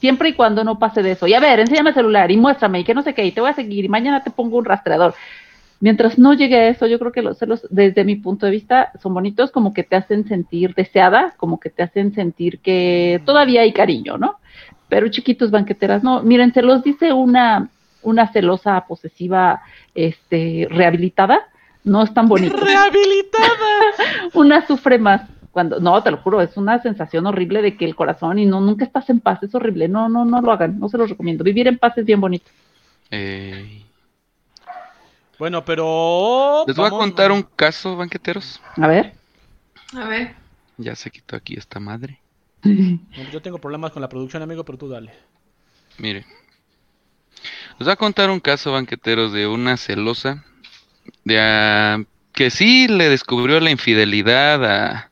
siempre 0.01 0.29
y 0.29 0.35
cuando 0.35 0.63
no 0.63 0.79
pase 0.79 1.03
de 1.03 1.11
eso. 1.11 1.27
Y 1.27 1.35
a 1.35 1.41
ver, 1.41 1.59
enséñame 1.59 1.91
el 1.91 1.95
celular 1.97 2.31
y 2.31 2.37
muéstrame 2.37 2.79
y 2.79 2.85
que 2.85 2.95
no 2.95 3.03
sé 3.03 3.13
qué, 3.13 3.25
y 3.25 3.33
te 3.33 3.41
voy 3.41 3.51
a 3.51 3.55
seguir 3.55 3.85
y 3.85 3.89
mañana 3.89 4.23
te 4.23 4.31
pongo 4.31 4.59
un 4.59 4.65
rastreador. 4.65 5.15
Mientras 5.81 6.19
no 6.19 6.35
llegue 6.35 6.57
a 6.57 6.69
eso, 6.69 6.87
yo 6.87 6.99
creo 6.99 7.13
que 7.13 7.23
los 7.23 7.39
celos, 7.39 7.67
desde 7.71 8.05
mi 8.05 8.17
punto 8.17 8.47
de 8.47 8.53
vista, 8.53 8.91
son 9.01 9.15
bonitos, 9.15 9.53
como 9.53 9.73
que 9.73 9.85
te 9.85 9.95
hacen 9.95 10.27
sentir 10.27 10.75
deseada, 10.75 11.35
como 11.37 11.61
que 11.61 11.71
te 11.71 11.85
hacen 11.85 12.15
sentir 12.15 12.59
que 12.59 13.23
todavía 13.25 13.61
hay 13.61 13.73
cariño, 13.73 14.19
¿no? 14.19 14.39
Pero 14.89 15.09
chiquitos 15.09 15.51
banqueteras, 15.53 16.03
no, 16.03 16.23
miren, 16.23 16.53
se 16.53 16.63
los 16.63 16.83
dice 16.83 17.13
una, 17.13 17.71
una 18.03 18.33
celosa 18.33 18.85
posesiva, 18.89 19.63
este, 19.95 20.67
rehabilitada, 20.69 21.47
no 21.85 22.03
es 22.03 22.13
tan 22.13 22.27
bonito. 22.27 22.57
Rehabilitada. 22.65 23.49
Una 24.35 24.67
sufre 24.67 24.99
más 24.99 25.23
cuando, 25.53 25.81
no, 25.81 26.03
te 26.03 26.11
lo 26.11 26.19
juro, 26.19 26.41
es 26.41 26.57
una 26.57 26.81
sensación 26.83 27.27
horrible 27.27 27.63
de 27.63 27.77
que 27.77 27.85
el 27.85 27.97
corazón 27.97 28.39
y 28.39 28.47
no, 28.47 28.61
nunca 28.61 28.85
estás 28.85 29.11
en 29.11 29.19
paz, 29.19 29.43
es 29.43 29.55
horrible, 29.55 29.89
no, 29.89 30.09
no, 30.09 30.25
no 30.25 30.41
lo 30.41 30.53
hagan, 30.53 30.79
no 30.79 30.89
se 30.89 30.99
los 30.99 31.11
recomiendo. 31.11 31.43
Vivir 31.43 31.67
en 31.67 31.79
paz 31.79 31.97
es 31.99 32.05
bien 32.05 32.21
bonito. 32.21 32.51
Eh, 33.11 33.83
Bueno, 35.39 35.65
pero. 35.65 36.65
les 36.67 36.77
voy 36.77 36.87
a 36.87 36.91
vamos- 36.91 37.05
contar 37.07 37.31
un 37.33 37.43
caso, 37.43 37.97
banqueteros. 37.97 38.61
A 38.77 38.87
ver. 38.89 39.15
A 39.97 40.07
ver. 40.09 40.35
Ya 40.77 40.95
se 40.97 41.11
quitó 41.11 41.37
aquí 41.37 41.55
esta 41.57 41.81
madre. 41.81 42.21
Yo 43.33 43.41
tengo 43.41 43.59
problemas 43.59 43.93
con 43.93 44.03
la 44.03 44.09
producción, 44.09 44.43
amigo, 44.43 44.65
pero 44.65 44.79
tú 44.79 44.89
dale. 44.89 45.13
Mire. 45.99 46.27
Les 47.79 47.87
voy 47.87 47.93
a 47.93 47.97
contar 47.97 48.31
un 48.31 48.41
caso, 48.41 48.73
banqueteros, 48.73 49.33
de 49.33 49.47
una 49.47 49.77
celosa 49.77 50.45
de 51.25 51.39
ah, 51.41 51.99
que 52.33 52.51
sí 52.51 52.89
le 52.89 53.09
descubrió 53.09 53.61
la 53.61 53.71
infidelidad 53.71 54.65
a, 54.65 55.11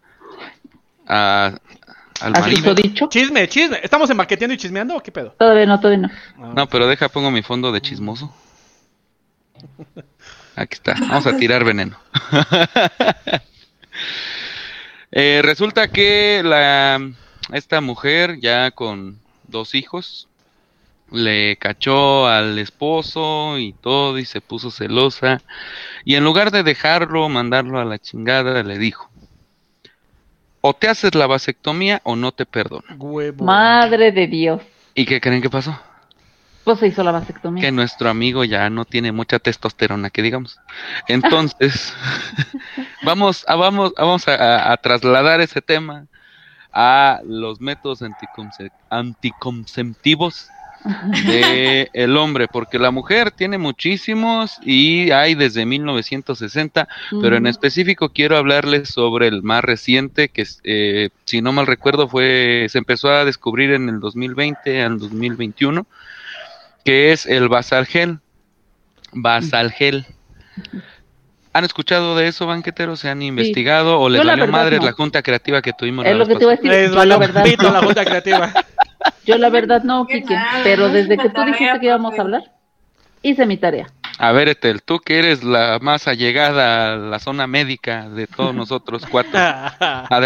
a- 1.06 1.46
al 2.20 2.34
¿Has 2.34 2.40
marido. 2.40 2.74
dicho? 2.74 3.08
Chisme, 3.08 3.46
chisme. 3.48 3.78
¿Estamos 3.82 4.10
embaqueteando 4.10 4.54
y 4.54 4.58
chismeando 4.58 4.96
o 4.96 5.00
qué 5.02 5.12
pedo? 5.12 5.34
Todavía 5.38 5.66
no, 5.66 5.78
todavía 5.78 6.08
no. 6.36 6.52
No, 6.54 6.66
pero 6.68 6.86
deja, 6.88 7.08
pongo 7.08 7.30
mi 7.30 7.42
fondo 7.42 7.70
de 7.70 7.80
chismoso. 7.80 8.34
Aquí 10.56 10.74
está, 10.74 10.94
vamos 10.98 11.26
a 11.26 11.36
tirar 11.36 11.64
veneno. 11.64 11.98
Eh, 15.18 15.40
resulta 15.42 15.88
que 15.88 16.42
la, 16.44 17.00
esta 17.52 17.80
mujer, 17.80 18.38
ya 18.38 18.70
con 18.72 19.18
dos 19.44 19.74
hijos, 19.74 20.28
le 21.10 21.56
cachó 21.56 22.26
al 22.26 22.58
esposo 22.58 23.56
y 23.56 23.72
todo 23.72 24.18
y 24.18 24.26
se 24.26 24.42
puso 24.42 24.70
celosa. 24.70 25.40
Y 26.04 26.16
en 26.16 26.24
lugar 26.24 26.50
de 26.50 26.64
dejarlo, 26.64 27.30
mandarlo 27.30 27.80
a 27.80 27.86
la 27.86 27.98
chingada, 27.98 28.62
le 28.62 28.76
dijo, 28.76 29.08
o 30.60 30.74
te 30.74 30.88
haces 30.88 31.14
la 31.14 31.26
vasectomía 31.26 32.00
o 32.02 32.16
no 32.16 32.32
te 32.32 32.44
perdono. 32.44 32.84
Huevo. 32.98 33.44
Madre 33.44 34.12
de 34.12 34.26
Dios. 34.26 34.60
¿Y 34.94 35.06
qué 35.06 35.20
creen 35.20 35.40
que 35.40 35.48
pasó? 35.48 35.78
Pues 36.66 36.80
se 36.80 36.88
hizo 36.88 37.02
la 37.02 37.12
vasectomía. 37.12 37.62
que 37.62 37.72
nuestro 37.72 38.10
amigo 38.10 38.44
ya 38.44 38.68
no 38.70 38.84
tiene 38.84 39.12
mucha 39.12 39.38
testosterona, 39.38 40.10
que 40.10 40.22
digamos. 40.22 40.60
Entonces, 41.06 41.94
vamos, 43.00 43.44
a, 43.48 43.56
vamos, 43.56 43.92
vamos 43.96 44.28
a, 44.28 44.72
a 44.72 44.76
trasladar 44.78 45.40
ese 45.40 45.62
tema 45.62 46.08
a 46.72 47.20
los 47.24 47.60
métodos 47.60 48.02
anticonce- 48.02 48.72
anticonceptivos 48.90 50.54
de 51.24 51.90
el 51.94 52.16
hombre, 52.16 52.48
porque 52.48 52.78
la 52.78 52.90
mujer 52.92 53.32
tiene 53.32 53.58
muchísimos 53.58 54.58
y 54.62 55.10
hay 55.12 55.34
desde 55.34 55.66
1960, 55.66 56.88
pero 57.18 57.36
en 57.36 57.46
específico 57.46 58.12
quiero 58.12 58.36
hablarles 58.36 58.90
sobre 58.90 59.28
el 59.28 59.42
más 59.42 59.64
reciente, 59.64 60.30
que 60.30 60.46
eh, 60.64 61.10
si 61.24 61.42
no 61.42 61.52
mal 61.52 61.66
recuerdo 61.66 62.08
fue, 62.08 62.66
se 62.70 62.78
empezó 62.78 63.10
a 63.10 63.24
descubrir 63.24 63.72
en 63.72 63.88
el 63.88 64.00
2020 64.00 64.82
al 64.82 64.98
2021, 64.98 65.88
que 66.86 67.12
es 67.12 67.26
el 67.26 67.48
basalgel. 67.48 68.20
Basalgel. 69.12 70.06
¿Han 71.52 71.64
escuchado 71.64 72.16
de 72.16 72.28
eso, 72.28 72.46
banqueteros? 72.46 73.00
¿Se 73.00 73.08
han 73.08 73.22
investigado 73.22 73.98
o 73.98 74.08
les 74.08 74.24
valió 74.24 74.46
madre 74.46 74.78
no. 74.78 74.84
la 74.84 74.92
junta 74.92 75.22
creativa 75.22 75.62
que 75.62 75.72
tuvimos 75.72 76.04
la 76.04 76.10
Es 76.12 76.16
lo 76.16 76.26
que 76.26 76.36
te 76.36 76.44
iba 76.44 76.52
a 76.52 76.56
decir. 76.56 76.70
Les 76.70 76.90
Yo 76.90 76.96
valió 76.96 77.18
la 77.18 77.72
no. 77.72 77.82
junta 77.82 78.04
creativa. 78.04 78.52
Yo 79.24 79.38
la 79.38 79.50
verdad 79.50 79.82
no, 79.82 80.06
Pero 80.62 80.88
desde 80.88 81.16
que 81.18 81.28
tú 81.28 81.44
dijiste 81.44 81.80
que 81.80 81.86
íbamos 81.86 82.16
a 82.18 82.22
hablar, 82.22 82.42
hice 83.22 83.46
mi 83.46 83.56
tarea. 83.56 83.86
A 84.18 84.32
ver, 84.32 84.48
Etel, 84.48 84.82
tú 84.82 84.98
que 84.98 85.18
eres 85.18 85.44
la 85.44 85.78
más 85.80 86.08
allegada 86.08 86.94
a 86.94 86.96
la 86.96 87.18
zona 87.18 87.46
médica 87.46 88.08
de 88.08 88.26
todos 88.26 88.54
nosotros 88.54 89.04
cuatro. 89.10 89.38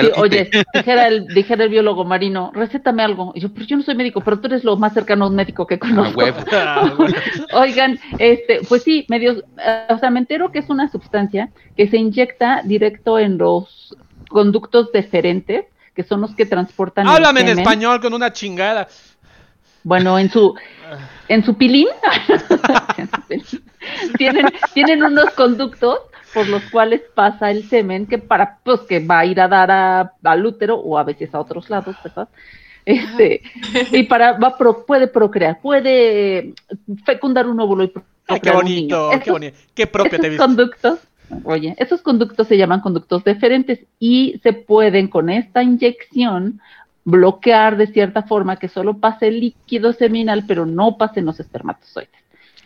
Sí, 0.01 0.11
oye, 0.17 0.51
dijera 0.75 1.09
el, 1.09 1.27
dijera 1.29 1.65
el 1.65 1.71
biólogo 1.71 2.05
marino, 2.05 2.53
recétame 2.55 3.03
algo. 3.03 3.33
Y 3.35 3.41
yo, 3.41 3.53
pero 3.53 3.67
yo 3.67 3.77
no 3.77 3.83
soy 3.83 3.95
médico, 3.97 4.21
pero 4.21 4.39
tú 4.39 4.47
eres 4.47 4.63
lo 4.63 4.77
más 4.77 4.95
cercano 4.95 5.25
a 5.25 5.29
un 5.29 5.35
médico 5.35 5.67
que 5.67 5.75
A 5.75 5.79
conozco. 5.79 6.19
huevo. 6.19 6.39
Oigan, 7.53 7.99
este, 8.19 8.61
pues 8.69 8.83
sí, 8.85 9.07
medios, 9.09 9.43
eh, 9.59 9.87
o 9.89 9.99
sea, 9.99 10.11
me 10.11 10.21
entero 10.21 10.53
que 10.53 10.61
es 10.61 10.71
una 10.71 10.89
sustancia 10.89 11.51
que 11.77 11.89
se 11.89 11.97
inyecta 11.97 12.63
directo 12.65 13.19
en 13.19 13.39
los 13.39 13.97
conductos 14.29 14.93
deferentes, 14.93 15.65
que 15.95 16.05
son 16.05 16.21
los 16.21 16.35
que 16.35 16.47
transportan. 16.47 17.07
el 17.07 17.15
Háblame 17.15 17.41
en 17.41 17.59
español 17.59 18.01
con 18.01 18.15
una 18.15 18.33
chingada. 18.33 18.87
Bueno, 19.83 20.19
en 20.19 20.31
su, 20.31 20.55
En 21.29 21.45
su 21.45 21.57
pilín. 21.57 21.89
tienen, 24.19 24.47
tienen 24.75 25.03
unos 25.03 25.31
conductos 25.31 25.99
por 26.35 26.49
los 26.49 26.63
cuales 26.71 27.03
pasa 27.15 27.51
el 27.51 27.69
semen 27.69 28.07
que 28.07 28.19
para, 28.19 28.59
pues 28.65 28.81
que 28.83 29.01
va 29.05 29.21
a 29.21 29.25
ir 29.27 29.41
a 29.41 29.49
dar 29.49 29.71
a, 29.71 30.13
al 30.23 30.47
útero 30.47 30.77
o 30.77 30.97
a 30.99 31.05
veces 31.05 31.35
a 31.35 31.41
otros 31.41 31.69
lados, 31.71 31.97
¿verdad? 32.05 32.29
Este, 32.87 33.43
y 33.93 34.05
para, 34.05 34.33
va, 34.39 34.57
pro- 34.57 34.87
puede 34.87 35.07
procrear, 35.09 35.61
puede 35.61 36.55
fecundar 37.05 37.47
un 37.47 37.61
óvulo 37.61 37.85
y 37.85 37.89
procrear 37.89 38.09
Ay, 38.29 38.41
qué 38.41 38.51
un 38.51 38.57
bonito, 38.57 39.09
qué 39.11 39.17
Estos- 39.17 39.33
bonito. 39.33 39.59
Qué 39.75 39.87
propio 39.87 40.19
te 40.21 40.29
viste. 40.29 40.45
conductos, 40.45 40.99
oye, 41.45 41.75
esos 41.79 42.01
conductos 42.01 42.47
se 42.49 42.57
llaman 42.57 42.81
conductos 42.81 43.23
deferentes 43.25 43.81
y 43.99 44.41
se 44.43 44.53
pueden 44.53 45.09
con 45.09 45.31
esta 45.31 45.63
inyección 45.63 46.61
bloquear 47.05 47.77
de 47.77 47.87
cierta 47.89 48.23
forma 48.23 48.57
que 48.57 48.69
solo 48.69 48.99
pase 48.99 49.29
el 49.29 49.41
líquido 49.41 49.93
seminal, 49.93 50.45
pero 50.47 50.65
no 50.65 50.97
pasen 50.97 51.25
los 51.27 51.41
espermatozoides. 51.41 52.11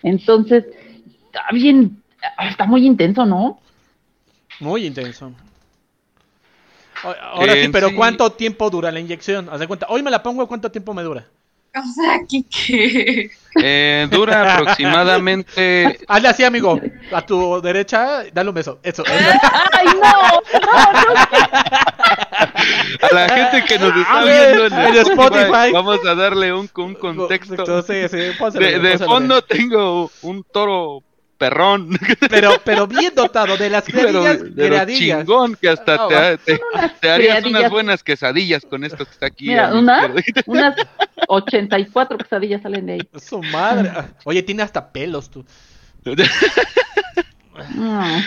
Entonces, 0.03 0.67
está 1.35 1.49
bien, 1.53 2.03
está 2.49 2.65
muy 2.67 2.87
intenso, 2.87 3.27
¿no? 3.27 3.61
Muy 4.61 4.87
intenso. 4.87 5.33
O- 7.03 7.15
Ahora 7.21 7.55
sí, 7.55 7.69
pero 7.71 7.89
sí- 7.89 7.95
¿cuánto 7.95 8.31
tiempo 8.33 8.71
dura 8.71 8.91
la 8.93 9.01
inyección? 9.01 9.49
Haz 9.51 9.61
de 9.61 9.67
cuenta, 9.67 9.87
hoy 9.89 10.03
me 10.03 10.11
la 10.11 10.23
pongo, 10.23 10.47
¿cuánto 10.47 10.71
tiempo 10.71 10.95
me 10.95 11.03
dura? 11.03 11.27
O 11.77 11.83
sea, 11.93 12.21
Kike. 12.29 13.33
Eh, 13.61 14.07
dura 14.09 14.55
aproximadamente. 14.55 15.99
Hazle 16.09 16.29
así, 16.29 16.45
amigo. 16.45 16.81
A 17.13 17.21
tu 17.27 17.61
derecha, 17.61 18.23
dale 18.33 18.49
un 18.51 18.55
beso. 18.55 18.79
Eso. 18.81 19.03
¡Ay, 19.09 19.87
no! 19.87 20.01
¡No, 20.01 20.93
no! 20.93 21.21
A 23.03 23.13
la 23.13 23.29
gente 23.29 23.65
que 23.67 23.79
nos 23.81 23.97
está 23.97 24.23
viendo 24.25 24.67
en 24.67 24.73
en 24.73 24.95
Spotify, 24.99 25.11
Spotify. 25.11 25.73
vamos 25.73 25.99
a 26.07 26.15
darle 26.15 26.53
un, 26.53 26.71
un 26.77 26.95
contexto. 26.95 27.83
Sí, 27.83 28.09
sí, 28.09 28.17
De, 28.19 28.99
fondo 29.05 29.43
tengo 29.43 30.13
un 30.23 30.45
toro 30.45 31.03
perrón, 31.51 31.91
Pero, 32.31 32.53
pero 32.65 32.87
bien 32.87 33.15
dotado, 33.15 33.57
de 33.57 33.69
las 33.71 33.85
pero, 33.85 34.09
criadillas, 34.09 34.39
pero 34.57 34.69
criadillas. 34.69 35.19
chingón 35.21 35.57
que 35.57 35.69
hasta 35.69 35.95
Ah, 35.95 36.09
te, 36.09 36.15
va. 36.15 36.37
te- 36.39 36.61
te 37.01 37.11
harías 37.11 37.45
unas 37.45 37.71
buenas 37.71 38.03
quesadillas 38.03 38.65
con 38.65 38.85
esto 38.85 39.05
que 39.05 39.11
está 39.11 39.27
aquí. 39.27 39.49
Mira, 39.49 39.75
una, 39.75 40.13
unas 40.47 40.77
84 41.29 42.19
quesadillas 42.19 42.63
salen 42.63 42.87
de 42.87 42.93
ahí. 42.95 43.01
Su 43.21 43.43
madre. 43.43 43.91
Ah, 43.95 44.07
Oye, 44.25 44.43
tiene 44.43 44.63
hasta 44.63 44.91
pelos 44.93 45.31
tú. 45.31 45.45
Mm. 47.75 48.19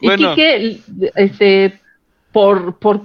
Y 0.00 0.06
Bueno. 0.06 0.34
Quique, 0.34 0.80
este, 1.14 1.80
por, 2.32 2.78
por 2.78 3.02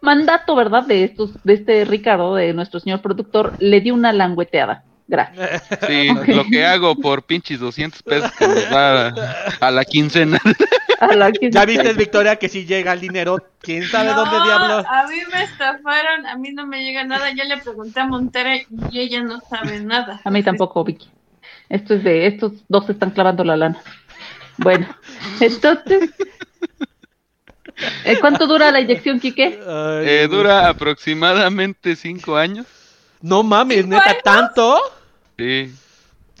mandato, 0.00 0.54
¿verdad? 0.54 0.84
De 0.86 1.04
estos, 1.04 1.30
de 1.44 1.54
este 1.54 1.84
Ricardo, 1.84 2.34
de 2.36 2.52
nuestro 2.52 2.80
señor 2.80 3.00
productor, 3.02 3.54
le 3.58 3.80
dio 3.80 3.94
una 3.94 4.12
langueteada. 4.12 4.84
Gracias. 5.10 5.62
Sí, 5.88 6.08
lo 6.28 6.44
que 6.44 6.64
hago 6.64 6.94
por 6.94 7.24
pinches 7.24 7.58
200 7.58 8.00
pesos 8.04 8.30
que 8.38 8.46
nos 8.46 8.70
da 8.70 9.08
a, 9.08 9.14
a 9.66 9.70
la 9.72 9.84
quincena. 9.84 10.38
A 11.00 11.14
la 11.16 11.32
que- 11.32 11.50
Ya 11.50 11.64
viste, 11.64 11.92
Victoria, 11.94 12.36
que 12.36 12.48
si 12.48 12.64
llega 12.64 12.92
el 12.92 13.00
dinero, 13.00 13.38
quién 13.60 13.82
sabe 13.88 14.12
dónde 14.12 14.36
diablos. 14.44 14.86
A 14.88 15.06
mí 15.08 15.16
me 15.32 15.42
estafaron, 15.42 16.26
a 16.26 16.36
mí 16.36 16.52
no 16.52 16.64
me 16.66 16.84
llega 16.84 17.02
nada. 17.04 17.30
Ya 17.34 17.42
le 17.44 17.56
pregunté 17.58 17.98
a 18.00 18.06
Montera 18.06 18.56
y 18.56 19.00
ella 19.00 19.22
no 19.24 19.40
sabe 19.40 19.80
nada. 19.80 20.20
A 20.24 20.30
mí 20.30 20.42
tampoco, 20.44 20.84
Vicky. 20.84 21.08
Esto 21.68 21.94
es 21.94 22.04
de, 22.04 22.26
estos 22.28 22.52
dos 22.68 22.86
se 22.86 22.92
están 22.92 23.10
clavando 23.10 23.42
la 23.44 23.56
lana. 23.56 23.78
Bueno, 24.58 24.86
entonces, 25.40 26.10
¿eh, 28.04 28.18
¿cuánto 28.20 28.46
dura 28.46 28.70
la 28.70 28.80
inyección, 28.80 29.18
Quique? 29.18 29.58
Ay, 29.66 30.06
Eh, 30.08 30.28
dura 30.30 30.68
aproximadamente 30.68 31.96
5 31.96 32.36
años. 32.36 32.66
No 33.22 33.42
mames, 33.42 33.78
¿Cinco 33.82 33.90
neta, 33.96 34.10
años? 34.10 34.22
¿tanto? 34.24 34.80
Sí. 35.40 35.74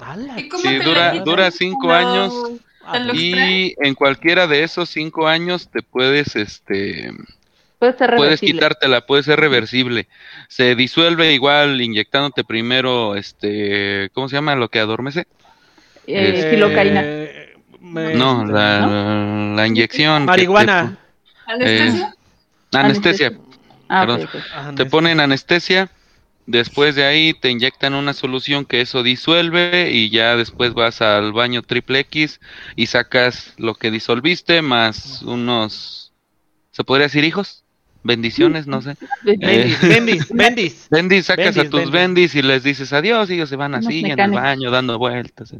¡Hala! 0.00 0.40
¿Y 0.40 0.48
cómo 0.48 0.62
Sí, 0.62 0.76
dura- 1.24 1.50
cinco 1.50 1.88
¿Lo- 1.88 1.92
años? 1.94 2.34
Y 3.14 3.74
en 3.84 3.94
cualquiera 3.94 4.46
de 4.46 4.62
esos 4.64 4.88
5 4.88 5.28
años 5.28 5.68
te 5.70 5.82
puedes, 5.82 6.34
este, 6.34 7.12
Puede 7.78 7.92
ser 7.96 8.08
Puedes 8.10 8.22
reversible. 8.40 8.52
quitártela, 8.54 9.06
puede 9.06 9.22
ser 9.22 9.38
reversible. 9.40 10.08
Se 10.48 10.74
disuelve 10.74 11.32
igual 11.32 11.80
inyectándote 11.80 12.42
primero, 12.44 13.14
este, 13.16 14.10
¿cómo 14.12 14.28
se 14.28 14.36
llama? 14.36 14.54
Lo 14.54 14.68
que 14.70 14.80
adormece. 14.80 15.20
Eh, 16.06 16.32
Eh, 16.46 16.50
filocaína. 16.50 17.02
me- 17.80 18.14
No, 18.14 18.44
la, 18.44 19.54
la 19.56 19.66
inyección. 19.66 20.22
que 20.22 20.26
Marihuana. 20.26 20.98
¿Anestesia? 21.46 22.14
te- 22.70 22.78
anestesia. 22.78 23.32
Ah, 23.88 24.00
perdón. 24.06 24.22
ok, 24.24 24.34
ok. 24.34 24.40
Ajá, 24.54 24.74
Te 24.74 24.86
ponen 24.86 25.20
anestesia, 25.20 25.90
después 26.50 26.94
de 26.94 27.04
ahí 27.04 27.32
te 27.34 27.50
inyectan 27.50 27.94
una 27.94 28.12
solución 28.12 28.64
que 28.64 28.80
eso 28.80 29.02
disuelve 29.02 29.90
y 29.92 30.10
ya 30.10 30.36
después 30.36 30.74
vas 30.74 31.00
al 31.02 31.32
baño 31.32 31.62
triple 31.62 32.00
X 32.00 32.40
y 32.76 32.86
sacas 32.86 33.54
lo 33.56 33.74
que 33.74 33.90
disolviste 33.90 34.62
más 34.62 35.22
unos, 35.22 36.12
¿se 36.72 36.84
podría 36.84 37.06
decir 37.06 37.24
hijos? 37.24 37.64
Bendiciones, 38.02 38.66
no 38.66 38.80
sé. 38.80 38.96
Bendis, 39.22 39.82
Eh. 39.82 39.88
bendis, 39.88 40.28
bendis. 40.32 40.86
Bendis, 40.90 41.26
sacas 41.26 41.54
Bendis, 41.54 41.60
a 41.66 41.70
tus 41.70 41.90
bendis. 41.90 41.92
bendis 41.92 42.34
y 42.34 42.42
les 42.42 42.62
dices 42.62 42.92
adiós 42.92 43.28
y 43.30 43.34
ellos 43.34 43.48
se 43.48 43.56
van 43.56 43.74
así 43.74 44.00
en 44.04 44.18
el 44.18 44.30
baño 44.30 44.70
dando 44.70 44.98
vueltas. 44.98 45.52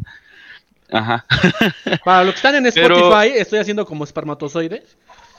Ajá. 0.90 1.26
Para 2.04 2.24
los 2.24 2.32
que 2.34 2.38
están 2.38 2.56
en 2.56 2.72
Pero- 2.72 2.96
Spotify, 2.96 3.38
estoy 3.38 3.58
haciendo 3.58 3.84
como 3.86 4.04
espermatozoide. 4.04 4.82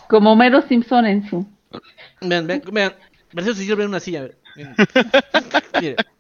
Como 0.08 0.32
Homero 0.34 0.62
Simpson 0.68 1.06
en 1.08 1.28
su. 1.30 1.48
Vean, 2.22 2.46
vean, 2.48 2.62
vean. 2.72 2.94
Preciso 3.34 3.56
si 3.56 3.66
sirve 3.66 3.86
una 3.86 4.00
silla. 4.00 4.20
a 4.20 4.24
ver. 4.24 4.38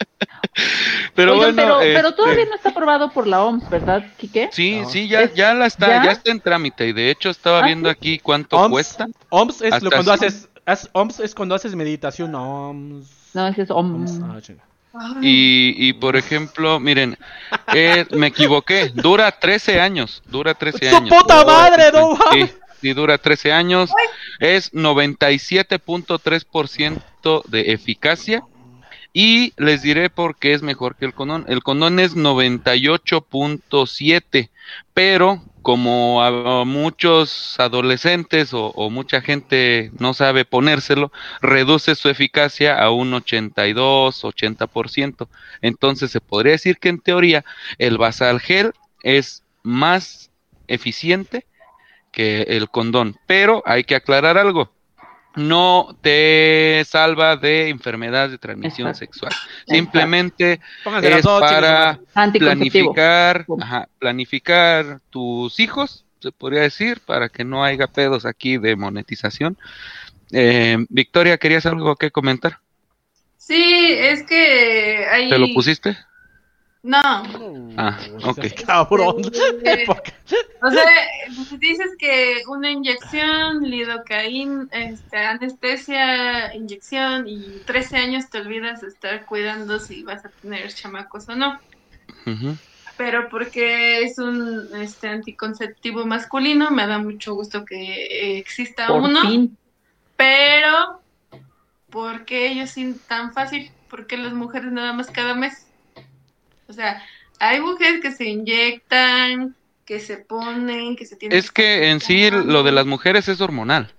Pero 1.15 1.34
Oigan, 1.38 1.55
bueno, 1.55 1.77
pero, 1.79 1.79
pero 1.79 2.07
este, 2.09 2.21
todavía 2.21 2.45
no 2.45 2.55
está 2.55 2.69
aprobado 2.69 3.11
por 3.11 3.25
la 3.27 3.43
OMS, 3.43 3.69
¿verdad, 3.69 4.03
Quique? 4.17 4.49
Sí, 4.51 4.79
No. 4.82 4.89
sí, 4.89 5.07
ya, 5.07 5.21
Es- 5.21 5.34
ya 5.34 5.53
la 5.53 5.65
está, 5.65 5.88
¿ya? 5.88 6.03
ya 6.05 6.11
está 6.11 6.32
en 6.32 6.39
trámite 6.41 6.88
y 6.88 6.93
de 6.93 7.09
hecho 7.09 7.29
estaba 7.29 7.59
Ah, 7.59 7.65
viendo 7.65 7.89
sí. 7.89 7.95
aquí 7.97 8.19
cuánto 8.19 8.57
OMS, 8.57 8.69
cuesta. 8.71 9.07
OMS 9.29 9.61
es 9.61 9.82
lo 9.82 9.89
cuando 9.91 10.11
así. 10.13 10.25
haces, 10.25 10.49
haz- 10.65 10.89
OMS 10.93 11.19
es 11.23 11.34
cuando 11.36 11.55
haces 11.55 11.73
meditación. 11.75 12.36
OMS. 12.36 13.07
No, 13.34 13.47
ese 13.47 13.61
es 13.63 13.71
OMS. 13.71 14.11
OMS. 14.19 14.51
Ah, 14.93 15.15
Y, 15.21 15.73
y 15.77 15.93
por 15.93 16.17
ejemplo, 16.17 16.79
miren, 16.82 17.17
eh, 17.73 18.05
me 18.11 18.27
equivoqué, 18.27 18.89
dura 18.93 19.32
13 19.32 19.79
años, 19.79 20.21
dura 20.25 20.53
13 20.53 20.89
¡Su 20.89 20.97
años. 20.97 21.09
puta 21.17 21.45
madre, 21.45 21.91
no 21.93 22.17
Sí, 22.34 22.49
sí, 22.82 22.91
dura 22.93 23.17
13 23.17 23.53
años, 23.53 23.89
es 24.39 24.73
97.3% 24.73 27.01
de 27.47 27.74
eficacia 27.74 28.43
y 29.13 29.53
les 29.57 29.82
diré 29.82 30.09
por 30.09 30.38
qué 30.38 30.53
es 30.53 30.61
mejor 30.61 30.95
que 30.95 31.03
el 31.05 31.13
condón. 31.13 31.43
El 31.47 31.63
condón 31.63 31.99
es 31.99 32.15
98.7, 32.15 34.49
pero 34.93 35.43
como 35.61 36.24
a, 36.24 36.63
muchos 36.65 37.55
adolescentes 37.59 38.53
o, 38.53 38.67
o 38.67 38.89
mucha 38.89 39.22
gente 39.22 39.91
no 39.99 40.13
sabe 40.13 40.45
ponérselo, 40.45 41.11
reduce 41.41 41.95
su 41.95 42.07
eficacia 42.09 42.82
a 42.82 42.91
un 42.91 43.13
82, 43.13 44.24
80%. 44.24 45.28
Entonces 45.61 46.11
se 46.11 46.22
podría 46.22 46.53
decir 46.53 46.78
que 46.80 46.89
en 46.89 46.99
teoría 46.99 47.43
el 47.78 47.97
basal 47.97 48.39
gel 48.39 48.72
es 49.03 49.43
más 49.63 50.32
eficiente 50.67 51.45
que 52.11 52.43
el 52.43 52.69
condón, 52.69 53.17
pero 53.28 53.61
hay 53.65 53.84
que 53.84 53.95
aclarar 53.95 54.38
algo. 54.38 54.72
No 55.36 55.97
te 56.01 56.84
salva 56.86 57.38
de 57.38 57.69
enfermedades 57.69 58.32
de 58.32 58.38
transmisión 58.38 58.89
Exacto. 58.89 59.13
sexual. 59.13 59.34
Simplemente 59.65 60.59
Pónganse 60.84 61.19
es 61.19 61.25
para 61.25 61.99
planificar, 62.34 63.45
ajá, 63.61 63.88
planificar 63.97 64.99
tus 65.09 65.59
hijos, 65.59 66.05
se 66.19 66.32
podría 66.32 66.61
decir, 66.61 66.99
para 67.05 67.29
que 67.29 67.45
no 67.45 67.63
haya 67.63 67.88
pedos 67.88 68.25
aquí 68.25 68.57
de 68.57 68.75
monetización. 68.75 69.57
Eh, 70.32 70.77
Victoria, 70.89 71.38
¿querías 71.38 71.65
algo 71.65 71.95
que 71.95 72.11
comentar? 72.11 72.59
Sí, 73.38 73.93
es 73.97 74.23
que 74.23 75.05
hay... 75.11 75.29
¿Te 75.29 75.38
lo 75.38 75.53
pusiste? 75.53 75.97
No. 76.84 76.99
Ah, 77.77 77.99
ok. 78.23 78.39
Cabrón. 78.65 79.21
Eh, 79.63 79.84
¿Por 79.86 80.01
qué? 80.01 80.13
O 80.63 80.69
sea, 80.71 80.86
pues, 81.25 81.59
dices 81.59 81.91
que 81.97 82.43
una 82.47 82.71
inyección, 82.71 83.63
lidocaína, 83.63 84.67
este, 84.71 85.17
anestesia, 85.17 86.55
inyección 86.55 87.27
y 87.27 87.59
13 87.65 87.97
años 87.97 88.29
te 88.29 88.39
olvidas 88.39 88.82
de 88.82 88.88
estar 88.88 89.25
cuidando 89.25 89.79
si 89.79 90.03
vas 90.03 90.25
a 90.25 90.29
tener 90.29 90.73
chamacos 90.73 91.29
o 91.29 91.36
no. 91.36 91.59
Ujú. 92.25 92.55
Pero 92.97 93.29
porque 93.29 94.03
es 94.03 94.17
un 94.17 94.69
este, 94.75 95.07
anticonceptivo 95.07 96.05
masculino, 96.05 96.71
me 96.71 96.86
da 96.86 96.99
mucho 96.99 97.34
gusto 97.34 97.65
que 97.65 98.38
exista 98.38 98.88
Por 98.88 99.01
uno. 99.01 99.21
fin. 99.21 99.57
Pero, 100.15 101.01
¿por 101.89 102.25
qué 102.25 102.51
ellos 102.51 102.69
sí 102.71 102.95
tan 103.07 103.34
fácil? 103.34 103.71
¿Por 103.89 104.05
qué 104.05 104.17
las 104.17 104.34
mujeres 104.34 104.71
nada 104.71 104.93
más 104.93 105.09
cada 105.09 105.34
mes? 105.34 105.70
O 106.72 106.74
sea, 106.74 107.03
hay 107.39 107.59
mujeres 107.59 108.01
que 108.01 108.11
se 108.11 108.26
inyectan, 108.26 109.55
que 109.86 109.99
se 109.99 110.17
ponen, 110.17 110.95
que 110.95 111.05
se 111.05 111.17
tienen 111.17 111.38
Es 111.38 111.51
que 111.51 111.89
en 111.91 111.99
sí 111.99 112.30
lo 112.32 112.63
de 112.63 112.72
las 112.72 112.86
mujeres 112.86 113.28
es 113.28 113.41
hormonal. 113.41 113.93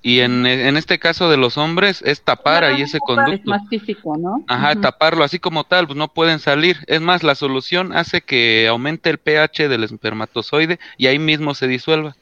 Y 0.00 0.20
en, 0.20 0.46
en 0.46 0.76
este 0.76 1.00
caso 1.00 1.28
de 1.28 1.36
los 1.36 1.58
hombres 1.58 2.02
es 2.02 2.22
tapar 2.22 2.62
ahí 2.62 2.82
ese 2.82 2.98
Es 2.98 3.02
conducto. 3.04 3.50
más 3.50 3.68
físico, 3.68 4.16
¿no? 4.16 4.44
Ajá, 4.46 4.76
taparlo 4.76 5.24
así 5.24 5.40
como 5.40 5.64
tal, 5.64 5.88
pues 5.88 5.96
no 5.98 6.06
pueden 6.14 6.38
salir. 6.38 6.78
Es 6.86 7.00
más, 7.00 7.24
la 7.24 7.34
solución 7.34 7.92
hace 7.92 8.20
que 8.20 8.68
aumente 8.68 9.10
el 9.10 9.18
pH 9.18 9.68
del 9.68 9.82
espermatozoide 9.82 10.78
y 10.98 11.08
ahí 11.08 11.18
mismo 11.18 11.54
se 11.54 11.66
disuelva. 11.66 12.16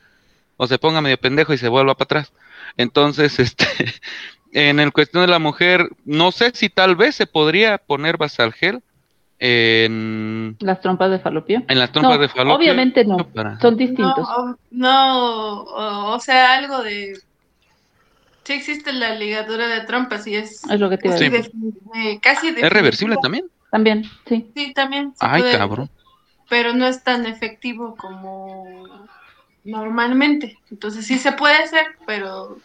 O 0.57 0.67
se 0.67 0.79
ponga 0.79 1.03
medio 1.03 1.19
pendejo 1.19 1.53
y 1.53 1.59
se 1.59 1.69
vuelva 1.69 1.95
para 1.97 2.21
atrás. 2.21 2.33
Entonces, 2.79 3.39
este, 3.41 3.67
en 4.53 4.81
el 4.81 4.93
cuestión 4.93 5.23
de 5.23 5.29
la 5.29 5.39
mujer, 5.39 5.91
no 6.07 6.33
sé 6.33 6.53
si 6.55 6.71
tal 6.71 6.97
vez 6.97 7.15
se 7.15 7.27
podría 7.27 7.77
poner 7.77 8.17
basal 8.17 8.55
gel 8.55 8.83
en, 9.39 10.57
Las 10.61 10.81
trompas 10.81 11.11
de 11.11 11.19
falopio. 11.19 11.63
en 11.69 11.79
las 11.79 11.93
trompas 11.93 12.15
No, 12.17 12.19
de 12.19 12.29
falopio. 12.29 12.57
obviamente 12.57 13.05
no. 13.05 13.17
Para- 13.33 13.59
Son 13.61 13.77
distintos. 13.77 14.29
no, 14.71 15.63
o, 15.63 16.15
o 16.15 16.21
sea, 16.21 16.55
algo 16.55 16.83
de... 16.83 17.15
Sí 18.45 18.53
existe 18.53 18.93
la 18.93 19.15
ligadura 19.15 19.67
de 19.67 19.81
trompas 19.87 20.27
y 20.27 20.37
es 20.37 20.63
Es 20.71 20.79
lo 20.81 20.89
que 20.89 20.99
te 20.99 21.09
iba 21.09 21.17
a 21.17 21.19
casi, 21.19 21.31
de- 21.31 21.39
de- 21.41 22.21
casi 22.21 22.49
¿Es 22.49 22.73
reversible 22.73 23.17
también? 23.21 23.51
También, 23.71 24.05
sí. 24.27 24.51
Sí, 24.55 24.73
también. 24.73 25.13
Ay, 25.19 25.43
puede, 25.43 25.59
cabrón. 25.59 25.91
Pero 26.49 26.73
no 26.73 26.87
es 26.87 27.03
tan 27.03 27.27
efectivo 27.27 27.97
como 27.97 29.09
normalmente. 29.65 30.57
Entonces 30.71 31.05
sí 31.07 31.19
se 31.19 31.33
puede 31.33 31.57
hacer, 31.57 31.87
pero 32.07 32.63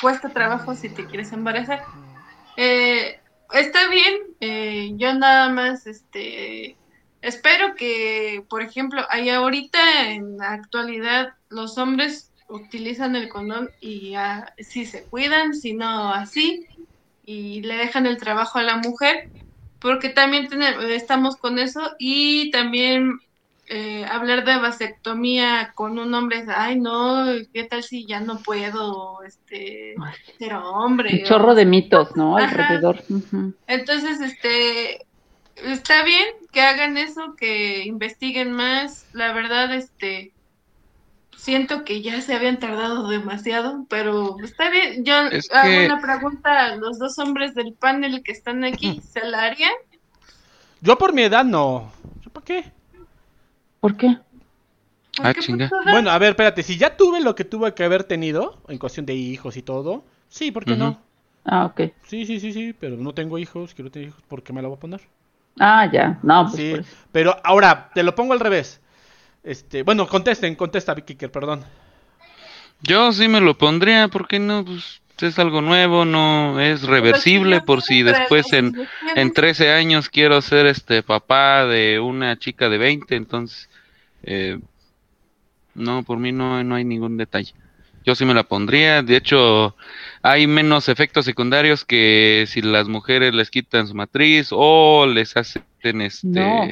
cuesta 0.00 0.28
trabajo 0.30 0.74
si 0.74 0.88
te 0.94 1.06
quieres 1.06 1.32
embarazar. 1.32 1.88
Eh, 2.56 3.20
está 3.52 3.88
bien, 3.90 4.14
eh, 4.40 4.90
yo 4.96 5.14
nada 5.14 5.48
más, 5.50 5.86
este, 5.86 6.78
espero 7.20 7.74
que, 7.74 8.44
por 8.48 8.62
ejemplo, 8.62 9.02
hay 9.10 9.30
ahorita 9.30 10.10
en 10.12 10.38
la 10.38 10.52
actualidad 10.52 11.34
los 11.48 11.78
hombres 11.78 12.32
utilizan 12.48 13.16
el 13.16 13.28
condón 13.28 13.70
y 13.80 14.14
ah, 14.14 14.54
si 14.58 14.86
se 14.86 15.06
cuidan, 15.08 15.54
si 15.54 15.74
no 15.74 16.12
así, 16.12 16.66
y 17.24 17.62
le 17.62 17.76
dejan 17.76 18.06
el 18.06 18.18
trabajo 18.18 18.58
a 18.58 18.62
la 18.62 18.76
mujer, 18.78 19.30
porque 19.80 20.08
también 20.10 20.48
tener- 20.48 20.80
estamos 20.92 21.36
con 21.36 21.58
eso 21.58 21.80
y 21.98 22.50
también 22.50 23.18
eh, 23.68 24.04
hablar 24.04 24.44
de 24.44 24.56
vasectomía 24.58 25.72
con 25.74 25.98
un 25.98 26.14
hombre, 26.14 26.38
es, 26.38 26.48
ay 26.48 26.78
no, 26.78 27.26
¿qué 27.52 27.64
tal 27.64 27.82
si 27.82 28.06
ya 28.06 28.20
no 28.20 28.38
puedo 28.42 29.22
este, 29.22 29.94
ser 30.38 30.54
hombre? 30.54 31.20
Un 31.20 31.24
chorro 31.24 31.52
O- 31.52 31.54
de 31.54 31.66
mitos, 31.66 32.14
¿no? 32.16 32.36
Ajá. 32.38 32.44
Alrededor. 32.68 33.04
Entonces, 33.66 34.20
este, 34.20 34.98
está 35.56 36.04
bien 36.04 36.26
que 36.52 36.60
hagan 36.62 36.96
eso, 36.96 37.34
que 37.36 37.84
investiguen 37.84 38.52
más. 38.52 39.08
La 39.12 39.32
verdad, 39.32 39.74
este, 39.74 40.32
siento 41.36 41.84
que 41.84 42.02
ya 42.02 42.20
se 42.20 42.34
habían 42.34 42.58
tardado 42.58 43.08
demasiado, 43.08 43.86
pero 43.88 44.36
está 44.42 44.70
bien. 44.70 45.04
Yo 45.04 45.14
Es 45.32 45.50
hago 45.52 45.68
que- 45.68 45.86
una 45.86 46.00
pregunta 46.00 46.66
a 46.66 46.76
los 46.76 46.98
dos 46.98 47.18
hombres 47.18 47.54
del 47.54 47.74
panel 47.74 48.22
que 48.24 48.32
están 48.32 48.64
aquí, 48.64 49.00
¿se 49.02 49.24
la 49.24 49.42
harían? 49.44 49.72
Yo 50.80 50.96
por 50.98 51.12
mi 51.12 51.22
edad 51.22 51.44
no. 51.44 51.92
¿Yo 52.22 52.30
para 52.30 52.44
qué? 52.44 52.75
¿Por 53.86 53.96
qué? 53.96 54.18
Ah, 55.22 55.32
chinga. 55.32 55.68
pues, 55.68 55.84
Bueno, 55.92 56.10
a 56.10 56.18
ver, 56.18 56.30
espérate. 56.30 56.64
Si 56.64 56.76
ya 56.76 56.96
tuve 56.96 57.20
lo 57.20 57.36
que 57.36 57.44
tuve 57.44 57.72
que 57.72 57.84
haber 57.84 58.02
tenido, 58.02 58.60
en 58.66 58.78
cuestión 58.78 59.06
de 59.06 59.14
hijos 59.14 59.56
y 59.56 59.62
todo, 59.62 60.04
sí, 60.28 60.50
¿por 60.50 60.64
qué 60.64 60.74
no? 60.74 61.00
Ah, 61.44 61.66
ok. 61.66 61.92
Sí, 62.02 62.26
sí, 62.26 62.40
sí, 62.40 62.52
sí, 62.52 62.74
pero 62.78 62.96
no 62.96 63.14
tengo 63.14 63.38
hijos, 63.38 63.74
quiero 63.74 63.92
tener 63.92 64.08
hijos, 64.08 64.20
¿por 64.26 64.42
qué 64.42 64.52
me 64.52 64.60
la 64.60 64.66
voy 64.66 64.76
a 64.76 64.80
poner? 64.80 65.00
Ah, 65.60 65.88
ya. 65.92 66.18
No, 66.24 66.46
pues 66.46 66.56
Sí, 66.56 66.70
por 66.72 66.80
eso. 66.80 66.96
pero 67.12 67.36
ahora, 67.44 67.90
te 67.94 68.02
lo 68.02 68.12
pongo 68.16 68.32
al 68.32 68.40
revés. 68.40 68.80
Este, 69.44 69.84
bueno, 69.84 70.08
contesten, 70.08 70.56
contesta, 70.56 70.92
Vicky, 70.94 71.14
Kicker, 71.14 71.30
perdón. 71.30 71.62
Yo 72.82 73.12
sí 73.12 73.28
me 73.28 73.40
lo 73.40 73.56
pondría, 73.56 74.08
¿por 74.08 74.26
qué 74.26 74.40
no? 74.40 74.64
Pues 74.64 75.00
es 75.20 75.38
algo 75.38 75.62
nuevo, 75.62 76.04
no 76.04 76.60
es 76.60 76.82
reversible 76.82 77.60
por 77.60 77.82
si 77.82 78.02
después 78.02 78.52
en, 78.52 78.74
en 79.14 79.32
13 79.32 79.72
años 79.72 80.10
quiero 80.10 80.42
ser 80.42 80.66
este 80.66 81.02
papá 81.04 81.64
de 81.66 82.00
una 82.00 82.36
chica 82.38 82.68
de 82.68 82.78
20, 82.78 83.14
entonces 83.16 83.70
eh, 84.22 84.58
no, 85.74 86.02
por 86.02 86.18
mí 86.18 86.32
no, 86.32 86.62
no 86.64 86.74
hay 86.74 86.84
ningún 86.84 87.16
detalle. 87.16 87.52
Yo 88.04 88.14
sí 88.14 88.24
me 88.24 88.34
la 88.34 88.44
pondría. 88.44 89.02
De 89.02 89.16
hecho, 89.16 89.74
hay 90.22 90.46
menos 90.46 90.88
efectos 90.88 91.24
secundarios 91.24 91.84
que 91.84 92.44
si 92.46 92.62
las 92.62 92.88
mujeres 92.88 93.34
les 93.34 93.50
quitan 93.50 93.88
su 93.88 93.94
matriz 93.94 94.48
o 94.52 95.06
les 95.06 95.36
hacen 95.36 95.64
este 96.00 96.28
No. 96.28 96.68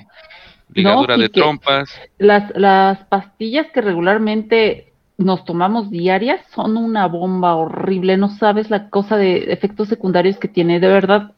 ligadura 0.72 1.16
No, 1.16 1.22
de 1.22 1.28
trompas. 1.28 1.90
Las, 2.18 2.52
las 2.56 2.98
pastillas 3.06 3.66
que 3.72 3.80
regularmente 3.80 4.92
nos 5.18 5.44
tomamos 5.44 5.90
diarias 5.90 6.40
son 6.54 6.76
una 6.76 7.06
bomba 7.06 7.56
horrible. 7.56 8.16
No 8.16 8.28
sabes 8.28 8.70
la 8.70 8.88
cosa 8.88 9.16
de 9.16 9.52
efectos 9.52 9.88
secundarios 9.88 10.38
que 10.38 10.48
tiene. 10.48 10.78
De 10.78 10.88
verdad, 10.88 11.32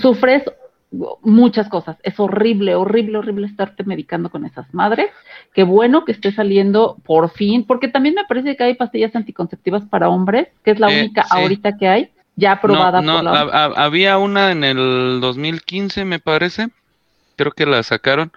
sufres 0.00 0.44
muchas 1.22 1.68
cosas. 1.68 1.96
Es 2.02 2.18
horrible, 2.18 2.74
horrible, 2.74 3.18
horrible 3.18 3.46
estarte 3.46 3.84
medicando 3.84 4.30
con 4.30 4.44
esas 4.46 4.72
madres. 4.72 5.10
Qué 5.54 5.62
bueno 5.62 6.04
que 6.04 6.12
esté 6.12 6.32
saliendo 6.32 6.96
por 7.04 7.30
fin, 7.30 7.64
porque 7.66 7.88
también 7.88 8.14
me 8.14 8.24
parece 8.24 8.56
que 8.56 8.64
hay 8.64 8.74
pastillas 8.74 9.14
anticonceptivas 9.14 9.84
para 9.84 10.08
hombres, 10.08 10.48
que 10.64 10.70
es 10.70 10.80
la 10.80 10.88
Eh, 10.88 11.00
única 11.00 11.22
sí. 11.24 11.30
ahorita 11.30 11.76
que 11.76 11.88
hay, 11.88 12.10
ya 12.36 12.52
aprobada 12.52 13.02
no, 13.02 13.14
por 13.14 13.24
no, 13.24 13.32
la 13.32 13.40
ha- 13.40 13.64
ha- 13.64 13.84
había 13.84 14.18
una 14.18 14.52
en 14.52 14.64
el 14.64 15.18
2015, 15.20 16.04
me 16.04 16.18
parece. 16.18 16.68
Creo 17.36 17.52
que 17.52 17.66
la 17.66 17.82
sacaron. 17.82 18.32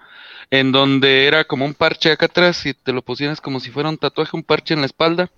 En 0.51 0.71
donde 0.73 1.27
era 1.27 1.45
como 1.45 1.65
un 1.65 1.73
parche 1.73 2.11
acá 2.11 2.25
atrás 2.25 2.65
y 2.65 2.73
te 2.73 2.91
lo 2.93 3.01
pusieras 3.01 3.39
como 3.41 3.59
si 3.59 3.71
fuera 3.71 3.89
un 3.89 3.97
tatuaje, 3.97 4.35
un 4.35 4.43
parche 4.43 4.73
en 4.73 4.81
la 4.81 4.85
espalda. 4.87 5.29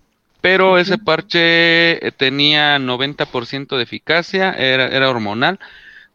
Pero 0.41 0.77
ese 0.77 0.97
parche 0.97 2.05
eh, 2.05 2.11
tenía 2.11 2.77
90% 2.79 3.77
de 3.77 3.83
eficacia, 3.83 4.51
era, 4.51 4.87
era 4.87 5.09
hormonal. 5.09 5.59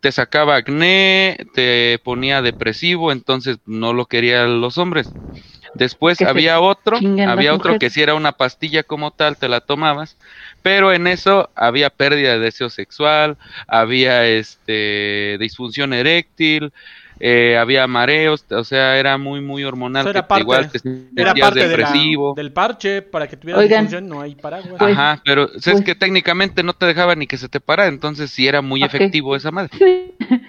Te 0.00 0.12
sacaba 0.12 0.56
acné, 0.56 1.36
te 1.54 1.98
ponía 2.04 2.40
depresivo, 2.42 3.10
entonces 3.12 3.58
no 3.66 3.92
lo 3.92 4.06
querían 4.06 4.60
los 4.60 4.78
hombres. 4.78 5.14
Después 5.74 6.20
había 6.22 6.60
otro, 6.60 6.98
había 7.26 7.54
otro 7.54 7.78
que 7.78 7.90
si 7.90 8.00
era 8.00 8.14
una 8.14 8.32
pastilla 8.32 8.82
como 8.82 9.10
tal, 9.10 9.36
te 9.36 9.48
la 9.48 9.60
tomabas, 9.60 10.16
pero 10.62 10.92
en 10.92 11.06
eso 11.06 11.50
había 11.54 11.90
pérdida 11.90 12.32
de 12.32 12.38
deseo 12.38 12.70
sexual, 12.70 13.38
había 13.66 14.26
este 14.26 15.36
disfunción 15.38 15.92
eréctil, 15.92 16.72
eh, 17.20 17.56
había 17.58 17.86
mareos, 17.86 18.44
o 18.50 18.64
sea, 18.64 18.98
era 18.98 19.18
muy 19.18 19.40
muy 19.40 19.64
hormonal, 19.64 20.02
Eso 20.02 20.10
era 20.10 20.22
que 20.22 20.28
parte- 20.28 20.42
igual 20.42 20.70
te 20.70 20.78
Era 21.16 21.34
parte 21.34 21.58
de 21.60 21.64
la- 21.66 21.68
depresivo. 21.76 22.34
del 22.34 22.52
parche 22.52 23.02
para 23.02 23.26
que 23.26 23.36
tuviera 23.36 23.60
Oigan. 23.60 23.84
función, 23.84 24.08
no 24.08 24.20
hay 24.20 24.34
paraguas. 24.34 24.74
Pues- 24.78 24.92
Ajá, 24.92 25.20
pero 25.24 25.44
o 25.44 25.48
sea, 25.60 25.72
pues- 25.72 25.80
es 25.80 25.84
que 25.84 25.94
técnicamente 25.94 26.62
no 26.62 26.72
te 26.72 26.86
dejaba 26.86 27.14
ni 27.14 27.26
que 27.26 27.36
se 27.36 27.48
te 27.48 27.60
parara, 27.60 27.88
entonces 27.88 28.30
sí 28.30 28.46
era 28.46 28.62
muy 28.62 28.82
efectivo 28.82 29.34
esa 29.36 29.50
madre. 29.50 29.70
Sí. 29.78 30.14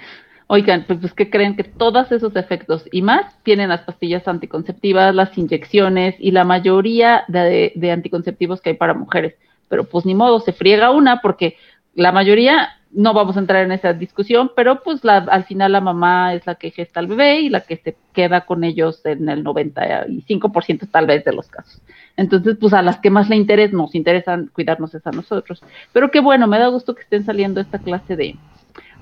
Oigan, 0.51 0.85
pues, 0.87 0.97
pues 0.99 1.13
que 1.13 1.29
creen 1.29 1.55
que 1.55 1.63
todos 1.63 2.11
esos 2.11 2.35
efectos 2.35 2.83
y 2.91 3.03
más 3.03 3.37
tienen 3.43 3.69
las 3.69 3.81
pastillas 3.81 4.27
anticonceptivas, 4.27 5.13
las 5.13 5.37
inyecciones 5.37 6.15
y 6.17 6.31
la 6.31 6.43
mayoría 6.43 7.23
de, 7.27 7.71
de 7.75 7.91
anticonceptivos 7.91 8.59
que 8.59 8.71
hay 8.71 8.75
para 8.75 8.95
mujeres. 8.95 9.35
Pero 9.67 9.83
pues 9.83 10.07
ni 10.07 10.15
modo, 10.15 10.39
se 10.39 10.51
friega 10.51 10.89
una 10.89 11.21
porque 11.21 11.55
la 11.93 12.11
mayoría, 12.11 12.78
no 12.91 13.13
vamos 13.13 13.37
a 13.37 13.39
entrar 13.39 13.63
en 13.63 13.71
esa 13.71 13.93
discusión, 13.93 14.51
pero 14.55 14.81
pues 14.81 15.03
la, 15.03 15.17
al 15.17 15.45
final 15.45 15.71
la 15.71 15.81
mamá 15.81 16.33
es 16.33 16.45
la 16.47 16.55
que 16.55 16.71
gesta 16.71 16.99
al 16.99 17.07
bebé 17.07 17.41
y 17.41 17.49
la 17.49 17.61
que 17.61 17.77
se 17.77 17.95
queda 18.13 18.45
con 18.45 18.63
ellos 18.63 19.05
en 19.05 19.29
el 19.29 19.43
95% 19.43 20.89
tal 20.91 21.05
vez 21.05 21.23
de 21.23 21.33
los 21.33 21.47
casos. 21.47 21.81
Entonces, 22.17 22.57
pues 22.59 22.73
a 22.73 22.81
las 22.81 22.99
que 22.99 23.11
más 23.11 23.29
le 23.29 23.35
interesa, 23.35 23.75
nos 23.75 23.93
interesan 23.93 24.49
cuidarnos 24.53 24.93
es 24.95 25.05
a 25.05 25.11
nosotros. 25.11 25.61
Pero 25.93 26.09
qué 26.09 26.19
bueno, 26.19 26.47
me 26.47 26.59
da 26.59 26.67
gusto 26.67 26.95
que 26.95 27.03
estén 27.03 27.25
saliendo 27.25 27.61
esta 27.61 27.79
clase 27.79 28.15
de, 28.15 28.35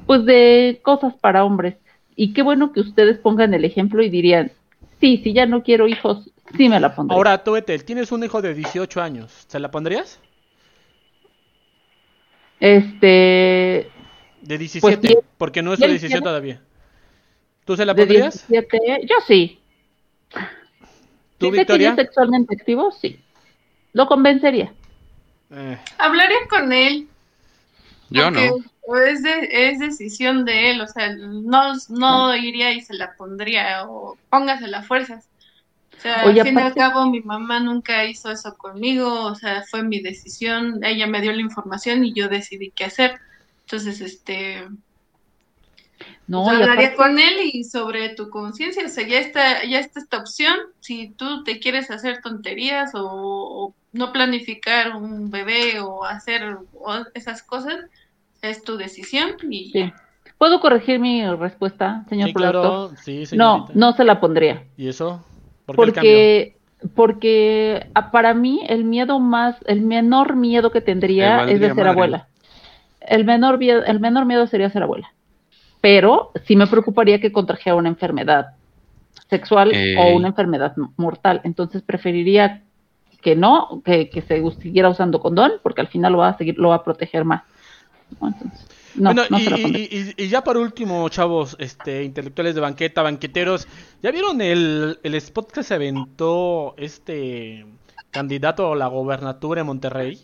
pues 0.06 0.26
de 0.26 0.80
cosas 0.84 1.14
para 1.16 1.46
hombres. 1.46 1.76
Y 2.16 2.34
qué 2.34 2.42
bueno 2.42 2.74
que 2.74 2.82
ustedes 2.82 3.18
pongan 3.20 3.54
el 3.54 3.64
ejemplo 3.64 4.04
y 4.04 4.10
dirían, 4.10 4.52
sí, 5.00 5.22
si 5.24 5.34
ya 5.34 5.46
no 5.46 5.64
quiero 5.64 5.88
hijos, 5.88 6.30
sí 6.58 6.68
me 6.68 6.80
la 6.80 6.94
pondré. 6.94 7.16
Ahora, 7.16 7.44
tú, 7.44 7.56
Etel, 7.56 7.86
tienes 7.86 8.12
un 8.12 8.24
hijo 8.24 8.42
de 8.42 8.54
18 8.54 9.02
años. 9.02 9.46
¿Se 9.48 9.60
la 9.60 9.72
pondrías? 9.72 10.20
Este, 12.60 13.90
De 14.42 14.58
17, 14.58 15.08
sí. 15.08 15.16
porque 15.38 15.62
no 15.62 15.74
es 15.74 15.80
¿Ya 15.80 15.86
su 15.86 15.88
lo 15.88 15.94
decisión 15.94 16.24
todavía. 16.24 16.62
¿Tú 17.66 17.76
se 17.76 17.86
la 17.86 17.94
de 17.94 18.02
pondrías? 18.04 18.48
17, 18.48 19.02
yo 19.08 19.16
sí. 19.28 19.60
¿Tú, 21.38 21.48
Si 21.48 21.52
que 21.52 21.58
Victoria? 21.60 21.90
es 21.92 21.96
sexualmente 21.96 22.56
activo, 22.56 22.92
sí. 22.92 23.20
Lo 23.94 24.08
convencería. 24.08 24.74
Eh, 25.52 25.78
Hablaré 25.98 26.36
con 26.50 26.74
él. 26.74 27.08
Yo 28.10 28.32
no. 28.32 28.40
Es, 28.40 29.22
de- 29.22 29.50
es 29.70 29.80
decisión 29.80 30.46
de 30.46 30.72
él, 30.72 30.82
o 30.82 30.88
sea, 30.88 31.14
no, 31.16 31.74
no 31.90 32.36
iría 32.36 32.72
y 32.72 32.82
se 32.82 32.94
la 32.94 33.14
pondría 33.16 33.86
o 33.86 34.18
póngasela 34.30 34.80
a 34.80 34.84
fuerzas. 34.84 35.28
O 35.98 36.00
sea, 36.00 36.26
Oye, 36.26 36.42
al 36.42 36.48
fin 36.48 36.60
y 36.60 36.62
al 36.62 36.74
cabo 36.76 37.10
mi 37.10 37.22
mamá 37.22 37.60
nunca 37.60 38.06
hizo 38.06 38.30
eso 38.32 38.56
conmigo, 38.56 39.26
o 39.26 39.36
sea, 39.36 39.64
fue 39.70 39.84
mi 39.84 40.00
decisión, 40.00 40.80
ella 40.84 41.08
me 41.08 41.22
dio 41.22 41.32
la 41.32 41.42
información 41.42 42.06
y 42.06 42.14
yo 42.14 42.30
decidí 42.30 42.72
qué 42.76 42.86
hacer. 42.86 43.20
Entonces, 43.62 44.00
este, 44.02 44.68
No, 46.28 46.44
pues, 46.44 46.56
hablaría 46.62 46.88
aparte- 46.90 46.96
con 46.96 47.20
él 47.20 47.38
y 47.52 47.64
sobre 47.64 48.10
tu 48.10 48.30
conciencia, 48.30 48.86
o 48.86 48.90
sea, 48.90 49.08
ya 49.08 49.20
está, 49.20 49.66
ya 49.66 49.80
está 49.80 50.00
esta 50.00 50.18
opción, 50.18 50.56
si 50.82 51.10
tú 51.18 51.44
te 51.44 51.60
quieres 51.60 51.90
hacer 51.90 52.22
tonterías 52.22 52.94
o, 52.94 53.02
o 53.04 53.76
no 53.94 54.14
planificar 54.14 54.96
un 54.96 55.32
bebé 55.32 55.80
o 55.80 56.04
hacer 56.06 56.58
o 56.74 56.96
esas 57.16 57.42
cosas, 57.42 57.78
es 58.42 58.64
tu 58.64 58.78
decisión 58.78 59.32
y 59.50 59.72
sí. 59.72 59.94
¿Puedo 60.38 60.60
corregir 60.60 61.00
mi 61.00 61.26
respuesta, 61.36 62.06
señor 62.10 62.28
sí, 62.28 62.34
productor? 62.36 62.90
claro. 62.90 63.02
Sí, 63.04 63.26
No, 63.36 63.68
no 63.74 63.94
se 63.94 64.04
la 64.04 64.20
pondría. 64.20 64.64
¿Y 64.78 64.90
eso? 64.90 65.26
¿Por 65.68 65.76
qué 65.76 65.84
el 65.84 65.94
cambio? 65.94 66.12
Porque, 66.12 66.58
porque 66.96 67.88
ah, 67.94 68.12
para 68.12 68.34
mí 68.34 68.62
el 68.68 68.84
miedo 68.84 69.20
más, 69.20 69.56
el 69.68 69.82
menor 69.82 70.36
miedo 70.36 70.72
que 70.72 70.82
tendría 70.82 71.44
es 71.44 71.60
de 71.60 71.68
ser 71.68 71.76
madre. 71.76 71.90
abuela. 71.90 72.28
El 73.02 73.26
menor, 73.26 73.58
miedo, 73.58 73.84
el 73.86 74.00
menor 74.00 74.26
miedo 74.26 74.48
sería 74.48 74.70
ser 74.70 74.84
abuela. 74.84 75.14
Pero 75.82 76.32
sí 76.46 76.56
me 76.56 76.68
preocuparía 76.68 77.20
que 77.22 77.32
contrajera 77.32 77.76
una 77.76 77.90
enfermedad 77.90 78.48
sexual 79.30 79.72
Eh. 79.74 79.96
o 79.98 80.16
una 80.16 80.30
enfermedad 80.30 80.74
mortal. 80.98 81.42
Entonces 81.44 81.82
preferiría 81.82 82.64
que 83.22 83.36
no, 83.36 83.82
que, 83.84 84.10
que 84.10 84.22
se 84.22 84.44
siguiera 84.62 84.90
usando 84.90 85.20
condón, 85.20 85.54
porque 85.64 85.82
al 85.82 85.88
final 85.88 86.14
lo 86.14 86.20
va 86.20 86.30
a 86.30 86.38
seguir, 86.38 86.58
lo 86.58 86.70
va 86.70 86.76
a 86.76 86.84
proteger 86.84 87.26
más. 87.26 87.44
Entonces, 88.12 88.68
no, 88.98 89.14
bueno, 89.14 89.24
no 89.30 89.40
y, 89.40 89.44
se 89.46 89.50
y- 89.60 89.62
pondría. 89.64 89.86
y- 89.86 90.14
y 90.18 90.28
ya 90.28 90.44
por 90.44 90.58
último, 90.58 91.08
chavos, 91.10 91.56
este, 91.60 92.04
intelectuales 92.04 92.56
de 92.56 92.62
banqueta, 92.62 93.02
banqueteros, 93.02 93.68
¿ya 94.02 94.12
vieron 94.12 94.42
el, 94.42 95.00
el 95.04 95.16
spot 95.16 95.52
que 95.52 95.64
se 95.64 95.74
aventó 95.76 96.74
este 96.78 97.66
candidato 98.12 98.74
a 98.74 98.76
la 98.76 98.88
gobernatura 98.88 99.62
en 99.62 99.68
Monterrey? 99.68 100.20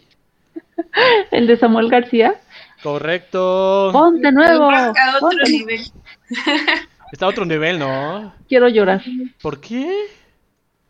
El 1.32 1.47
de 1.47 1.57
Samuel 1.57 1.89
García. 1.89 2.36
Correcto. 2.82 3.89
Ponte 3.93 4.32
nuevo. 4.32 4.69
a 4.69 4.89
otro 5.17 5.30
ponte- 5.30 5.49
nivel. 5.51 5.82
Está 7.11 7.26
a 7.26 7.30
otro 7.30 7.45
nivel, 7.45 7.78
¿no? 7.80 8.34
Quiero 8.49 8.67
llorar. 8.69 9.01
¿Por 9.41 9.59
qué? 9.61 9.91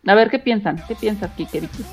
A 0.06 0.14
ver, 0.14 0.30
¿qué 0.30 0.38
piensan? 0.38 0.82
¿Qué 0.88 0.94
piensas, 0.94 1.30
Kikeriki? 1.36 1.84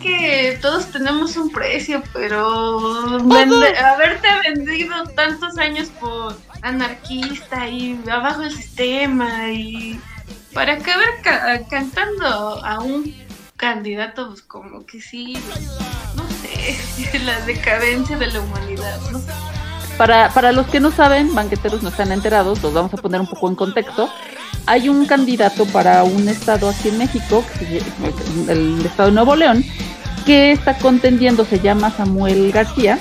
Que 0.00 0.58
todos 0.62 0.86
tenemos 0.92 1.36
un 1.36 1.50
precio, 1.50 2.02
pero 2.12 3.18
vende- 3.24 3.76
haberte 3.78 4.28
vendido 4.48 5.04
tantos 5.16 5.58
años 5.58 5.88
por 6.00 6.36
anarquista 6.62 7.68
y 7.68 7.98
abajo 8.10 8.42
el 8.42 8.52
sistema 8.54 9.50
y 9.50 9.98
para 10.52 10.74
acabar 10.74 11.08
ca- 11.22 11.60
cantando 11.68 12.64
a 12.64 12.80
un 12.80 13.14
candidato, 13.56 14.28
pues 14.28 14.42
como 14.42 14.84
que 14.86 15.00
sí, 15.00 15.36
no 16.14 16.24
sé, 16.42 17.18
la 17.24 17.40
decadencia 17.40 18.16
de 18.16 18.26
la 18.28 18.40
humanidad, 18.40 19.00
no. 19.10 19.20
Para, 19.98 20.28
para 20.34 20.52
los 20.52 20.66
que 20.66 20.78
no 20.78 20.90
saben, 20.92 21.34
banqueteros 21.34 21.82
no 21.82 21.88
están 21.88 22.12
enterados, 22.12 22.62
los 22.62 22.72
vamos 22.74 22.92
a 22.92 22.98
poner 22.98 23.18
un 23.20 23.26
poco 23.26 23.48
en 23.48 23.54
contexto. 23.54 24.10
Hay 24.66 24.88
un 24.90 25.06
candidato 25.06 25.64
para 25.66 26.02
un 26.04 26.28
estado 26.28 26.68
aquí 26.68 26.88
en 26.90 26.98
México, 26.98 27.42
el 28.48 28.84
estado 28.84 29.08
de 29.08 29.14
Nuevo 29.14 29.36
León, 29.36 29.64
que 30.26 30.52
está 30.52 30.76
contendiendo, 30.76 31.44
se 31.46 31.60
llama 31.60 31.90
Samuel 31.96 32.52
García. 32.52 32.98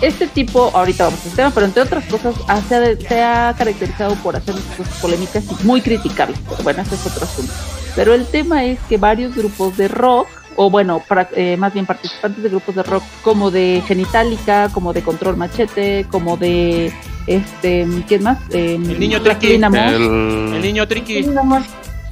Este 0.00 0.26
tipo, 0.26 0.70
ahorita 0.74 1.04
vamos 1.04 1.20
al 1.24 1.32
tema, 1.32 1.50
pero 1.54 1.66
entre 1.66 1.82
otras 1.82 2.04
cosas, 2.06 2.34
ha- 2.48 2.60
se 2.62 2.74
ha, 2.76 2.96
se 3.08 3.22
ha 3.22 3.54
caracterizado 3.56 4.14
por 4.16 4.36
hacer 4.36 4.54
cosas 4.76 4.98
polémicas 5.00 5.44
y 5.44 5.64
muy 5.66 5.80
criticables. 5.80 6.38
Pero 6.48 6.62
bueno, 6.64 6.82
ese 6.82 6.96
es 6.96 7.06
otro 7.06 7.24
asunto. 7.24 7.52
Pero 7.94 8.12
el 8.14 8.26
tema 8.26 8.64
es 8.64 8.78
que 8.88 8.98
varios 8.98 9.34
grupos 9.34 9.76
de 9.78 9.88
rock, 9.88 10.26
o 10.56 10.68
bueno, 10.70 11.02
para, 11.08 11.28
eh, 11.34 11.56
más 11.56 11.72
bien 11.72 11.86
participantes 11.86 12.42
de 12.42 12.48
grupos 12.50 12.74
de 12.74 12.82
rock 12.82 13.02
como 13.22 13.50
de 13.50 13.82
Genitalica, 13.86 14.68
como 14.70 14.92
de 14.92 15.02
Control 15.02 15.36
Machete, 15.36 16.06
como 16.10 16.36
de 16.36 16.92
este, 17.26 17.86
¿quién 18.06 18.22
más? 18.22 18.38
Eh, 18.50 18.74
El 18.74 19.00
niño 19.00 19.22
Triqui. 19.22 19.46
El 19.54 19.64
El... 19.64 20.60
niño 20.62 20.86
Triqui. 20.86 21.26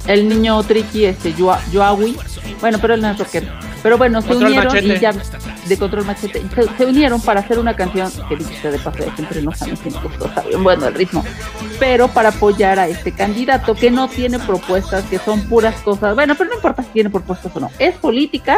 el 0.07 0.27
niño 0.29 0.63
Tricky, 0.63 1.05
este, 1.05 1.33
Yoa- 1.35 1.59
Yoawi, 1.71 2.15
bueno, 2.61 2.77
pero 2.81 2.95
él 2.95 3.01
no 3.01 3.11
es 3.11 3.17
rockero. 3.19 3.47
Pero 3.85 3.99
bueno, 3.99 4.19
se 4.19 4.29
Control 4.29 4.49
unieron 4.49 4.73
Machete. 4.73 4.95
y 4.95 4.99
ya, 4.99 5.13
de 5.67 5.77
Control 5.77 6.05
Machete, 6.05 6.41
se, 6.55 6.75
se 6.75 6.85
unieron 6.87 7.21
para 7.21 7.41
hacer 7.41 7.59
una 7.59 7.75
canción 7.75 8.11
que 8.27 8.35
dice 8.35 8.71
de 8.71 8.79
paso 8.79 8.97
de 9.03 9.11
siempre 9.11 9.43
no 9.43 9.51
saben 9.51 9.77
si 9.77 9.91
me 9.91 9.99
gustó, 9.99 10.25
está 10.25 10.41
bien 10.41 10.63
bueno 10.63 10.87
el 10.87 10.95
ritmo, 10.95 11.23
pero 11.79 12.07
para 12.07 12.29
apoyar 12.29 12.79
a 12.79 12.87
este 12.87 13.11
candidato 13.11 13.75
que 13.75 13.91
no 13.91 14.07
tiene 14.07 14.39
propuestas, 14.39 15.03
que 15.03 15.19
son 15.19 15.39
puras 15.47 15.75
cosas, 15.81 16.15
bueno, 16.15 16.33
pero 16.35 16.49
no 16.49 16.55
importa 16.55 16.81
si 16.81 16.89
tiene 16.93 17.11
propuestas 17.11 17.55
o 17.55 17.59
no, 17.59 17.69
es 17.77 17.93
política 17.97 18.57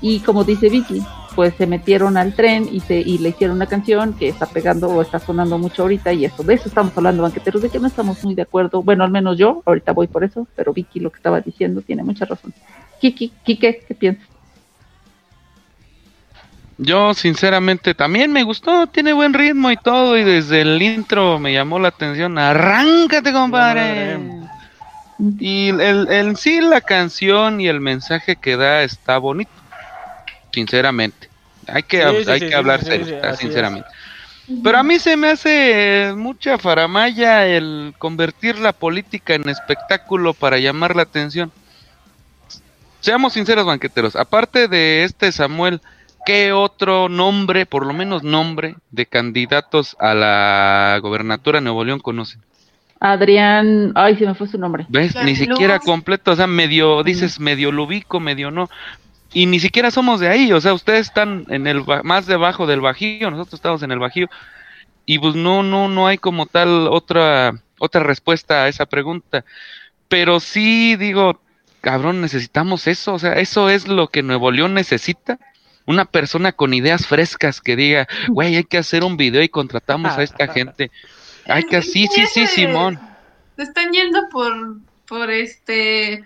y 0.00 0.20
como 0.20 0.42
dice 0.42 0.70
Vicky, 0.70 1.02
pues 1.34 1.52
se 1.58 1.66
metieron 1.66 2.16
al 2.16 2.34
tren 2.34 2.66
y 2.72 2.80
se 2.80 2.98
y 2.98 3.18
le 3.18 3.28
hicieron 3.28 3.56
una 3.56 3.66
canción 3.66 4.14
que 4.14 4.30
está 4.30 4.46
pegando 4.46 4.88
o 4.88 5.02
está 5.02 5.18
sonando 5.18 5.58
mucho 5.58 5.82
ahorita 5.82 6.14
y 6.14 6.24
eso 6.24 6.42
de 6.44 6.54
eso 6.54 6.70
estamos 6.70 6.96
hablando 6.96 7.24
banqueteros 7.24 7.60
de 7.60 7.68
que 7.68 7.78
no 7.78 7.88
estamos 7.88 8.24
muy 8.24 8.34
de 8.34 8.42
acuerdo 8.42 8.82
bueno 8.82 9.04
al 9.04 9.10
menos 9.10 9.36
yo 9.36 9.62
ahorita 9.66 9.92
voy 9.92 10.06
por 10.06 10.24
eso 10.24 10.46
pero 10.56 10.72
Vicky 10.72 10.98
lo 10.98 11.10
que 11.10 11.18
estaba 11.18 11.42
diciendo 11.42 11.82
tiene 11.82 12.02
mucha 12.02 12.24
razón. 12.24 12.54
Kiki 13.00 13.32
Kike 13.44 13.84
qué 13.86 13.94
piensas 13.94 14.31
Yo 16.78 17.14
sinceramente 17.14 17.94
también 17.94 18.32
me 18.32 18.42
gustó, 18.42 18.86
tiene 18.86 19.12
buen 19.12 19.34
ritmo 19.34 19.70
y 19.70 19.76
todo 19.76 20.16
y 20.16 20.24
desde 20.24 20.62
el 20.62 20.80
intro 20.80 21.38
me 21.38 21.52
llamó 21.52 21.78
la 21.78 21.88
atención. 21.88 22.38
Arráncate, 22.38 23.32
compadre. 23.32 24.18
Y 25.38 25.68
el, 25.68 26.08
el 26.10 26.36
sí 26.36 26.60
la 26.60 26.80
canción 26.80 27.60
y 27.60 27.68
el 27.68 27.80
mensaje 27.80 28.36
que 28.36 28.56
da 28.56 28.82
está 28.82 29.18
bonito. 29.18 29.52
Sinceramente. 30.52 31.28
Hay 31.68 31.82
que, 31.84 32.02
Sí, 32.02 32.24
sí, 32.24 32.30
hay 32.30 32.40
sí, 32.40 32.46
que 32.46 32.50
sí, 32.50 32.56
hablar 32.56 32.80
sí, 32.80 32.86
serio, 32.86 33.06
sí, 33.06 33.14
ah, 33.22 33.36
sinceramente. 33.36 33.88
Pero 34.62 34.78
a 34.78 34.82
mí 34.82 34.98
se 34.98 35.16
me 35.16 35.28
hace 35.30 36.12
mucha 36.16 36.58
faramaya 36.58 37.46
el 37.46 37.94
convertir 37.98 38.58
la 38.58 38.72
política 38.72 39.34
en 39.34 39.48
espectáculo 39.48 40.34
para 40.34 40.58
llamar 40.58 40.96
la 40.96 41.02
atención. 41.02 41.52
Seamos 43.00 43.32
sinceros, 43.34 43.64
banqueteros. 43.64 44.16
Aparte 44.16 44.68
de 44.68 45.04
este 45.04 45.30
Samuel, 45.32 45.80
¿qué 46.24 46.52
otro 46.52 47.08
nombre, 47.08 47.66
por 47.66 47.86
lo 47.86 47.92
menos 47.92 48.22
nombre, 48.22 48.76
de 48.90 49.06
candidatos 49.06 49.96
a 49.98 50.14
la 50.14 50.98
gobernatura 51.02 51.58
de 51.58 51.64
Nuevo 51.64 51.84
León 51.84 52.00
conocen? 52.00 52.40
Adrián 53.00 53.92
ay 53.96 54.16
se 54.16 54.26
me 54.26 54.34
fue 54.34 54.46
su 54.46 54.58
nombre 54.58 54.86
¿Ves? 54.88 55.16
Ni 55.24 55.34
siquiera 55.34 55.80
completo, 55.80 56.30
o 56.32 56.36
sea, 56.36 56.46
medio, 56.46 57.02
dices 57.02 57.40
medio 57.40 57.72
lo 57.72 57.84
ubico, 57.84 58.20
medio 58.20 58.50
no. 58.50 58.70
Y 59.32 59.46
ni 59.46 59.60
siquiera 59.60 59.90
somos 59.90 60.20
de 60.20 60.28
ahí, 60.28 60.52
o 60.52 60.60
sea, 60.60 60.74
ustedes 60.74 61.06
están 61.08 61.46
en 61.48 61.66
el 61.66 61.80
ba- 61.80 62.02
más 62.04 62.26
debajo 62.26 62.66
del 62.66 62.80
Bajío, 62.80 63.30
nosotros 63.30 63.54
estamos 63.54 63.82
en 63.82 63.90
el 63.90 63.98
Bajío. 63.98 64.28
Y 65.04 65.18
pues 65.18 65.34
no, 65.34 65.62
no, 65.62 65.88
no 65.88 66.06
hay 66.06 66.18
como 66.18 66.46
tal 66.46 66.86
otra, 66.88 67.54
otra 67.78 68.02
respuesta 68.04 68.62
a 68.64 68.68
esa 68.68 68.86
pregunta. 68.86 69.44
Pero 70.08 70.38
sí 70.38 70.94
digo, 70.96 71.40
cabrón, 71.80 72.20
necesitamos 72.20 72.86
eso, 72.86 73.14
o 73.14 73.18
sea, 73.18 73.32
eso 73.32 73.68
es 73.68 73.88
lo 73.88 74.08
que 74.08 74.22
Nuevo 74.22 74.50
León 74.52 74.74
necesita. 74.74 75.38
Una 75.86 76.04
persona 76.04 76.52
con 76.52 76.74
ideas 76.74 77.06
frescas 77.06 77.60
que 77.60 77.76
diga, 77.76 78.06
güey, 78.28 78.56
hay 78.56 78.64
que 78.64 78.78
hacer 78.78 79.04
un 79.04 79.16
video 79.16 79.42
y 79.42 79.48
contratamos 79.48 80.16
a 80.16 80.22
esta 80.22 80.46
gente. 80.48 80.90
Hay 81.46 81.64
que, 81.64 81.82
sí, 81.82 82.06
sí, 82.06 82.24
sí, 82.26 82.46
Simón. 82.46 83.00
Se 83.56 83.64
están 83.64 83.92
yendo 83.92 84.28
por, 84.30 84.76
por 85.06 85.30
este 85.30 86.24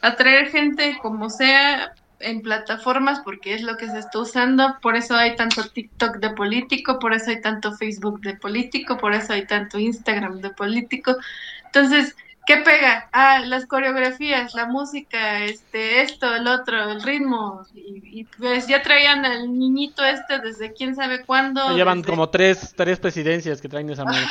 atraer 0.00 0.50
gente 0.50 0.98
como 1.02 1.30
sea 1.30 1.92
en 2.20 2.42
plataformas 2.42 3.20
porque 3.20 3.54
es 3.54 3.62
lo 3.62 3.76
que 3.76 3.88
se 3.88 3.98
está 3.98 4.18
usando, 4.18 4.76
por 4.82 4.96
eso 4.96 5.14
hay 5.14 5.36
tanto 5.36 5.62
TikTok 5.68 6.16
de 6.16 6.30
político, 6.30 6.98
por 6.98 7.12
eso 7.12 7.30
hay 7.30 7.40
tanto 7.40 7.72
Facebook 7.76 8.20
de 8.20 8.34
político, 8.34 8.98
por 8.98 9.14
eso 9.14 9.32
hay 9.32 9.46
tanto 9.46 9.78
Instagram 9.78 10.40
de 10.40 10.50
político. 10.50 11.16
Entonces, 11.66 12.16
¿qué 12.48 12.56
pega? 12.56 13.08
Ah, 13.12 13.40
las 13.44 13.66
coreografías, 13.66 14.54
la 14.54 14.66
música, 14.66 15.44
este, 15.44 16.00
esto, 16.00 16.34
el 16.34 16.48
otro, 16.48 16.90
el 16.92 17.02
ritmo. 17.02 17.64
Y, 17.74 18.20
y, 18.20 18.24
pues 18.24 18.66
ya 18.66 18.82
traían 18.82 19.24
al 19.26 19.56
niñito 19.56 20.02
este 20.04 20.40
desde 20.40 20.72
quién 20.72 20.96
sabe 20.96 21.24
cuándo. 21.24 21.76
Llevan 21.76 21.98
desde- 22.00 22.10
como 22.10 22.28
tres, 22.30 22.74
tres 22.74 22.98
presidencias 22.98 23.60
que 23.60 23.68
traen 23.68 23.90
esa 23.90 24.04
madre. 24.04 24.22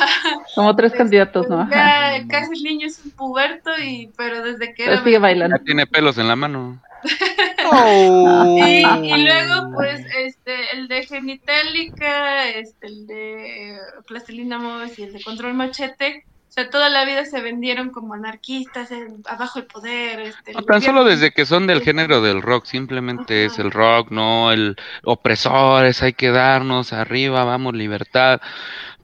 como 0.56 0.76
tres 0.76 0.94
candidatos 0.94 1.48
no 1.48 1.70
ya 1.70 2.26
casi 2.28 2.54
el 2.54 2.64
niño 2.64 2.88
es 2.88 3.00
un 3.06 3.12
puberto 3.12 3.70
y 3.78 4.10
pero 4.18 4.42
desde 4.42 4.74
que 4.74 4.84
Pero 4.86 4.94
era 4.94 5.04
sigue 5.04 5.20
bailando 5.20 5.56
Ya 5.58 5.64
tiene 5.64 5.86
pelos 5.86 6.18
en 6.18 6.28
la 6.28 6.36
mano. 6.36 6.82
Oh. 7.70 8.56
y, 8.66 8.82
y 8.82 9.26
luego 9.26 9.74
pues 9.74 10.00
este 10.18 10.72
el 10.74 10.88
de 10.88 11.04
genitálica 11.04 12.48
este 12.50 12.88
el 12.88 13.06
de 13.08 13.78
plastilina 14.08 14.58
Moves 14.58 14.98
y 14.98 15.04
el 15.04 15.14
de 15.14 15.22
control 15.22 15.54
machete 15.54 16.26
o 16.50 16.52
sea 16.52 16.70
toda 16.70 16.90
la 16.90 17.04
vida 17.06 17.26
se 17.26 17.42
vendieron 17.42 17.90
como 17.90 18.14
anarquistas 18.14 18.90
abajo 19.26 19.60
el 19.60 19.66
poder 19.66 20.20
este 20.22 20.52
el 20.52 20.58
No, 20.58 20.64
tan 20.64 20.82
solo 20.82 21.04
desde 21.04 21.32
que 21.32 21.46
son 21.46 21.68
del 21.68 21.82
género 21.82 22.22
del 22.22 22.42
rock, 22.42 22.66
simplemente 22.66 23.46
es 23.46 23.60
el 23.60 23.72
rock, 23.72 24.12
no 24.12 24.52
el 24.52 24.78
opresores, 25.04 26.02
hay 26.02 26.14
que 26.14 26.30
darnos 26.30 26.94
arriba, 26.94 27.44
vamos, 27.44 27.76
libertad. 27.76 28.40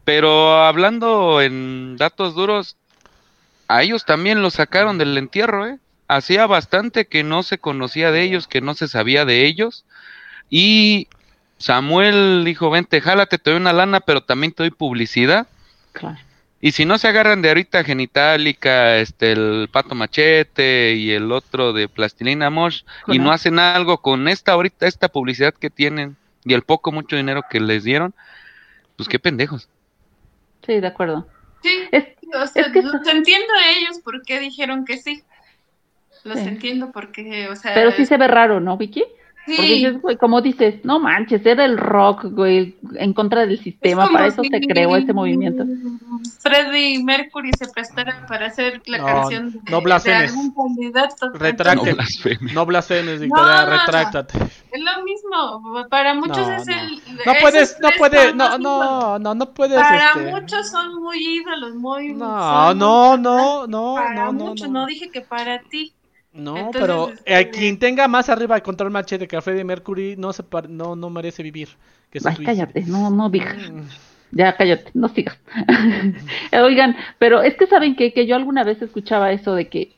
Pero 0.05 0.63
hablando 0.63 1.41
en 1.41 1.97
datos 1.97 2.33
duros, 2.33 2.77
a 3.67 3.83
ellos 3.83 4.05
también 4.05 4.41
los 4.41 4.53
sacaron 4.53 4.97
del 4.97 5.17
entierro, 5.17 5.67
¿eh? 5.67 5.79
Hacía 6.07 6.47
bastante 6.47 7.07
que 7.07 7.23
no 7.23 7.43
se 7.43 7.57
conocía 7.57 8.11
de 8.11 8.21
ellos, 8.21 8.47
que 8.47 8.61
no 8.61 8.73
se 8.73 8.87
sabía 8.87 9.25
de 9.25 9.45
ellos. 9.45 9.85
Y 10.49 11.07
Samuel 11.57 12.43
dijo, 12.45 12.69
vente, 12.69 13.01
jálate, 13.01 13.37
te 13.37 13.51
doy 13.51 13.59
una 13.59 13.73
lana, 13.73 13.99
pero 14.01 14.21
también 14.21 14.53
te 14.53 14.63
doy 14.63 14.71
publicidad. 14.71 15.47
claro 15.91 16.17
Y 16.65 16.71
si 16.71 16.85
no 16.85 16.97
se 16.97 17.09
agarran 17.09 17.41
de 17.41 17.49
ahorita 17.49 17.83
Genitalica, 17.83 18.95
este, 18.95 19.33
el 19.33 19.67
Pato 19.69 19.95
Machete 19.95 20.93
y 20.93 21.11
el 21.11 21.29
otro 21.33 21.73
de 21.73 21.89
Plastilina 21.89 22.49
Mosh, 22.49 22.83
y 23.07 23.19
no 23.19 23.33
hacen 23.33 23.59
algo 23.59 23.97
con 23.97 24.29
esta 24.29 24.53
ahorita, 24.53 24.87
esta 24.87 25.09
publicidad 25.09 25.53
que 25.53 25.69
tienen 25.69 26.15
y 26.45 26.53
el 26.53 26.61
poco, 26.61 26.93
mucho 26.93 27.17
dinero 27.17 27.41
que 27.49 27.59
les 27.59 27.83
dieron, 27.83 28.13
pues 28.95 29.09
qué 29.09 29.19
pendejos. 29.19 29.67
sí 30.65 30.79
de 30.79 30.87
acuerdo 30.87 31.27
sí 31.61 31.69
es 31.91 32.05
o 32.33 32.47
sea, 32.47 32.63
es 32.67 32.71
que- 32.71 32.81
los 32.81 33.05
entiendo 33.07 33.53
a 33.61 33.69
ellos 33.77 33.99
por 33.99 34.21
qué 34.23 34.39
dijeron 34.39 34.85
que 34.85 34.97
sí 34.97 35.21
los 36.23 36.39
Sí. 36.39 36.47
entiendo 36.47 36.93
porque 36.93 37.49
o 37.49 37.57
sea 37.57 37.73
pero 37.73 37.91
sí 37.91 38.05
se 38.05 38.15
ve 38.15 38.29
raro 38.29 38.61
no 38.61 38.77
Vicky 38.77 39.03
sí. 39.45 39.55
Porque 39.55 39.73
dices, 39.73 40.01
güey, 40.01 40.17
como 40.17 40.41
dices, 40.41 40.75
no 40.83 40.99
manches, 40.99 41.45
era 41.45 41.65
el 41.65 41.77
rock, 41.77 42.25
güey, 42.25 42.75
en 42.95 43.13
contra 43.13 43.41
del 43.41 43.55
Es 43.55 43.61
sistema, 43.61 44.03
como 44.05 44.17
para 44.17 44.27
eso 44.27 44.41
si 44.43 44.49
se 44.49 44.61
creó 44.61 44.95
ese 44.95 45.13
movimiento. 45.13 45.65
Freddie 46.39 47.03
Mercury 47.03 47.51
se 47.57 47.67
prestara 47.69 48.25
para 48.27 48.47
hacer 48.47 48.81
la 48.85 48.97
No, 48.99 49.05
canción 49.05 49.51
de, 49.51 49.59
no 49.71 49.77
de 49.77 49.83
blasfemes. 49.83 50.31
algún 50.31 50.53
candidato. 50.53 51.29
Retracte. 51.33 51.89
No 51.89 51.95
blasfemes. 51.95 52.53
No 52.53 52.65
blasfemes, 52.65 53.21
Victoria, 53.21 53.45
No, 53.45 53.61
no, 53.61 53.65
no. 53.71 53.77
retráctate. 53.79 54.37
Es 54.71 54.81
lo 54.81 55.03
mismo, 55.03 55.85
para 55.89 56.13
muchos 56.13 56.47
No, 56.47 56.53
es 56.55 56.67
no. 56.67 56.73
el... 56.73 56.95
No 57.25 57.33
puedes, 57.41 57.77
no 57.79 57.89
puedes, 57.97 58.27
son 58.29 58.37
no, 58.37 58.57
no, 58.57 59.19
no, 59.19 59.35
no 59.35 59.53
puedes. 59.53 59.79
Para 59.79 60.07
este, 60.09 60.31
muchos 60.31 60.69
son 60.69 61.01
muy 61.01 61.17
ídolos, 61.39 61.75
muy... 61.75 62.13
No, 62.13 62.69
son- 62.69 62.77
no, 62.79 63.17
no, 63.17 63.67
no, 63.67 63.95
Para 63.95 64.15
no, 64.15 64.33
no, 64.33 64.45
muchos, 64.47 64.69
no. 64.69 64.81
no 64.81 64.85
dije 64.87 65.09
que 65.09 65.21
para 65.21 65.61
ti. 65.63 65.93
No, 66.33 66.57
Entonces, 66.57 66.81
pero 66.81 67.09
este- 67.09 67.39
eh, 67.41 67.49
quien 67.51 67.77
tenga 67.79 68.07
más 68.07 68.27
arriba 68.29 68.55
el 68.55 68.63
control 68.63 68.89
machete 68.91 69.27
que 69.27 69.35
a 69.37 69.41
Freddie 69.41 69.63
Mercury 69.63 70.15
no 70.17 70.33
se 70.33 70.41
par- 70.43 70.69
no, 70.69 70.95
no 70.95 71.09
merece 71.09 71.43
vivir. 71.43 71.69
Que 72.09 72.19
Ay, 72.25 72.43
cállate, 72.43 72.81
no, 72.87 73.09
no, 73.11 73.29
Vic, 73.29 73.45
Mm. 73.71 73.81
ya 74.31 74.55
cállate, 74.55 74.91
no 74.95 75.09
sigas. 75.09 75.37
Oigan, 76.51 76.95
pero 77.19 77.41
es 77.41 77.55
que 77.55 77.67
saben 77.67 77.95
que, 77.95 78.13
que 78.13 78.25
yo 78.25 78.35
alguna 78.35 78.63
vez 78.63 78.81
escuchaba 78.81 79.31
eso 79.31 79.53
de 79.55 79.67
que, 79.69 79.93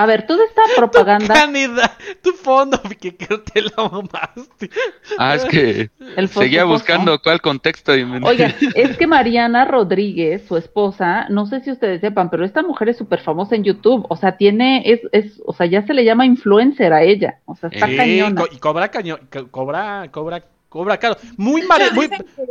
a 0.00 0.06
ver, 0.06 0.26
toda 0.26 0.44
esta 0.44 0.62
propaganda, 0.76 1.34
Canida, 1.34 1.90
tu 2.22 2.30
fondo, 2.32 2.80
que 3.00 3.16
creo 3.16 3.40
te 3.42 3.62
la 3.62 3.72
mamaste. 3.76 4.70
Ah, 5.18 5.34
es 5.34 5.44
que 5.46 5.90
el 6.16 6.28
seguía 6.28 6.64
buscando 6.64 7.20
cuál 7.20 7.40
contexto. 7.40 7.96
Y 7.96 8.04
me- 8.04 8.24
Oigan, 8.26 8.54
es 8.74 8.96
que 8.96 9.06
Mariana 9.08 9.64
Rodríguez, 9.64 10.46
su 10.46 10.56
esposa, 10.56 11.26
no 11.30 11.46
sé 11.46 11.60
si 11.62 11.72
ustedes 11.72 12.00
sepan, 12.00 12.30
pero 12.30 12.44
esta 12.44 12.62
mujer 12.62 12.90
es 12.90 12.96
súper 12.96 13.20
famosa 13.20 13.56
en 13.56 13.64
YouTube. 13.64 14.06
O 14.08 14.16
sea, 14.16 14.36
tiene, 14.36 14.82
es, 14.86 15.00
es, 15.10 15.42
o 15.44 15.52
sea, 15.52 15.66
ya 15.66 15.84
se 15.86 15.94
le 15.94 16.04
llama 16.04 16.26
influencer 16.26 16.92
a 16.92 17.02
ella. 17.02 17.40
O 17.46 17.56
sea, 17.56 17.68
está 17.72 17.86
cañona. 17.94 18.40
co- 18.42 18.48
y 18.52 18.58
cobra 18.58 18.88
cañón, 18.90 19.20
co- 19.32 19.48
cobra, 19.50 20.08
cobra, 20.12 20.44
cobra 20.68 20.98
caro. 20.98 21.16
Muy, 21.36 21.62
mare- 21.62 21.90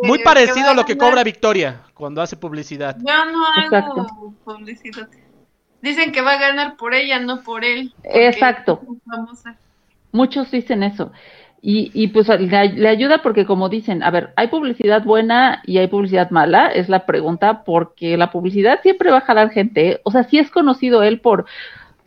muy, 0.04 0.20
parecido 0.20 0.70
a 0.72 0.74
lo 0.74 0.84
que 0.86 0.98
cobra 0.98 1.24
Victoria 1.24 1.82
cuando 1.94 2.22
hace 2.22 2.36
publicidad. 2.36 2.98
Yo 3.00 3.26
no 3.32 3.46
hago 3.46 3.64
Exacto. 3.64 4.08
publicidad. 4.44 5.08
Dicen 5.82 6.12
que 6.12 6.22
va 6.22 6.34
a 6.34 6.40
ganar 6.40 6.76
por 6.76 6.94
ella, 6.94 7.20
no 7.20 7.42
por 7.44 7.64
él. 7.64 7.94
Exacto. 8.04 8.82
Muchos 10.12 10.50
dicen 10.52 10.84
eso. 10.84 11.12
Y, 11.62 11.92
y 11.94 12.08
pues 12.08 12.28
le, 12.28 12.74
le 12.74 12.88
ayuda 12.88 13.22
porque 13.22 13.46
como 13.46 13.68
dicen, 13.70 14.04
a 14.04 14.12
ver, 14.12 14.32
hay 14.36 14.48
publicidad 14.48 15.04
buena 15.04 15.62
y 15.66 15.80
hay 15.80 15.88
publicidad 15.88 16.30
mala, 16.30 16.68
es 16.68 16.88
la 16.88 17.06
pregunta, 17.06 17.64
porque 17.64 18.16
la 18.16 18.32
publicidad 18.32 18.80
siempre 18.82 19.12
va 19.12 19.18
a 19.18 19.22
jalar 19.22 19.50
gente. 19.52 19.90
¿eh? 19.90 20.02
O 20.04 20.12
sea, 20.12 20.24
sí 20.24 20.38
es 20.40 20.50
conocido 20.50 21.04
él 21.04 21.20
por 21.20 21.46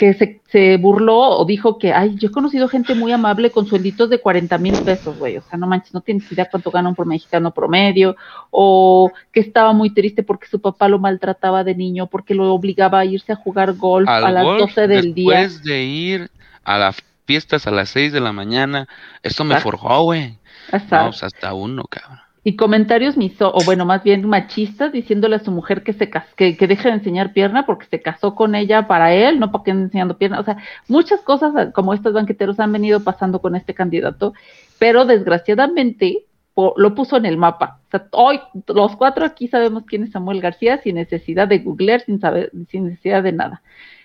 que 0.01 0.14
se, 0.14 0.40
se 0.48 0.78
burló 0.78 1.18
o 1.18 1.44
dijo 1.44 1.76
que, 1.76 1.92
ay, 1.92 2.14
yo 2.16 2.28
he 2.28 2.32
conocido 2.32 2.68
gente 2.68 2.94
muy 2.94 3.12
amable 3.12 3.51
con 3.51 3.66
suelditos 3.66 4.09
de 4.09 4.18
40 4.18 4.57
mil 4.57 4.74
pesos, 4.78 5.18
güey. 5.18 5.36
O 5.36 5.42
sea, 5.42 5.59
no 5.59 5.66
manches, 5.66 5.92
no 5.92 6.01
tienes 6.01 6.32
idea 6.32 6.48
cuánto 6.51 6.70
gana 6.70 6.88
un 6.88 6.96
mexicano 7.07 7.51
promedio. 7.51 8.16
O 8.51 9.12
que 9.30 9.40
estaba 9.40 9.74
muy 9.74 9.92
triste 9.92 10.22
porque 10.22 10.46
su 10.46 10.59
papá 10.59 10.88
lo 10.88 10.98
maltrataba 10.98 11.64
de 11.64 11.74
niño, 11.74 12.07
porque 12.07 12.34
lo 12.34 12.51
obligaba 12.55 13.01
a 13.01 13.05
irse 13.05 13.32
a 13.32 13.36
jugar 13.36 13.74
golf 13.74 14.09
al 14.09 14.24
a 14.24 14.30
las 14.30 14.44
golf, 14.44 14.61
12 14.74 14.88
del 14.88 15.12
día. 15.12 15.40
después 15.40 15.64
de 15.64 15.82
ir 15.82 16.30
a 16.64 16.78
las 16.78 16.96
fiestas 17.26 17.66
a 17.66 17.70
las 17.70 17.90
6 17.90 18.11
de 18.11 18.20
la 18.20 18.32
mañana, 18.32 18.88
esto 19.22 19.44
me 19.44 19.61
forjó, 19.61 20.05
güey. 20.05 20.38
No, 20.72 21.09
pues 21.09 21.22
hasta 21.22 21.53
uno, 21.53 21.84
cabrón. 21.84 22.20
Y 22.43 22.57
comentarios 22.57 23.18
miso, 23.18 23.53
o 23.55 23.62
bueno, 23.64 23.84
más 23.84 24.03
bien 24.03 24.26
machistas, 24.26 24.93
diciéndole 24.93 25.36
a 25.36 25.41
su 25.41 25.51
mujer 25.51 25.82
que 25.82 25.93
se 25.93 26.09
que, 26.09 26.57
que 26.57 26.66
deje 26.66 26.88
de 26.88 26.95
enseñar 26.95 27.34
pierna 27.34 27.66
porque 27.66 27.86
se 27.86 28.01
casó 28.01 28.34
con 28.34 28.55
ella 28.55 28.86
para 28.86 29.12
él, 29.12 29.38
no 29.38 29.53
para 29.53 29.64
que 29.64 29.70
ande 29.72 29.84
enseñando 29.84 30.16
pierna. 30.16 30.41
O 30.41 30.45
sea, 30.45 30.57
muchas 30.88 31.20
cosas 31.20 31.53
ah, 31.55 31.70
como 31.72 31.93
estos 31.93 32.14
banqueteros 32.14 32.59
han 32.59 32.72
venido 32.72 33.01
pasando 33.01 33.41
con 33.41 33.57
este 33.57 33.74
candidato 33.74 34.32
pero 34.80 35.05
desgraciadamente 35.05 36.24
lo 36.57 36.95
puso 36.95 37.16
en 37.16 37.26
el 37.26 37.36
mapa. 37.36 37.80
O 37.86 37.91
sea, 37.91 38.09
hoy 38.12 38.41
los 38.66 38.97
cuatro 38.97 39.24
aquí 39.24 39.47
sabemos 39.47 39.84
quién 39.86 40.03
es 40.03 40.11
Samuel 40.11 40.41
García 40.41 40.78
sin 40.82 40.97
necesidad 40.97 41.47
de 41.47 41.59
googlear, 41.59 42.01
sin 42.01 42.18
saber, 42.18 42.51
sin 42.68 42.86
necesidad 42.86 43.22
de 43.22 43.32
nada. 43.32 43.62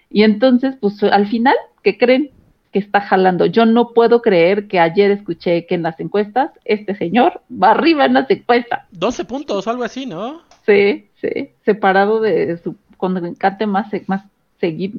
Y 0.09 0.23
entonces, 0.23 0.75
pues 0.79 1.01
al 1.03 1.27
final, 1.27 1.55
¿qué 1.81 1.97
creen? 1.97 2.31
Que 2.75 2.79
está 2.79 2.99
jalando. 2.99 3.45
Yo 3.45 3.65
no 3.65 3.93
puedo 3.93 4.21
creer 4.21 4.67
que 4.67 4.81
ayer 4.81 5.09
escuché 5.09 5.65
que 5.65 5.75
en 5.75 5.83
las 5.83 5.97
encuestas 6.01 6.51
este 6.65 6.93
señor 6.97 7.41
va 7.49 7.71
arriba 7.71 8.03
en 8.03 8.15
las 8.15 8.29
encuestas. 8.29 8.81
12 8.91 9.23
puntos 9.23 9.65
algo 9.69 9.85
así, 9.85 10.05
¿no? 10.05 10.41
Sí, 10.65 11.07
sí, 11.21 11.51
separado 11.63 12.19
de 12.19 12.57
su 12.57 12.75
contrincante 12.97 13.65
más, 13.65 13.87
más, 14.07 14.25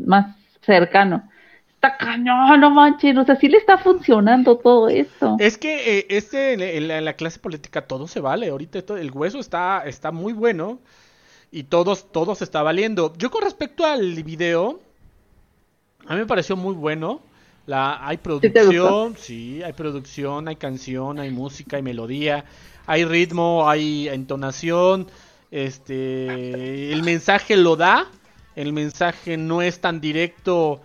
más 0.06 0.36
cercano. 0.62 1.28
Está 1.74 1.98
cañón, 1.98 2.60
no 2.60 2.70
manches, 2.70 3.14
o 3.18 3.24
sea, 3.24 3.36
sí 3.36 3.46
le 3.46 3.58
está 3.58 3.76
funcionando 3.76 4.56
todo 4.56 4.88
esto. 4.88 5.36
Es 5.38 5.58
que 5.58 5.98
eh, 5.98 6.06
este, 6.08 6.54
en, 6.54 6.88
la, 6.88 6.96
en 6.96 7.04
la 7.04 7.12
clase 7.12 7.38
política 7.40 7.82
todo 7.82 8.08
se 8.08 8.20
vale. 8.20 8.48
Ahorita 8.48 8.78
el 8.98 9.10
hueso 9.10 9.38
está, 9.38 9.82
está 9.84 10.12
muy 10.12 10.32
bueno 10.32 10.78
y 11.50 11.64
todos, 11.64 12.10
todo 12.10 12.34
se 12.34 12.44
está 12.44 12.62
valiendo. 12.62 13.12
Yo 13.18 13.30
con 13.30 13.42
respecto 13.42 13.84
al 13.84 14.22
video, 14.22 14.80
a 16.06 16.14
mí 16.14 16.20
me 16.20 16.26
pareció 16.26 16.56
muy 16.56 16.74
bueno. 16.74 17.20
La, 17.66 18.06
hay 18.06 18.18
producción, 18.18 19.16
sí, 19.18 19.62
hay 19.62 19.72
producción, 19.72 20.46
hay 20.48 20.56
canción, 20.56 21.18
hay 21.18 21.30
música, 21.30 21.76
hay 21.76 21.82
melodía, 21.82 22.44
hay 22.86 23.04
ritmo, 23.04 23.68
hay 23.68 24.08
entonación. 24.08 25.08
Este, 25.50 26.92
el 26.92 27.02
mensaje 27.02 27.56
lo 27.56 27.76
da, 27.76 28.06
el 28.54 28.72
mensaje 28.72 29.36
no 29.36 29.62
es 29.62 29.80
tan 29.80 30.00
directo 30.00 30.80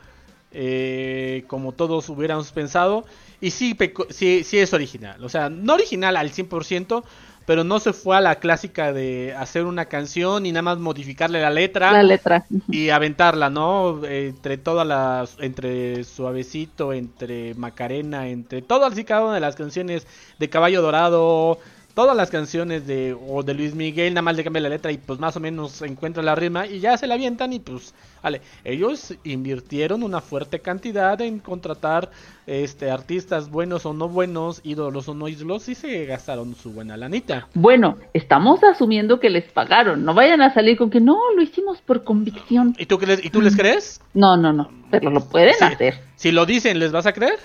eh, 0.52 1.44
como 1.48 1.72
todos 1.74 2.10
hubiéramos 2.10 2.52
pensado. 2.52 3.06
Y 3.40 3.52
sí, 3.52 3.74
peco- 3.76 4.08
sí, 4.10 4.44
sí 4.44 4.58
es 4.60 4.74
original. 4.74 5.24
O 5.24 5.30
sea, 5.30 5.50
no 5.50 5.74
original 5.76 6.18
al 6.18 6.32
100%, 6.32 7.04
pero 7.46 7.64
no 7.64 7.80
se 7.80 7.94
fue 7.94 8.18
a 8.18 8.22
la 8.22 8.36
clásica 8.36 8.94
de 8.94 9.34
hacer 9.38 9.66
una 9.66 9.86
canción 9.86 10.46
y 10.46 10.52
nada 10.52 10.62
más 10.62 10.78
modificarle 10.78 11.42
la 11.42 11.50
letra 11.50 11.92
La 11.92 12.04
letra. 12.04 12.46
y 12.70 12.90
aventarla, 12.90 13.50
¿no? 13.50 14.06
Entre 14.06 14.58
todas 14.58 14.86
las, 14.88 15.38
entre 15.40 16.04
Suavecito, 16.04 16.94
entre 16.94 17.54
Macarena, 17.56 18.28
entre 18.28 18.62
todas 18.62 18.98
y 18.98 19.04
cada 19.04 19.26
una 19.26 19.36
de 19.36 19.40
las 19.42 19.56
canciones 19.56 20.06
de 20.40 20.50
Caballo 20.50 20.82
Dorado, 20.82 21.60
todas 21.94 22.16
las 22.16 22.30
canciones 22.30 22.88
de, 22.88 23.16
o 23.28 23.44
de 23.44 23.54
Luis 23.54 23.76
Miguel, 23.76 24.14
nada 24.14 24.22
más 24.22 24.36
le 24.36 24.44
cambia 24.44 24.62
la 24.62 24.70
letra 24.70 24.92
y 24.92 24.98
pues 24.98 25.20
más 25.20 25.36
o 25.36 25.40
menos 25.40 25.82
encuentra 25.82 26.24
la 26.24 26.36
rima 26.36 26.66
y 26.68 26.80
ya 26.80 26.98
se 26.98 27.08
la 27.08 27.16
avientan 27.16 27.54
y 27.54 27.60
pues, 27.60 27.94
vale, 28.24 28.42
ellos 28.64 29.14
invirtieron 29.24 30.04
una 30.04 30.22
fuerte 30.22 30.60
cantidad 30.60 31.20
en 31.22 31.40
contratar 31.40 32.12
este 32.48 32.90
artistas 32.92 33.50
buenos 33.50 33.86
o 33.86 33.94
no 33.94 34.10
buenos, 34.10 34.62
ídolos 34.64 35.08
o 35.08 35.14
no 35.14 35.28
ídolos 35.28 35.70
y 35.70 35.76
se 35.76 36.06
gastaron 36.06 36.56
su 36.56 36.72
buena 36.72 36.98
lanita. 36.98 37.48
Bueno, 37.54 37.98
estamos 38.14 38.64
asumiendo 38.64 39.20
que 39.20 39.30
les 39.30 39.46
pagaron. 39.52 40.04
No 40.04 40.14
vayan 40.14 40.42
a 40.42 40.54
salir 40.54 40.78
con 40.78 40.90
que 40.90 41.00
no, 41.00 41.18
lo 41.36 41.42
hicimos 41.42 41.80
por 41.82 42.04
convicción. 42.04 42.76
¿Y 42.78 42.86
tú, 42.86 43.00
les- 43.00 43.24
y 43.24 43.30
tú 43.30 43.42
les 43.42 43.56
crees? 43.56 44.02
No, 44.14 44.38
no, 44.38 44.52
no, 44.54 44.70
pero 44.90 45.10
lo 45.10 45.24
pueden 45.24 45.54
Sí. 45.58 45.64
hacer. 45.66 46.00
Si 46.16 46.32
lo 46.32 46.46
dicen, 46.46 46.80
¿les 46.80 46.92
vas 46.92 47.06
a 47.06 47.14
creer? 47.14 47.38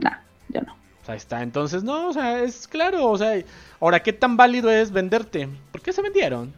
No, 0.00 0.10
yo 0.48 0.60
no. 0.62 0.77
Ahí 1.08 1.16
está, 1.16 1.42
entonces 1.42 1.82
no, 1.82 2.08
o 2.08 2.12
sea, 2.12 2.42
es 2.42 2.68
claro, 2.68 3.06
o 3.10 3.16
sea, 3.16 3.42
ahora, 3.80 4.00
¿qué 4.00 4.12
tan 4.12 4.36
válido 4.36 4.70
es 4.70 4.92
venderte? 4.92 5.48
¿Por 5.72 5.80
qué 5.80 5.90
se 5.90 6.02
vendieron? 6.02 6.52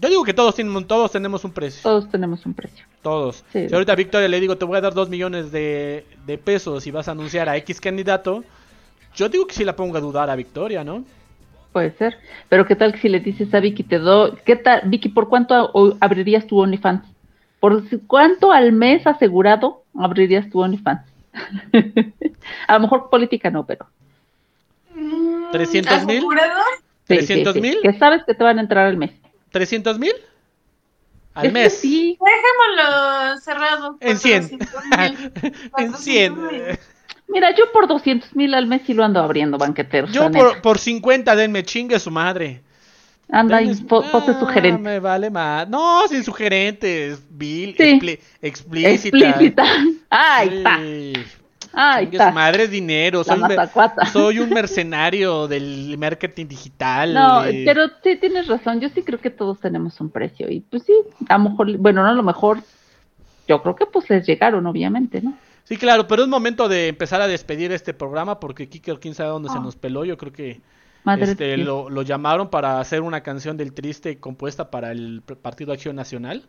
Yo 0.00 0.08
digo 0.08 0.22
que 0.22 0.32
todos, 0.32 0.54
tienen, 0.54 0.84
todos 0.86 1.10
tenemos 1.10 1.44
un 1.44 1.50
precio, 1.50 1.82
Todos 1.82 2.08
tenemos 2.08 2.46
un 2.46 2.54
precio. 2.54 2.84
todos. 3.02 3.44
Sí. 3.52 3.68
Si 3.68 3.74
ahorita 3.74 3.92
a 3.92 3.96
Victoria 3.96 4.28
le 4.28 4.38
digo, 4.40 4.56
te 4.56 4.64
voy 4.64 4.78
a 4.78 4.80
dar 4.80 4.94
dos 4.94 5.08
millones 5.08 5.50
de, 5.50 6.06
de 6.26 6.38
pesos 6.38 6.86
y 6.86 6.92
vas 6.92 7.08
a 7.08 7.10
anunciar 7.10 7.48
a 7.48 7.56
X 7.56 7.80
candidato, 7.80 8.44
yo 9.16 9.28
digo 9.28 9.48
que 9.48 9.54
sí 9.54 9.64
la 9.64 9.74
pongo 9.74 9.96
a 9.96 10.00
dudar 10.00 10.30
a 10.30 10.36
Victoria, 10.36 10.84
¿no? 10.84 11.04
Puede 11.72 11.90
ser. 11.96 12.16
Pero 12.48 12.64
¿qué 12.66 12.76
tal 12.76 12.92
que 12.92 12.98
si 13.00 13.08
le 13.08 13.18
dices 13.18 13.52
a 13.52 13.58
Vicky, 13.58 13.82
te 13.82 13.98
doy, 13.98 14.34
¿qué 14.44 14.54
tal, 14.54 14.82
Vicky, 14.88 15.08
por 15.08 15.28
cuánto 15.28 15.72
abrirías 16.00 16.46
tu 16.46 16.60
OnlyFans? 16.60 17.02
¿Por 17.58 17.82
cuánto 18.06 18.52
al 18.52 18.70
mes 18.72 19.04
asegurado 19.08 19.82
abrirías 19.98 20.48
tu 20.50 20.60
OnlyFans? 20.62 21.02
a 22.66 22.74
lo 22.74 22.80
mejor 22.80 23.10
política 23.10 23.50
no, 23.50 23.64
pero. 23.66 23.86
Mm, 24.94 25.50
300 25.52 26.04
mil. 26.06 26.16
¿asegurado? 26.18 26.60
sí, 27.08 27.16
sí, 27.20 27.26
300 27.26 27.54
sí, 27.54 27.60
mil. 27.60 27.78
Que 27.82 27.92
sabes 27.98 28.22
que 28.26 28.34
te 28.34 28.44
van 28.44 28.58
a 28.58 28.62
entrar 28.62 28.86
al 28.86 28.96
mes. 28.96 29.12
¿300 29.52 29.98
mil? 29.98 30.12
Al 31.34 31.46
Es 31.46 31.52
mes. 31.52 31.78
sí. 31.78 32.18
Dejémoslo 32.20 33.38
cerrado. 33.38 33.96
En 34.00 34.18
100. 34.18 34.48
400,000. 34.58 35.32
en 35.78 35.94
100. 35.94 36.34
400,000. 36.34 36.78
Mira, 37.28 37.54
yo 37.54 37.70
por 37.72 37.86
200 37.86 38.34
mil 38.34 38.52
al 38.54 38.66
mes 38.66 38.82
sí 38.84 38.92
lo 38.94 39.04
ando 39.04 39.20
abriendo, 39.20 39.56
banquetero. 39.56 40.08
Yo 40.08 40.30
por, 40.32 40.60
por 40.60 40.78
50 40.78 41.36
denme 41.36 41.62
chingue 41.62 42.00
su 42.00 42.10
madre. 42.10 42.60
Anda 43.30 43.62
y 43.62 43.68
Denles- 43.68 43.86
po- 43.86 44.02
pose 44.10 44.32
Ah, 44.32 44.40
sugerente. 44.40 44.82
Me 44.82 44.98
vale 44.98 45.30
más. 45.30 45.68
No, 45.68 46.08
sin 46.08 46.24
sugerentes. 46.24 47.22
Bill, 47.30 47.76
Sí. 47.78 48.18
explícita. 48.42 48.88
Explícita. 48.90 49.64
Ahí 50.10 50.48
está. 50.58 50.80
Su 51.72 52.02
está. 52.12 52.32
madre 52.32 52.64
es 52.64 52.70
dinero. 52.70 53.22
Soy, 53.24 53.40
un 53.40 53.48
soy 54.12 54.40
mercenario 54.46 55.46
del 55.46 55.96
marketing 55.98 56.46
digital. 56.46 57.14
No, 57.14 57.44
eh. 57.44 57.62
pero 57.64 57.82
sí 58.02 58.16
tienes 58.16 58.48
razón. 58.48 58.80
Yo 58.80 58.88
sí 58.88 59.02
creo 59.02 59.20
que 59.20 59.30
todos 59.30 59.60
tenemos 59.60 60.00
un 60.00 60.10
precio. 60.10 60.50
Y 60.50 60.60
pues 60.60 60.82
sí, 60.84 60.92
a 61.28 61.38
lo 61.38 61.50
mejor, 61.50 61.76
bueno, 61.78 62.02
no 62.02 62.08
a 62.08 62.14
lo 62.14 62.22
mejor. 62.22 62.58
Yo 63.46 63.62
creo 63.62 63.74
que 63.76 63.86
pues 63.86 64.08
les 64.10 64.26
llegaron, 64.26 64.66
obviamente, 64.66 65.20
¿no? 65.20 65.34
Sí, 65.64 65.76
claro, 65.76 66.06
pero 66.08 66.22
es 66.22 66.28
momento 66.28 66.68
de 66.68 66.88
empezar 66.88 67.22
a 67.22 67.28
despedir 67.28 67.70
este 67.72 67.94
programa 67.94 68.40
porque 68.40 68.68
Kiker, 68.68 68.98
quién 68.98 69.14
sabe 69.14 69.30
dónde 69.30 69.48
se 69.50 69.58
Ah. 69.58 69.60
nos 69.60 69.76
peló. 69.76 70.04
Yo 70.04 70.16
creo 70.16 70.32
que 70.32 70.60
Madre 71.04 71.24
este, 71.24 71.56
lo, 71.56 71.88
lo 71.88 72.02
llamaron 72.02 72.50
para 72.50 72.80
hacer 72.80 73.00
una 73.00 73.22
canción 73.22 73.56
del 73.56 73.72
triste 73.72 74.18
compuesta 74.18 74.70
para 74.70 74.90
el 74.92 75.22
Partido 75.42 75.72
Acción 75.72 75.96
Nacional. 75.96 76.48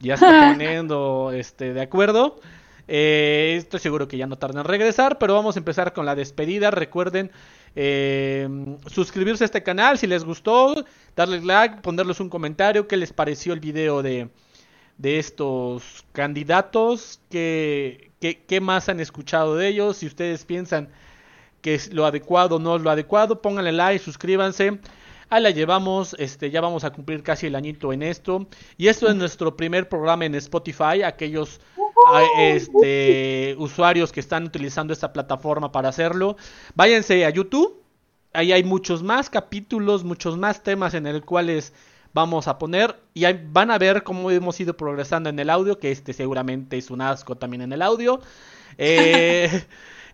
Ya 0.00 0.16
se 0.16 0.24
está 0.24 0.52
poniendo 0.52 1.30
este, 1.32 1.72
de 1.74 1.82
acuerdo. 1.82 2.40
Eh, 2.88 3.54
estoy 3.58 3.80
seguro 3.80 4.06
que 4.06 4.16
ya 4.16 4.26
no 4.26 4.36
tardan 4.36 4.60
en 4.60 4.64
regresar, 4.64 5.18
pero 5.18 5.34
vamos 5.34 5.56
a 5.56 5.58
empezar 5.58 5.92
con 5.92 6.06
la 6.06 6.14
despedida. 6.14 6.70
Recuerden 6.70 7.30
eh, 7.74 8.48
suscribirse 8.86 9.44
a 9.44 9.46
este 9.46 9.62
canal 9.62 9.98
si 9.98 10.06
les 10.06 10.24
gustó, 10.24 10.84
darle 11.14 11.40
like, 11.42 11.82
ponerles 11.82 12.20
un 12.20 12.30
comentario, 12.30 12.86
qué 12.86 12.96
les 12.96 13.12
pareció 13.12 13.52
el 13.52 13.60
video 13.60 14.02
de, 14.02 14.28
de 14.98 15.18
estos 15.18 16.04
candidatos, 16.12 17.20
qué, 17.30 18.10
qué, 18.20 18.44
qué 18.46 18.60
más 18.60 18.88
han 18.88 19.00
escuchado 19.00 19.56
de 19.56 19.68
ellos, 19.68 19.98
si 19.98 20.06
ustedes 20.06 20.44
piensan 20.44 20.88
que 21.60 21.74
es 21.74 21.92
lo 21.92 22.06
adecuado 22.06 22.56
o 22.56 22.58
no 22.58 22.76
es 22.76 22.82
lo 22.82 22.90
adecuado, 22.90 23.42
pónganle 23.42 23.72
like, 23.72 24.04
suscríbanse. 24.04 24.78
Ahí 25.28 25.42
la 25.42 25.50
llevamos, 25.50 26.14
este, 26.20 26.52
ya 26.52 26.60
vamos 26.60 26.84
a 26.84 26.92
cumplir 26.92 27.24
casi 27.24 27.48
el 27.48 27.56
añito 27.56 27.92
en 27.92 28.04
esto. 28.04 28.46
Y 28.76 28.86
esto 28.86 29.08
es 29.08 29.16
nuestro 29.16 29.56
primer 29.56 29.88
programa 29.88 30.24
en 30.24 30.36
Spotify. 30.36 31.02
Aquellos 31.04 31.60
este, 32.38 33.54
usuarios 33.58 34.12
que 34.12 34.20
están 34.20 34.44
utilizando 34.44 34.92
esta 34.92 35.12
plataforma 35.12 35.72
para 35.72 35.88
hacerlo, 35.88 36.36
váyanse 36.74 37.24
a 37.24 37.30
YouTube. 37.30 37.82
Ahí 38.32 38.52
hay 38.52 38.64
muchos 38.64 39.02
más 39.02 39.30
capítulos, 39.30 40.04
muchos 40.04 40.36
más 40.36 40.62
temas 40.62 40.94
en 40.94 41.06
el 41.06 41.24
cuales 41.24 41.72
vamos 42.12 42.48
a 42.48 42.58
poner 42.58 42.96
y 43.14 43.24
ahí 43.24 43.38
van 43.50 43.70
a 43.70 43.78
ver 43.78 44.02
cómo 44.02 44.30
hemos 44.30 44.58
ido 44.60 44.76
progresando 44.76 45.28
en 45.30 45.38
el 45.38 45.50
audio, 45.50 45.78
que 45.78 45.90
este 45.90 46.12
seguramente 46.12 46.76
es 46.78 46.90
un 46.90 47.00
asco 47.00 47.36
también 47.36 47.62
en 47.62 47.72
el 47.72 47.82
audio. 47.82 48.20
Eh, 48.78 49.64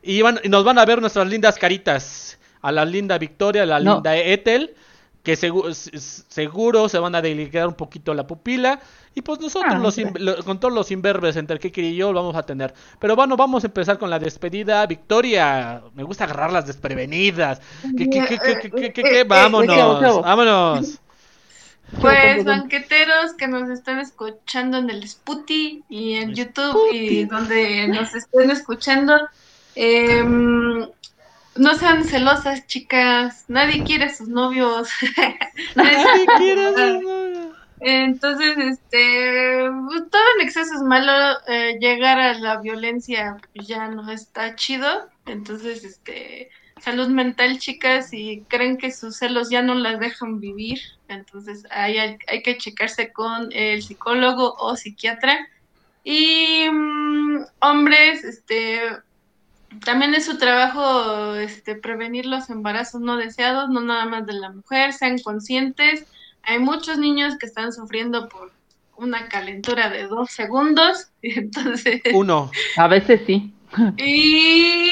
y, 0.03 0.22
van- 0.22 0.39
y 0.45 0.49
nos 0.49 0.62
van 0.62 0.78
a 0.78 0.85
ver 0.85 1.01
nuestras 1.01 1.26
lindas 1.26 1.59
caritas. 1.59 2.39
A 2.61 2.70
la 2.70 2.85
linda 2.85 3.18
Victoria, 3.18 3.64
a 3.64 3.66
la 3.66 3.80
No. 3.80 3.95
linda 3.95 4.16
Ethel, 4.16 4.74
que 5.23 5.35
segu- 5.37 5.68
s- 5.70 5.91
s- 5.95 6.23
seguro 6.29 6.89
se 6.89 6.99
van 6.99 7.14
a 7.14 7.23
delicar 7.23 7.66
un 7.68 7.75
poquito 7.75 8.12
la 8.14 8.27
pupila. 8.27 8.81
Y 9.14 9.20
pues 9.20 9.41
nosotros, 9.41 9.75
Ah, 9.99 10.11
los 10.18 10.45
con 10.45 10.59
todos 10.59 10.73
los 10.73 10.91
imberbes 10.91 11.37
entre 11.37 11.59
Kiki 11.59 11.83
y 11.83 11.97
yo, 11.97 12.12
lo 12.12 12.20
vamos 12.20 12.35
a 12.37 12.45
tener. 12.45 12.73
Pero 12.99 13.14
bueno, 13.14 13.37
vamos 13.37 13.62
a 13.62 13.66
empezar 13.66 13.99
con 13.99 14.09
la 14.09 14.18
despedida. 14.18 14.87
Victoria, 14.87 15.83
me 15.95 16.03
gusta 16.03 16.25
agarrarlas 16.25 16.66
desprevenidas. 16.66 17.61
¿Qué, 17.97 18.09
qué, 18.09 18.25
qué, 18.25 18.39
qué, 18.39 18.59
qué, 18.61 18.70
qué, 18.70 18.93
qué, 18.93 19.03
qué? 19.03 19.25
Vámonos, 19.25 20.23
vámonos. 20.23 20.99
Pues 22.01 22.45
banqueteros 22.45 23.35
que 23.37 23.49
nos 23.49 23.68
están 23.68 23.99
escuchando 23.99 24.79
en 24.79 24.89
el 24.89 25.07
Sputi 25.07 25.85
y 25.91 26.14
en 26.14 26.35
YouTube 26.35 26.89
y 26.91 27.25
donde 27.27 27.87
nos 27.89 28.14
estén 28.14 28.51
escuchando, 28.51 29.14
em, 29.75 30.87
no 31.57 31.74
sean 31.74 32.05
celosas, 32.05 32.66
chicas. 32.66 33.44
Nadie 33.48 33.84
quiere 33.84 34.05
a 34.05 34.14
sus 34.14 34.28
novios. 34.28 34.88
Nadie 35.74 36.26
quiere 36.38 36.74
ser 36.74 37.03
novia. 37.03 37.48
Entonces, 37.84 38.57
este, 38.59 39.68
pues, 39.88 40.09
todo 40.11 40.22
en 40.36 40.46
exceso 40.46 40.74
es 40.74 40.82
malo. 40.82 41.12
eh, 41.48 41.78
llegar 41.80 42.20
a 42.20 42.34
la 42.34 42.61
violencia 42.61 43.36
ya 43.55 43.88
no 43.88 44.11
está 44.11 44.55
chido. 44.55 45.09
Entonces, 45.26 45.84
este, 45.84 46.50
salud 46.80 47.09
mental, 47.09 47.59
chicas, 47.59 48.11
si 48.11 48.44
creen 48.48 48.78
que 48.78 48.92
sus 48.92 49.16
celos 49.16 49.50
ya 49.50 49.62
no 49.62 49.74
las 49.74 49.98
dejan 50.00 50.40
vivir, 50.40 50.80
entonces 51.09 51.64
hay, 51.70 51.98
hay, 51.98 52.18
hay 52.28 52.42
que 52.42 52.57
checarse 52.57 53.12
con 53.12 53.50
el 53.53 53.82
psicólogo 53.82 54.55
o 54.59 54.76
psiquiatra. 54.76 55.48
Y 56.05 56.68
mm, 56.70 57.44
hombres, 57.61 58.24
este, 58.24 58.80
también 59.85 60.14
es 60.14 60.27
su 60.27 60.39
trabajo 60.39 61.35
este, 61.35 61.75
prevenir 61.75 62.27
los 62.27 62.51
embarazos 62.51 63.01
no 63.01 63.16
deseados, 63.16 63.68
no 63.70 63.81
nada 63.81 64.07
más 64.07 64.27
de 64.27 64.35
la 64.35 64.51
mujer, 64.51 64.93
sean 64.93 65.18
conscientes. 65.18 66.07
Hay 66.43 66.59
muchos 66.59 66.99
niños 66.99 67.37
que 67.39 67.47
están 67.47 67.73
sufriendo 67.73 68.29
por 68.29 68.53
una 68.97 69.29
calentura 69.29 69.91
de 69.91 70.07
dos 70.07 70.31
segundos, 70.31 71.09
y 71.20 71.39
entonces, 71.39 72.03
Uno. 72.12 72.51
A 72.77 72.89
veces 72.89 73.23
sí. 73.27 73.51
Y 73.97 74.91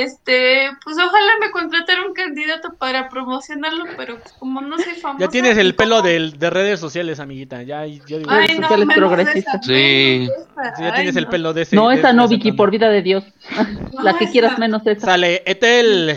este, 0.00 0.70
pues 0.84 0.96
ojalá 0.96 1.32
me 1.40 1.50
contratara 1.50 2.04
un 2.06 2.14
candidato 2.14 2.74
para 2.78 3.08
promocionarlo, 3.08 3.84
pero 3.96 4.18
pues, 4.18 4.32
como 4.38 4.60
no 4.60 4.78
soy 4.78 4.94
famosa. 4.94 5.24
Ya 5.24 5.28
tienes 5.28 5.56
el 5.58 5.74
pelo 5.74 6.02
del- 6.02 6.38
de 6.38 6.50
redes 6.50 6.80
sociales, 6.80 7.20
amiguita. 7.20 7.62
Ya, 7.62 7.84
yo 7.86 8.18
digo, 8.18 8.30
Ay, 8.30 8.58
no, 8.58 8.68
sociales 8.68 8.96
progresistas. 8.96 9.54
esa, 9.56 9.62
Sí. 9.62 10.28
ya 10.78 10.86
Ay, 10.86 10.92
tienes 10.94 11.16
el 11.16 11.26
pelo 11.26 11.52
de 11.52 11.62
ese. 11.62 11.76
No, 11.76 11.88
de- 11.88 11.96
esa 11.96 12.08
de 12.08 12.14
no, 12.14 12.24
ese 12.24 12.34
Vicky, 12.36 12.48
tono. 12.50 12.56
por 12.56 12.70
vida 12.70 12.88
de 12.88 13.02
Dios. 13.02 13.24
La 14.02 14.14
que 14.16 14.24
esa. 14.24 14.32
quieras 14.32 14.58
menos 14.58 14.86
esa. 14.86 15.06
Sale, 15.06 15.42
Etel. 15.46 16.16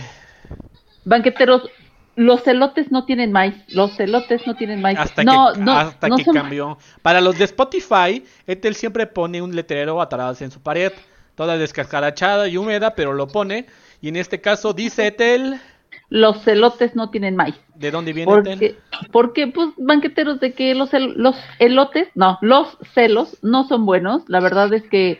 Banqueteros, 1.03 1.69
los 2.15 2.47
elotes 2.47 2.91
no 2.91 3.05
tienen 3.05 3.31
maíz. 3.31 3.55
Los 3.67 3.99
elotes 3.99 4.47
no 4.47 4.55
tienen 4.55 4.81
maíz. 4.81 4.97
Hasta 4.97 5.23
no, 5.23 5.51
que, 5.53 5.59
no, 5.59 5.73
hasta 5.73 6.07
no 6.07 6.15
que 6.17 6.23
son- 6.23 6.33
cambió. 6.35 6.77
Para 7.01 7.21
los 7.21 7.37
de 7.37 7.43
Spotify, 7.45 8.23
Etel 8.47 8.75
siempre 8.75 9.05
pone 9.05 9.41
un 9.41 9.55
letrero 9.55 10.01
atrás 10.01 10.41
en 10.41 10.49
su 10.51 10.61
pared, 10.61 10.91
toda 11.35 11.57
descascarachada 11.57 12.47
y 12.47 12.57
húmeda, 12.57 12.95
pero 12.95 13.13
lo 13.13 13.27
pone. 13.27 13.65
Y 14.01 14.09
en 14.09 14.15
este 14.15 14.41
caso 14.41 14.73
dice 14.73 15.07
Etel, 15.07 15.59
Los 16.09 16.47
elotes 16.47 16.95
no 16.95 17.09
tienen 17.09 17.35
maíz. 17.35 17.55
¿de 17.75 17.91
dónde 17.91 18.13
viene 18.13 18.35
Etel? 18.35 18.59
Porque, 18.59 18.75
porque, 19.11 19.47
pues, 19.47 19.69
banqueteros, 19.77 20.39
de 20.39 20.53
que 20.53 20.75
los, 20.75 20.93
el- 20.93 21.13
los 21.15 21.35
elotes, 21.59 22.07
no, 22.15 22.37
los 22.41 22.77
celos 22.93 23.37
no 23.41 23.67
son 23.67 23.85
buenos. 23.85 24.23
La 24.27 24.39
verdad 24.39 24.73
es 24.73 24.83
que 24.83 25.19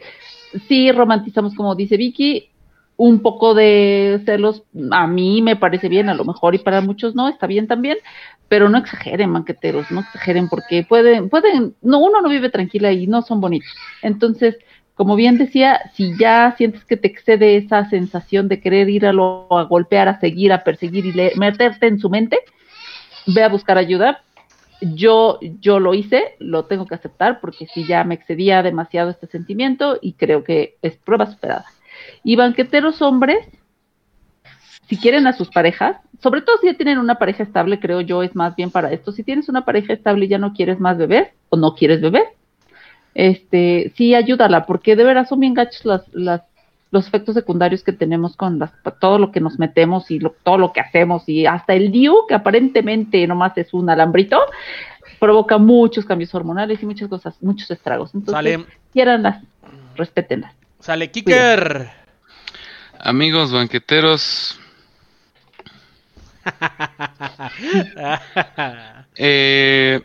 sí 0.67 0.91
romantizamos, 0.91 1.55
como 1.55 1.75
dice 1.75 1.97
Vicky, 1.97 2.49
un 2.97 3.21
poco 3.21 3.53
de 3.53 4.21
celos. 4.25 4.63
A 4.91 5.07
mí 5.07 5.41
me 5.41 5.55
parece 5.55 5.89
bien, 5.89 6.09
a 6.09 6.13
lo 6.13 6.23
mejor, 6.23 6.55
y 6.55 6.59
para 6.59 6.81
muchos 6.81 7.15
no, 7.15 7.27
está 7.27 7.47
bien 7.47 7.67
también. 7.67 7.97
Pero 8.47 8.69
no 8.69 8.77
exageren, 8.77 9.33
banqueteros, 9.33 9.89
no 9.91 10.01
exageren, 10.01 10.47
porque 10.49 10.85
pueden, 10.87 11.29
pueden, 11.29 11.75
no, 11.81 11.99
uno 11.99 12.21
no 12.21 12.29
vive 12.29 12.49
tranquila 12.49 12.91
y 12.91 13.07
no 13.07 13.21
son 13.23 13.41
bonitos. 13.41 13.69
Entonces, 14.03 14.55
como 14.95 15.17
bien 15.17 15.37
decía, 15.37 15.91
si 15.93 16.17
ya 16.17 16.55
sientes 16.57 16.85
que 16.85 16.95
te 16.95 17.09
excede 17.09 17.57
esa 17.57 17.87
sensación 17.89 18.47
de 18.47 18.61
querer 18.61 18.89
ir 18.89 19.05
a, 19.05 19.11
lo, 19.11 19.47
a 19.51 19.63
golpear, 19.63 20.07
a 20.07 20.19
seguir, 20.21 20.53
a 20.53 20.63
perseguir 20.63 21.05
y 21.05 21.37
meterte 21.37 21.87
en 21.87 21.99
su 21.99 22.09
mente, 22.09 22.39
ve 23.27 23.43
a 23.43 23.49
buscar 23.49 23.77
ayuda. 23.77 24.23
Yo, 24.81 25.39
yo 25.59 25.79
lo 25.79 25.93
hice, 25.93 26.35
lo 26.39 26.65
tengo 26.65 26.85
que 26.85 26.95
aceptar 26.95 27.41
porque 27.41 27.67
si 27.67 27.85
ya 27.85 28.03
me 28.05 28.15
excedía 28.15 28.63
demasiado 28.63 29.09
este 29.09 29.27
sentimiento 29.27 29.99
y 30.01 30.13
creo 30.13 30.43
que 30.43 30.77
es 30.81 30.95
prueba 30.95 31.29
superada. 31.29 31.65
Y 32.23 32.37
banqueteros 32.37 33.01
hombres, 33.01 33.45
si 34.87 34.97
quieren 34.97 35.27
a 35.27 35.33
sus 35.33 35.49
parejas, 35.49 35.97
sobre 36.21 36.41
todo 36.41 36.57
si 36.59 36.67
ya 36.67 36.73
tienen 36.75 36.99
una 36.99 37.15
pareja 37.15 37.43
estable, 37.43 37.79
creo 37.79 37.99
yo 37.99 38.23
es 38.23 38.33
más 38.33 38.55
bien 38.55 38.71
para 38.71 38.91
esto. 38.93 39.11
Si 39.11 39.23
tienes 39.23 39.49
una 39.49 39.65
pareja 39.65 39.91
estable 39.91 40.25
y 40.25 40.29
ya 40.29 40.37
no 40.37 40.53
quieres 40.53 40.79
más 40.79 40.97
bebés 40.97 41.29
o 41.49 41.57
no 41.57 41.75
quieres 41.75 41.99
bebés, 42.01 42.25
este, 43.15 43.91
sí 43.97 44.13
ayúdala, 44.13 44.67
porque 44.67 44.95
de 44.95 45.03
veras 45.03 45.29
son 45.29 45.39
bien 45.39 45.55
gachos 45.55 45.83
las, 45.85 46.03
las, 46.13 46.41
los 46.91 47.07
efectos 47.07 47.33
secundarios 47.33 47.81
que 47.83 47.91
tenemos 47.93 48.35
con 48.37 48.59
las, 48.59 48.69
todo 49.01 49.17
lo 49.17 49.31
que 49.31 49.39
nos 49.39 49.57
metemos 49.57 50.11
y 50.11 50.19
lo- 50.19 50.35
todo 50.43 50.59
lo 50.59 50.71
que 50.73 50.81
hacemos 50.81 51.27
y 51.27 51.47
hasta 51.47 51.73
el 51.73 51.91
DIU, 51.91 52.27
que 52.27 52.35
aparentemente 52.35 53.25
nomás 53.25 53.57
es 53.57 53.73
un 53.73 53.89
alambrito, 53.89 54.39
provoca 55.19 55.57
muchos 55.57 56.05
cambios 56.05 56.35
hormonales 56.35 56.83
y 56.83 56.85
muchas 56.85 57.09
cosas, 57.09 57.35
muchos 57.41 57.71
estragos. 57.71 58.13
Entonces, 58.13 58.33
Sale, 58.33 58.65
quiéranlas, 58.93 59.41
respétenlas. 59.95 60.53
sale 60.79 61.09
Kicker. 61.09 61.89
Amigos 62.99 63.51
banqueteros, 63.51 64.59
eh, 69.15 70.01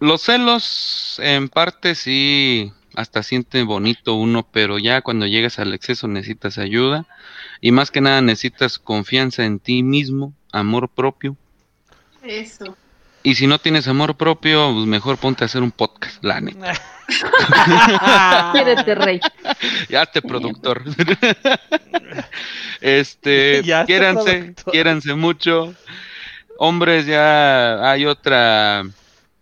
los 0.00 0.22
celos 0.22 1.20
en 1.22 1.48
parte 1.48 1.94
sí, 1.94 2.72
hasta 2.94 3.22
siente 3.22 3.62
bonito 3.62 4.14
uno, 4.14 4.46
pero 4.50 4.78
ya 4.78 5.02
cuando 5.02 5.26
llegas 5.26 5.58
al 5.58 5.74
exceso 5.74 6.08
necesitas 6.08 6.58
ayuda 6.58 7.06
y 7.60 7.72
más 7.72 7.90
que 7.90 8.00
nada 8.00 8.20
necesitas 8.20 8.78
confianza 8.78 9.44
en 9.44 9.58
ti 9.58 9.82
mismo, 9.82 10.32
amor 10.52 10.88
propio. 10.88 11.36
Eso. 12.22 12.76
Y 13.22 13.36
si 13.36 13.46
no 13.46 13.58
tienes 13.58 13.88
amor 13.88 14.16
propio, 14.16 14.70
pues 14.74 14.86
mejor 14.86 15.16
ponte 15.16 15.44
a 15.44 15.46
hacer 15.46 15.62
un 15.62 15.70
podcast, 15.70 16.22
la 16.22 16.40
neta. 16.42 16.74
Quiérete, 18.52 18.94
rey. 18.94 19.20
Ya 19.88 20.02
este 20.02 20.20
productor. 20.20 20.82
este, 22.80 23.62
Ya 23.64 23.86
quiéranse, 23.86 24.38
productor. 24.38 24.72
quiéranse 24.72 25.14
mucho. 25.14 25.74
Hombres, 26.58 27.06
ya 27.06 27.90
hay 27.90 28.04
otra 28.04 28.84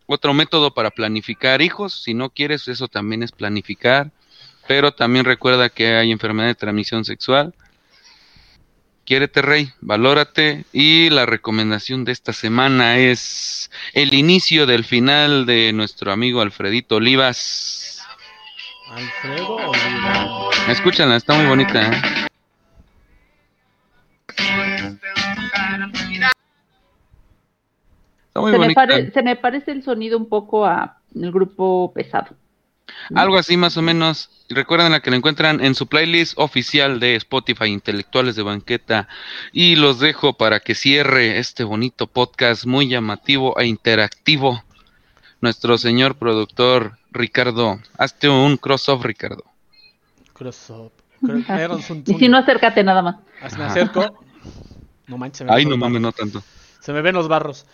otro 0.07 0.35
método 0.35 0.75
para 0.75 0.91
planificar 0.91 1.63
hijos. 1.63 2.03
Si 2.03 2.15
no 2.15 2.31
quieres, 2.31 2.69
eso 2.69 2.89
también 2.89 3.23
es 3.23 3.33
planificar. 3.33 4.11
Pero 4.67 4.93
también 4.93 5.25
recuerda 5.25 5.69
que 5.69 5.97
hay 5.97 6.13
enfermedad 6.13 6.49
de 6.49 6.55
transmisión 6.55 7.05
sexual. 7.05 7.55
Quiérete, 9.05 9.43
rey, 9.43 9.73
valórate. 9.81 10.65
Y 10.73 11.11
la 11.11 11.27
recomendación 11.27 12.05
de 12.05 12.13
esta 12.13 12.33
semana 12.33 12.99
es 12.99 13.71
el 13.93 14.15
inicio 14.15 14.67
del 14.67 14.85
final 14.85 15.47
de 15.47 15.73
nuestro 15.73 16.13
amigo 16.13 16.41
Alfredito 16.41 16.97
Olivas. 16.97 18.01
Alfredo 18.91 19.57
Oliva. 19.57 20.51
Escúchala, 20.69 21.17
está 21.17 21.35
muy 21.35 21.47
bonita. 21.47 21.91
¿eh? 21.91 22.22
Está 28.33 28.41
muy 28.41 28.51
Se 28.53 28.59
me, 28.59 28.65
bonita. 28.65 28.81
pare- 28.87 29.11
se 29.11 29.23
me 29.23 29.37
parece 29.37 29.73
el 29.73 29.83
sonido 29.83 30.17
un 30.17 30.29
poco 30.29 30.65
a 30.65 30.99
el 31.15 31.31
grupo 31.31 31.93
pesado. 31.95 32.29
Algo 33.15 33.39
así 33.39 33.57
más 33.57 33.77
o 33.77 33.83
menos. 33.83 34.31
Recuerden 34.49 34.93
la 34.93 35.01
que 35.01 35.11
la 35.11 35.17
encuentran 35.17 35.65
en 35.65 35.75
su 35.75 35.87
playlist 35.87 36.35
oficial 36.39 36.99
de 37.01 37.15
Spotify 37.17 37.67
Intelectuales 37.67 38.37
de 38.37 38.43
Banqueta. 38.43 39.09
Y 39.53 39.77
los 39.77 39.99
dejo 39.99 40.35
para 40.35 40.61
que 40.61 40.75
cierre 40.75 41.39
este 41.39 41.65
bonito 41.65 42.07
podcast 42.07 42.65
muy 42.67 42.89
llamativo 42.89 43.59
e 43.59 43.67
interactivo. 43.67 44.63
Nuestro 45.41 45.79
señor 45.79 46.17
productor 46.17 46.99
Ricardo. 47.13 47.81
Hazte 47.99 48.29
un 48.29 48.57
cross-off, 48.57 49.05
Ricardo. 49.05 49.45
Cross 50.35 50.71
up. 50.71 50.93
Cro- 51.23 51.45
era 51.49 51.75
un 51.75 51.83
zun- 51.83 52.03
Y 52.07 52.15
si 52.19 52.29
no, 52.29 52.39
acércate 52.39 52.83
nada 52.83 53.03
más. 53.03 53.17
Así 53.43 53.57
me 53.57 53.65
acerco. 53.65 54.25
No 55.07 55.19
manches, 55.19 55.39
se 55.39 55.45
me 55.45 55.53
Ay, 55.53 55.67
no 55.67 55.77
mames, 55.77 56.01
no 56.01 56.13
tanto. 56.13 56.43
Se 56.81 56.93
me 56.93 57.01
ven 57.03 57.15
los 57.15 57.29
barros. 57.29 57.65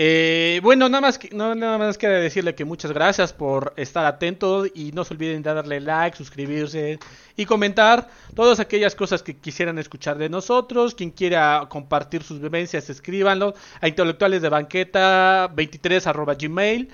Eh, 0.00 0.60
bueno, 0.62 0.88
nada 0.88 1.00
más, 1.00 1.18
que, 1.18 1.28
no, 1.34 1.56
nada 1.56 1.76
más 1.76 1.98
queda 1.98 2.20
decirle 2.20 2.54
que 2.54 2.64
muchas 2.64 2.92
gracias 2.92 3.32
por 3.32 3.72
estar 3.76 4.06
atentos 4.06 4.68
y 4.72 4.92
no 4.92 5.02
se 5.02 5.14
olviden 5.14 5.42
de 5.42 5.52
darle 5.52 5.80
like, 5.80 6.16
suscribirse 6.16 7.00
y 7.36 7.44
comentar 7.46 8.08
todas 8.36 8.60
aquellas 8.60 8.94
cosas 8.94 9.24
que 9.24 9.36
quisieran 9.36 9.76
escuchar 9.76 10.16
de 10.16 10.28
nosotros. 10.28 10.94
Quien 10.94 11.10
quiera 11.10 11.66
compartir 11.68 12.22
sus 12.22 12.40
vivencias, 12.40 12.88
escríbanlo 12.88 13.54
a 13.80 13.88
intelectuales 13.88 14.40
de 14.40 14.48
banqueta 14.48 15.50
23 15.52 16.06
arroba 16.06 16.36
gmail 16.36 16.88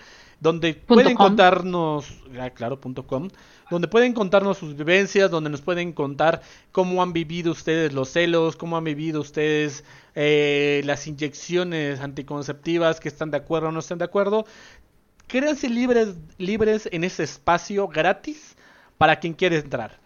donde 0.45 0.75
Punto 0.75 0.87
pueden 0.95 1.17
com. 1.17 1.27
contarnos, 1.27 2.07
ah, 2.39 2.51
claro, 2.51 2.79
punto 2.79 3.07
com, 3.07 3.31
donde 3.71 3.89
pueden 3.89 4.13
contarnos 4.13 4.59
sus 4.59 4.77
vivencias, 4.77 5.31
donde 5.31 5.49
nos 5.49 5.63
pueden 5.63 5.95
contar 5.95 6.43
cómo 6.71 7.03
han 7.03 7.15
vivido 7.15 7.51
ustedes 7.51 7.95
los 7.95 8.11
celos, 8.11 8.55
cómo 8.55 8.77
han 8.77 8.85
vivido 8.85 9.23
ustedes 9.23 9.85
eh, 10.15 10.83
las 10.85 11.07
inyecciones 11.07 12.01
anticonceptivas, 12.01 13.01
que 13.01 13.09
están 13.09 13.31
de 13.31 13.39
acuerdo 13.39 13.69
o 13.69 13.73
no 13.73 13.81
están 13.81 13.97
de 13.97 14.05
acuerdo. 14.05 14.45
Créanse 15.29 15.71
libres, 15.71 16.15
libres 16.37 16.91
en 16.93 17.05
ese 17.05 17.23
espacio 17.23 17.89
gratis 17.89 18.55
para 18.99 19.19
quien 19.19 19.33
quiere 19.33 19.57
entrar. 19.57 19.99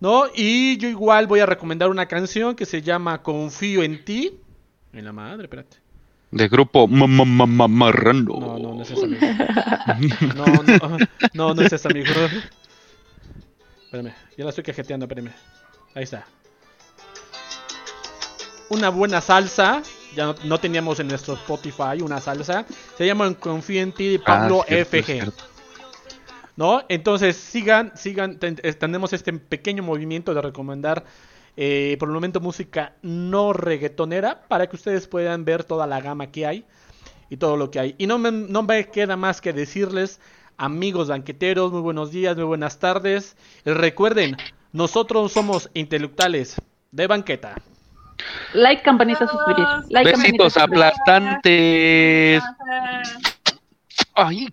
¿No? 0.00 0.24
Y 0.34 0.76
yo 0.78 0.88
igual 0.88 1.28
voy 1.28 1.40
a 1.40 1.46
recomendar 1.46 1.90
una 1.90 2.06
canción 2.06 2.56
que 2.56 2.66
se 2.66 2.82
llama 2.82 3.22
Confío 3.22 3.84
en 3.84 4.04
ti. 4.04 4.40
En 4.92 5.04
la 5.04 5.12
madre, 5.12 5.44
espérate. 5.44 5.85
De 6.30 6.48
grupo 6.48 6.86
Ma- 6.88 7.06
Ma- 7.06 7.24
Ma- 7.24 7.46
Ma- 7.46 7.68
Marrano. 7.68 8.34
No, 8.38 8.58
no, 8.58 8.74
no 8.74 8.82
es 8.82 8.90
esa, 8.90 9.04
amigo. 9.06 9.26
No, 10.34 10.62
no, 10.62 10.98
no, 11.32 11.54
no 11.54 11.62
es 11.62 11.72
esa, 11.72 11.88
amigo. 11.88 12.12
Espérame, 13.84 14.12
ya 14.36 14.44
la 14.44 14.50
estoy 14.50 14.64
cajeteando, 14.64 15.04
espérame. 15.06 15.30
Ahí 15.94 16.02
está. 16.02 16.26
Una 18.68 18.88
buena 18.90 19.20
salsa. 19.20 19.82
Ya 20.14 20.26
no, 20.26 20.34
no 20.44 20.58
teníamos 20.58 20.98
en 21.00 21.08
nuestro 21.08 21.34
Spotify 21.34 22.00
una 22.02 22.20
salsa. 22.20 22.64
Se 22.96 23.06
llama 23.06 23.32
Confío 23.34 23.80
en 23.82 23.92
ti 23.92 24.08
de 24.08 24.18
Pablo 24.18 24.62
Ah, 24.62 24.66
cierto, 24.68 24.96
FG. 24.96 25.04
cierto. 25.04 25.44
¿No? 26.56 26.82
Entonces 26.88 27.36
sigan, 27.36 27.92
sigan, 27.96 28.38
ten- 28.38 28.58
eh, 28.62 28.72
tenemos 28.72 29.12
este 29.12 29.32
pequeño 29.34 29.82
movimiento 29.82 30.32
de 30.34 30.40
recomendar 30.40 31.04
eh, 31.56 31.96
por 31.98 32.08
el 32.08 32.14
momento 32.14 32.40
música 32.40 32.94
no 33.02 33.52
reggaetonera 33.52 34.42
para 34.48 34.68
que 34.68 34.76
ustedes 34.76 35.06
puedan 35.06 35.44
ver 35.44 35.64
toda 35.64 35.86
la 35.86 36.00
gama 36.00 36.30
que 36.30 36.46
hay 36.46 36.64
y 37.30 37.38
todo 37.38 37.56
lo 37.56 37.70
que 37.70 37.80
hay. 37.80 37.94
Y 37.98 38.06
no 38.06 38.18
me, 38.18 38.30
no 38.30 38.62
me 38.62 38.88
queda 38.88 39.16
más 39.16 39.40
que 39.40 39.52
decirles, 39.52 40.20
amigos 40.56 41.08
banqueteros, 41.08 41.72
muy 41.72 41.80
buenos 41.80 42.10
días, 42.10 42.36
muy 42.36 42.44
buenas 42.44 42.78
tardes. 42.78 43.36
Y 43.64 43.70
recuerden, 43.70 44.36
nosotros 44.72 45.32
somos 45.32 45.70
intelectuales 45.74 46.56
de 46.92 47.06
banqueta. 47.06 47.54
Like, 48.54 48.82
campanita, 48.82 49.26
suscribir. 49.26 49.66
Like, 49.90 50.10
Besitos 50.10 50.56
aplastantes. 50.56 52.42
Ay, 54.14 54.48